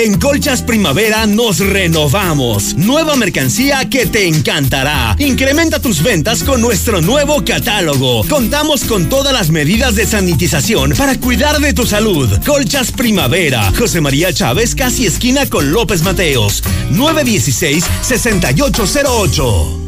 En 0.00 0.20
Colchas 0.20 0.62
Primavera 0.62 1.26
nos 1.26 1.58
renovamos. 1.58 2.76
Nueva 2.76 3.16
mercancía 3.16 3.90
que 3.90 4.06
te 4.06 4.28
encantará. 4.28 5.16
Incrementa 5.18 5.82
tus 5.82 6.04
ventas 6.04 6.44
con 6.44 6.60
nuestro 6.60 7.00
nuevo 7.00 7.44
catálogo. 7.44 8.24
Contamos 8.28 8.84
con 8.84 9.08
todas 9.08 9.32
las 9.32 9.50
medidas 9.50 9.96
de 9.96 10.06
sanitización 10.06 10.92
para 10.92 11.18
cuidar 11.18 11.58
de 11.58 11.72
tu 11.72 11.84
salud. 11.84 12.30
Colchas 12.46 12.92
Primavera. 12.92 13.72
José 13.76 14.00
María 14.00 14.32
Chávez, 14.32 14.76
casi 14.76 15.04
esquina 15.04 15.46
con 15.46 15.72
López 15.72 16.04
Mateos. 16.04 16.62
916-6808. 16.92 19.87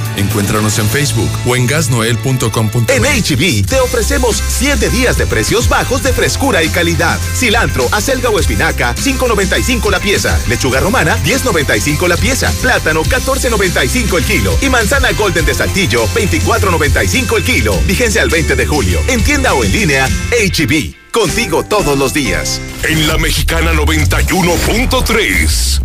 Encuéntranos 0.17 0.77
en 0.79 0.87
Facebook 0.87 1.29
o 1.45 1.55
en 1.55 1.67
gasnoel.com. 1.67 2.71
En 2.87 3.03
HB 3.03 3.65
te 3.65 3.79
ofrecemos 3.79 4.41
7 4.47 4.89
días 4.89 5.17
de 5.17 5.25
precios 5.25 5.69
bajos 5.69 6.03
de 6.03 6.13
frescura 6.13 6.63
y 6.63 6.69
calidad. 6.69 7.19
Cilantro, 7.35 7.87
acelga 7.91 8.29
o 8.29 8.39
espinaca, 8.39 8.95
5.95 8.95 9.89
la 9.89 9.99
pieza. 9.99 10.39
Lechuga 10.47 10.79
romana, 10.79 11.17
10.95 11.23 12.07
la 12.07 12.17
pieza. 12.17 12.51
Plátano, 12.61 13.03
14.95 13.03 14.17
el 14.17 14.23
kilo. 14.23 14.57
Y 14.61 14.69
manzana 14.69 15.11
golden 15.13 15.45
de 15.45 15.53
saltillo, 15.53 16.05
24.95 16.15 17.37
el 17.37 17.43
kilo. 17.43 17.77
Vigencia 17.87 18.21
al 18.21 18.29
20 18.29 18.55
de 18.55 18.65
julio. 18.65 18.99
En 19.07 19.23
tienda 19.23 19.53
o 19.53 19.63
en 19.63 19.71
línea, 19.71 20.09
HB. 20.31 20.95
Contigo 21.11 21.63
todos 21.63 21.97
los 21.97 22.13
días. 22.13 22.59
En 22.83 23.07
la 23.07 23.17
Mexicana 23.17 23.73
91.3. 23.73 25.81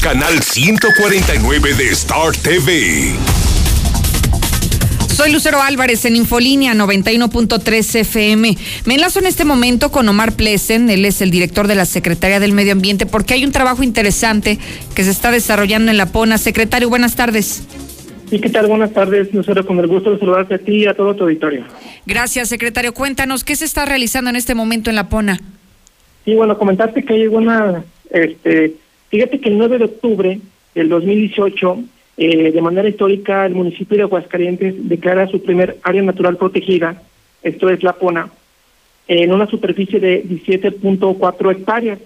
Canal 0.00 0.40
149 0.40 1.74
de 1.74 1.90
Star 1.90 2.30
TV. 2.36 3.16
Soy 5.18 5.32
Lucero 5.32 5.60
Álvarez 5.60 6.04
en 6.04 6.14
Infolínea 6.14 6.74
91.3 6.74 8.02
FM. 8.02 8.56
Me 8.86 8.94
enlazo 8.94 9.18
en 9.18 9.26
este 9.26 9.44
momento 9.44 9.90
con 9.90 10.08
Omar 10.08 10.36
Plesen, 10.36 10.88
él 10.90 11.04
es 11.04 11.20
el 11.20 11.32
director 11.32 11.66
de 11.66 11.74
la 11.74 11.86
Secretaría 11.86 12.38
del 12.38 12.52
Medio 12.52 12.70
Ambiente, 12.70 13.04
porque 13.04 13.34
hay 13.34 13.44
un 13.44 13.50
trabajo 13.50 13.82
interesante 13.82 14.60
que 14.94 15.02
se 15.02 15.10
está 15.10 15.32
desarrollando 15.32 15.90
en 15.90 15.96
la 15.96 16.12
PONA. 16.12 16.38
Secretario, 16.38 16.88
buenas 16.88 17.16
tardes. 17.16 17.66
Sí, 18.30 18.38
¿qué 18.38 18.48
tal? 18.48 18.68
Buenas 18.68 18.92
tardes, 18.92 19.34
Lucero, 19.34 19.66
con 19.66 19.80
el 19.80 19.88
gusto 19.88 20.12
de 20.12 20.20
saludarte 20.20 20.54
a 20.54 20.58
ti 20.58 20.84
y 20.84 20.86
a 20.86 20.94
todo 20.94 21.16
tu 21.16 21.24
auditorio. 21.24 21.64
Gracias, 22.06 22.48
secretario. 22.48 22.94
Cuéntanos, 22.94 23.42
¿qué 23.42 23.56
se 23.56 23.64
está 23.64 23.86
realizando 23.86 24.30
en 24.30 24.36
este 24.36 24.54
momento 24.54 24.88
en 24.88 24.94
la 24.94 25.08
PONA? 25.08 25.40
Sí, 26.24 26.36
bueno, 26.36 26.56
comentarte 26.56 27.04
que 27.04 27.14
hay 27.14 27.26
una, 27.26 27.82
este, 28.10 28.74
fíjate 29.08 29.40
que 29.40 29.48
el 29.48 29.58
9 29.58 29.78
de 29.78 29.84
octubre 29.84 30.40
del 30.76 30.88
2018 30.88 31.82
eh, 32.20 32.50
de 32.50 32.60
manera 32.60 32.88
histórica, 32.88 33.46
el 33.46 33.54
municipio 33.54 33.96
de 33.96 34.02
Aguascalientes 34.02 34.88
declara 34.88 35.28
su 35.28 35.40
primer 35.40 35.78
área 35.84 36.02
natural 36.02 36.36
protegida, 36.36 37.00
esto 37.44 37.70
es 37.70 37.84
La 37.84 37.92
Pona, 37.92 38.28
en 39.06 39.32
una 39.32 39.46
superficie 39.46 40.00
de 40.00 40.24
17.4 40.24 41.52
hectáreas. 41.52 42.00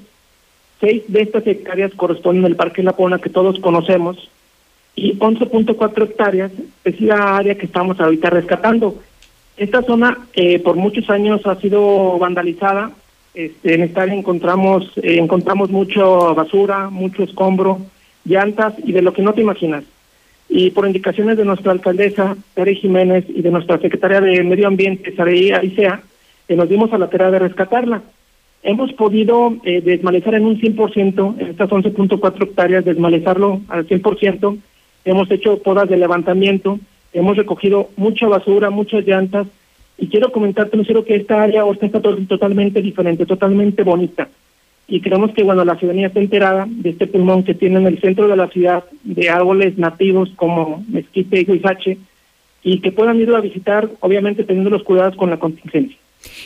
Seis 0.80 1.04
de 1.08 1.22
estas 1.22 1.46
hectáreas 1.46 1.94
corresponden 1.94 2.44
al 2.44 2.56
Parque 2.56 2.82
La 2.82 2.92
Pona 2.94 3.20
que 3.20 3.30
todos 3.30 3.58
conocemos 3.60 4.28
y 4.94 5.18
11.4 5.18 6.04
hectáreas 6.04 6.52
es 6.84 7.00
la 7.00 7.38
área 7.38 7.56
que 7.56 7.64
estamos 7.64 7.98
ahorita 7.98 8.28
rescatando. 8.28 9.02
Esta 9.56 9.80
zona 9.82 10.18
eh, 10.34 10.58
por 10.58 10.76
muchos 10.76 11.08
años 11.08 11.46
ha 11.46 11.56
sido 11.56 12.18
vandalizada. 12.18 12.90
Este, 13.32 13.76
en 13.76 13.82
esta 13.82 14.02
área 14.02 14.14
encontramos, 14.14 14.92
eh, 14.98 15.16
encontramos 15.18 15.70
mucho 15.70 16.34
basura, 16.34 16.90
mucho 16.90 17.22
escombro, 17.22 17.78
llantas 18.26 18.74
y 18.84 18.92
de 18.92 19.00
lo 19.00 19.14
que 19.14 19.22
no 19.22 19.32
te 19.32 19.40
imaginas 19.40 19.84
y 20.54 20.70
por 20.70 20.86
indicaciones 20.86 21.38
de 21.38 21.46
nuestra 21.46 21.72
alcaldesa, 21.72 22.36
Tere 22.52 22.74
Jiménez, 22.74 23.24
y 23.26 23.40
de 23.40 23.50
nuestra 23.50 23.78
secretaria 23.78 24.20
de 24.20 24.44
Medio 24.44 24.68
Ambiente, 24.68 25.16
Sareí 25.16 25.50
Aicea, 25.50 26.02
eh, 26.46 26.56
nos 26.56 26.68
dimos 26.68 26.92
a 26.92 26.98
la 26.98 27.08
tarea 27.08 27.30
de 27.30 27.38
rescatarla. 27.38 28.02
Hemos 28.62 28.92
podido 28.92 29.56
eh, 29.64 29.80
desmalezar 29.80 30.34
en 30.34 30.44
un 30.44 30.60
100%, 30.60 31.40
en 31.40 31.46
estas 31.48 31.70
11.4 31.70 32.42
hectáreas, 32.42 32.84
desmalezarlo 32.84 33.62
al 33.68 33.88
100%. 33.88 34.58
Hemos 35.06 35.30
hecho 35.30 35.56
podas 35.62 35.88
de 35.88 35.96
levantamiento, 35.96 36.78
hemos 37.14 37.38
recogido 37.38 37.88
mucha 37.96 38.26
basura, 38.26 38.68
muchas 38.68 39.06
llantas, 39.06 39.46
y 39.96 40.08
quiero 40.08 40.32
comentarte, 40.32 40.78
quiero 40.84 41.06
que 41.06 41.16
esta 41.16 41.42
área 41.42 41.62
ahora 41.62 41.78
está 41.80 41.98
totalmente 42.02 42.82
diferente, 42.82 43.24
totalmente 43.24 43.84
bonita 43.84 44.28
y 44.88 45.00
creemos 45.00 45.32
que 45.32 45.44
cuando 45.44 45.64
la 45.64 45.76
ciudadanía 45.76 46.08
está 46.08 46.20
enterada 46.20 46.66
de 46.68 46.90
este 46.90 47.06
pulmón 47.06 47.44
que 47.44 47.54
tiene 47.54 47.78
en 47.78 47.86
el 47.86 48.00
centro 48.00 48.28
de 48.28 48.36
la 48.36 48.48
ciudad 48.48 48.84
de 49.04 49.30
árboles 49.30 49.78
nativos 49.78 50.30
como 50.36 50.84
mezquite 50.88 51.40
y 51.40 51.44
guizache 51.44 51.98
y 52.62 52.80
que 52.80 52.92
puedan 52.92 53.18
ir 53.18 53.34
a 53.34 53.40
visitar, 53.40 53.88
obviamente 54.00 54.44
teniendo 54.44 54.70
los 54.70 54.82
cuidados 54.82 55.16
con 55.16 55.30
la 55.30 55.38
contingencia. 55.38 55.96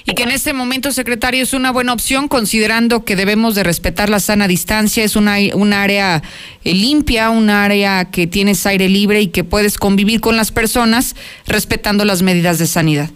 Y 0.06 0.14
que 0.14 0.22
en 0.22 0.30
este 0.30 0.52
momento, 0.52 0.90
secretario, 0.90 1.42
es 1.42 1.52
una 1.52 1.70
buena 1.70 1.92
opción, 1.92 2.28
considerando 2.28 3.04
que 3.04 3.16
debemos 3.16 3.54
de 3.54 3.62
respetar 3.62 4.08
la 4.08 4.20
sana 4.20 4.48
distancia, 4.48 5.04
es 5.04 5.16
una, 5.16 5.36
un 5.54 5.72
área 5.72 6.22
eh, 6.64 6.72
limpia, 6.74 7.30
un 7.30 7.50
área 7.50 8.10
que 8.10 8.26
tienes 8.26 8.64
aire 8.66 8.88
libre 8.88 9.20
y 9.20 9.26
que 9.28 9.44
puedes 9.44 9.76
convivir 9.76 10.20
con 10.20 10.36
las 10.36 10.52
personas 10.52 11.16
respetando 11.46 12.04
las 12.04 12.22
medidas 12.22 12.58
de 12.58 12.66
sanidad. 12.66 13.10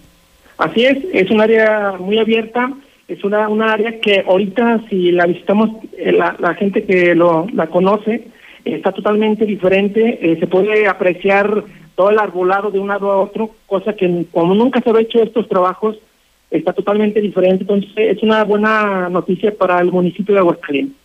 Así 0.58 0.84
es, 0.84 0.98
es 1.14 1.30
un 1.30 1.40
área 1.40 1.94
muy 1.98 2.18
abierta, 2.18 2.70
es 3.10 3.24
una, 3.24 3.48
una 3.48 3.72
área 3.72 4.00
que 4.00 4.24
ahorita 4.26 4.82
si 4.88 5.10
la 5.10 5.26
visitamos, 5.26 5.70
eh, 5.98 6.12
la, 6.12 6.36
la 6.38 6.54
gente 6.54 6.84
que 6.84 7.14
lo, 7.14 7.46
la 7.52 7.66
conoce, 7.66 8.28
está 8.64 8.92
totalmente 8.92 9.44
diferente, 9.46 10.18
eh, 10.22 10.38
se 10.38 10.46
puede 10.46 10.86
apreciar 10.86 11.64
todo 11.96 12.10
el 12.10 12.18
arbolado 12.18 12.70
de 12.70 12.78
un 12.78 12.88
lado 12.88 13.10
a 13.10 13.18
otro, 13.18 13.50
cosa 13.66 13.94
que 13.94 14.26
como 14.30 14.54
nunca 14.54 14.80
se 14.80 14.90
había 14.90 15.02
hecho 15.02 15.22
estos 15.22 15.48
trabajos, 15.48 15.98
está 16.50 16.72
totalmente 16.72 17.20
diferente, 17.20 17.62
entonces 17.62 17.90
es 17.96 18.22
una 18.22 18.44
buena 18.44 19.08
noticia 19.08 19.54
para 19.56 19.80
el 19.80 19.90
municipio 19.90 20.34
de 20.34 20.40
Aguascalientes. 20.40 20.96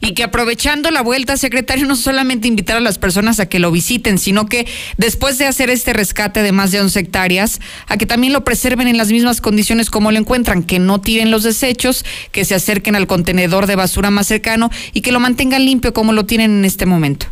Y 0.00 0.14
que 0.14 0.22
aprovechando 0.22 0.90
la 0.90 1.02
vuelta, 1.02 1.36
secretario, 1.36 1.86
no 1.86 1.96
solamente 1.96 2.48
invitar 2.48 2.76
a 2.76 2.80
las 2.80 2.98
personas 2.98 3.40
a 3.40 3.48
que 3.48 3.58
lo 3.58 3.70
visiten, 3.70 4.18
sino 4.18 4.46
que 4.46 4.66
después 4.96 5.38
de 5.38 5.46
hacer 5.46 5.70
este 5.70 5.92
rescate 5.92 6.42
de 6.42 6.52
más 6.52 6.72
de 6.72 6.80
11 6.80 7.00
hectáreas, 7.00 7.60
a 7.88 7.96
que 7.96 8.06
también 8.06 8.32
lo 8.32 8.44
preserven 8.44 8.88
en 8.88 8.96
las 8.96 9.10
mismas 9.10 9.40
condiciones 9.40 9.90
como 9.90 10.12
lo 10.12 10.18
encuentran, 10.18 10.62
que 10.62 10.78
no 10.78 11.00
tiren 11.00 11.30
los 11.30 11.42
desechos, 11.42 12.04
que 12.32 12.44
se 12.44 12.54
acerquen 12.54 12.96
al 12.96 13.06
contenedor 13.06 13.66
de 13.66 13.76
basura 13.76 14.10
más 14.10 14.26
cercano 14.26 14.70
y 14.92 15.00
que 15.00 15.12
lo 15.12 15.20
mantengan 15.20 15.64
limpio 15.64 15.92
como 15.92 16.12
lo 16.12 16.24
tienen 16.24 16.58
en 16.58 16.64
este 16.64 16.86
momento. 16.86 17.26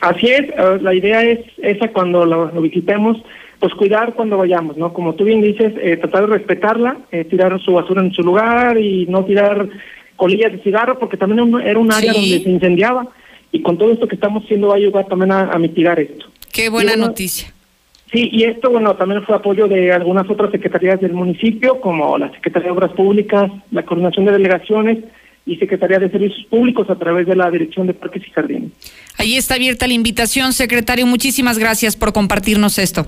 Así 0.00 0.28
es, 0.28 0.48
eh, 0.48 0.78
la 0.80 0.94
idea 0.94 1.22
es 1.22 1.40
esa 1.58 1.88
cuando 1.88 2.24
lo, 2.24 2.48
visitemos, 2.60 3.18
pues 3.60 3.74
cuidar 3.74 4.14
cuando 4.14 4.38
vayamos, 4.38 4.78
¿no? 4.78 4.92
Como 4.92 5.14
tú 5.14 5.24
bien 5.24 5.42
dices, 5.42 5.74
eh, 5.80 5.98
tratar 5.98 6.22
de 6.22 6.38
respetarla, 6.38 6.96
eh, 7.12 7.24
tirar 7.24 7.60
su 7.60 7.74
basura 7.74 8.02
en 8.02 8.12
su 8.12 8.22
lugar 8.22 8.78
y 8.78 9.06
no 9.06 9.24
tirar 9.24 9.68
colillas 10.16 10.52
de 10.52 10.62
cigarro, 10.62 10.98
porque 10.98 11.18
también 11.18 11.54
era 11.60 11.78
un 11.78 11.92
área 11.92 12.12
donde 12.12 12.40
se 12.42 12.50
incendiaba. 12.50 13.06
Y 13.52 13.60
con 13.60 13.76
todo 13.76 13.92
esto 13.92 14.08
que 14.08 14.14
estamos 14.14 14.44
haciendo 14.44 14.68
va 14.68 14.74
a 14.74 14.76
ayudar 14.78 15.06
también 15.08 15.32
a, 15.32 15.58
mitigar 15.58 16.00
esto. 16.00 16.26
Qué 16.52 16.70
buena 16.70 16.96
noticia. 16.96 17.52
Sí, 18.10 18.28
y 18.32 18.44
esto, 18.44 18.70
bueno, 18.70 18.96
también 18.96 19.22
fue 19.24 19.36
apoyo 19.36 19.68
de 19.68 19.92
algunas 19.92 20.28
otras 20.28 20.50
secretarías 20.50 21.00
del 21.00 21.12
municipio, 21.12 21.80
como 21.80 22.16
la 22.16 22.32
Secretaría 22.32 22.68
de 22.68 22.72
Obras 22.72 22.92
Públicas, 22.92 23.50
la 23.70 23.84
Coordinación 23.84 24.24
de 24.24 24.32
Delegaciones 24.32 24.98
y 25.46 25.56
Secretaría 25.56 25.98
de 25.98 26.10
Servicios 26.10 26.46
Públicos 26.48 26.88
a 26.90 26.96
través 26.96 27.26
de 27.26 27.36
la 27.36 27.50
Dirección 27.50 27.86
de 27.86 27.94
Parques 27.94 28.22
y 28.26 28.30
Jardines. 28.30 28.72
Ahí 29.16 29.36
está 29.36 29.54
abierta 29.54 29.86
la 29.86 29.94
invitación, 29.94 30.52
secretario. 30.52 31.06
Muchísimas 31.06 31.58
gracias 31.58 31.96
por 31.96 32.12
compartirnos 32.12 32.78
esto. 32.78 33.06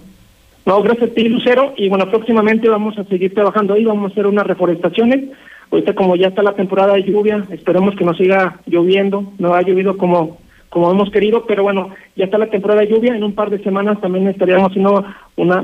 No, 0.64 0.82
gracias 0.82 1.10
a 1.10 1.14
ti, 1.14 1.28
Lucero. 1.28 1.74
Y 1.76 1.88
bueno, 1.88 2.08
próximamente 2.08 2.68
vamos 2.68 2.98
a 2.98 3.04
seguir 3.04 3.34
trabajando 3.34 3.74
ahí, 3.74 3.84
vamos 3.84 4.10
a 4.10 4.12
hacer 4.12 4.26
unas 4.26 4.46
reforestaciones 4.46 5.30
Ahorita 5.72 5.94
como 5.94 6.16
ya 6.16 6.28
está 6.28 6.42
la 6.42 6.54
temporada 6.54 6.92
de 6.94 7.02
lluvia, 7.02 7.46
esperemos 7.50 7.96
que 7.96 8.04
no 8.04 8.12
siga 8.12 8.60
lloviendo, 8.66 9.32
no 9.38 9.54
ha 9.54 9.62
llovido 9.62 9.96
como 9.96 10.40
como 10.68 10.90
hemos 10.90 11.10
querido, 11.10 11.44
pero 11.46 11.62
bueno, 11.62 11.90
ya 12.16 12.24
está 12.24 12.38
la 12.38 12.48
temporada 12.48 12.80
de 12.80 12.88
lluvia, 12.88 13.14
en 13.14 13.22
un 13.22 13.34
par 13.34 13.50
de 13.50 13.62
semanas 13.62 14.00
también 14.00 14.26
estaríamos 14.26 14.70
haciendo 14.70 15.04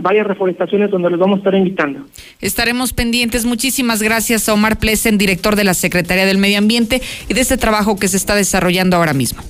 varias 0.00 0.26
reforestaciones 0.26 0.90
donde 0.90 1.08
les 1.08 1.18
vamos 1.18 1.36
a 1.36 1.38
estar 1.38 1.54
invitando. 1.54 2.00
Estaremos 2.42 2.92
pendientes. 2.92 3.46
Muchísimas 3.46 4.02
gracias 4.02 4.50
a 4.50 4.52
Omar 4.52 4.78
Plesen, 4.78 5.16
director 5.16 5.56
de 5.56 5.64
la 5.64 5.72
Secretaría 5.72 6.26
del 6.26 6.36
Medio 6.36 6.58
Ambiente 6.58 7.00
y 7.26 7.32
de 7.32 7.40
este 7.40 7.56
trabajo 7.56 7.96
que 7.96 8.06
se 8.06 8.18
está 8.18 8.34
desarrollando 8.34 8.98
ahora 8.98 9.14
mismo. 9.14 9.40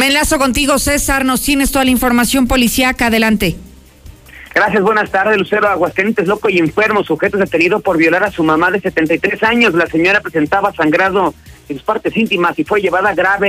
Me 0.00 0.06
enlazo 0.06 0.38
contigo, 0.38 0.78
César. 0.78 1.26
Nos 1.26 1.42
tienes 1.42 1.72
toda 1.72 1.84
la 1.84 1.90
información 1.90 2.48
policíaca. 2.48 3.08
Adelante. 3.08 3.56
Gracias, 4.54 4.82
buenas 4.82 5.10
tardes. 5.10 5.36
Lucero 5.36 5.68
Aguascalientes, 5.68 6.26
loco 6.26 6.48
y 6.48 6.58
enfermo, 6.58 7.04
sujeto 7.04 7.36
detenido 7.36 7.80
por 7.80 7.98
violar 7.98 8.24
a 8.24 8.30
su 8.30 8.42
mamá 8.42 8.70
de 8.70 8.80
73 8.80 9.42
años. 9.42 9.74
La 9.74 9.86
señora 9.88 10.22
presentaba 10.22 10.72
sangrado 10.72 11.34
en 11.68 11.76
sus 11.76 11.84
partes 11.84 12.16
íntimas 12.16 12.58
y 12.58 12.64
fue 12.64 12.80
llevada 12.80 13.12
grave 13.14 13.48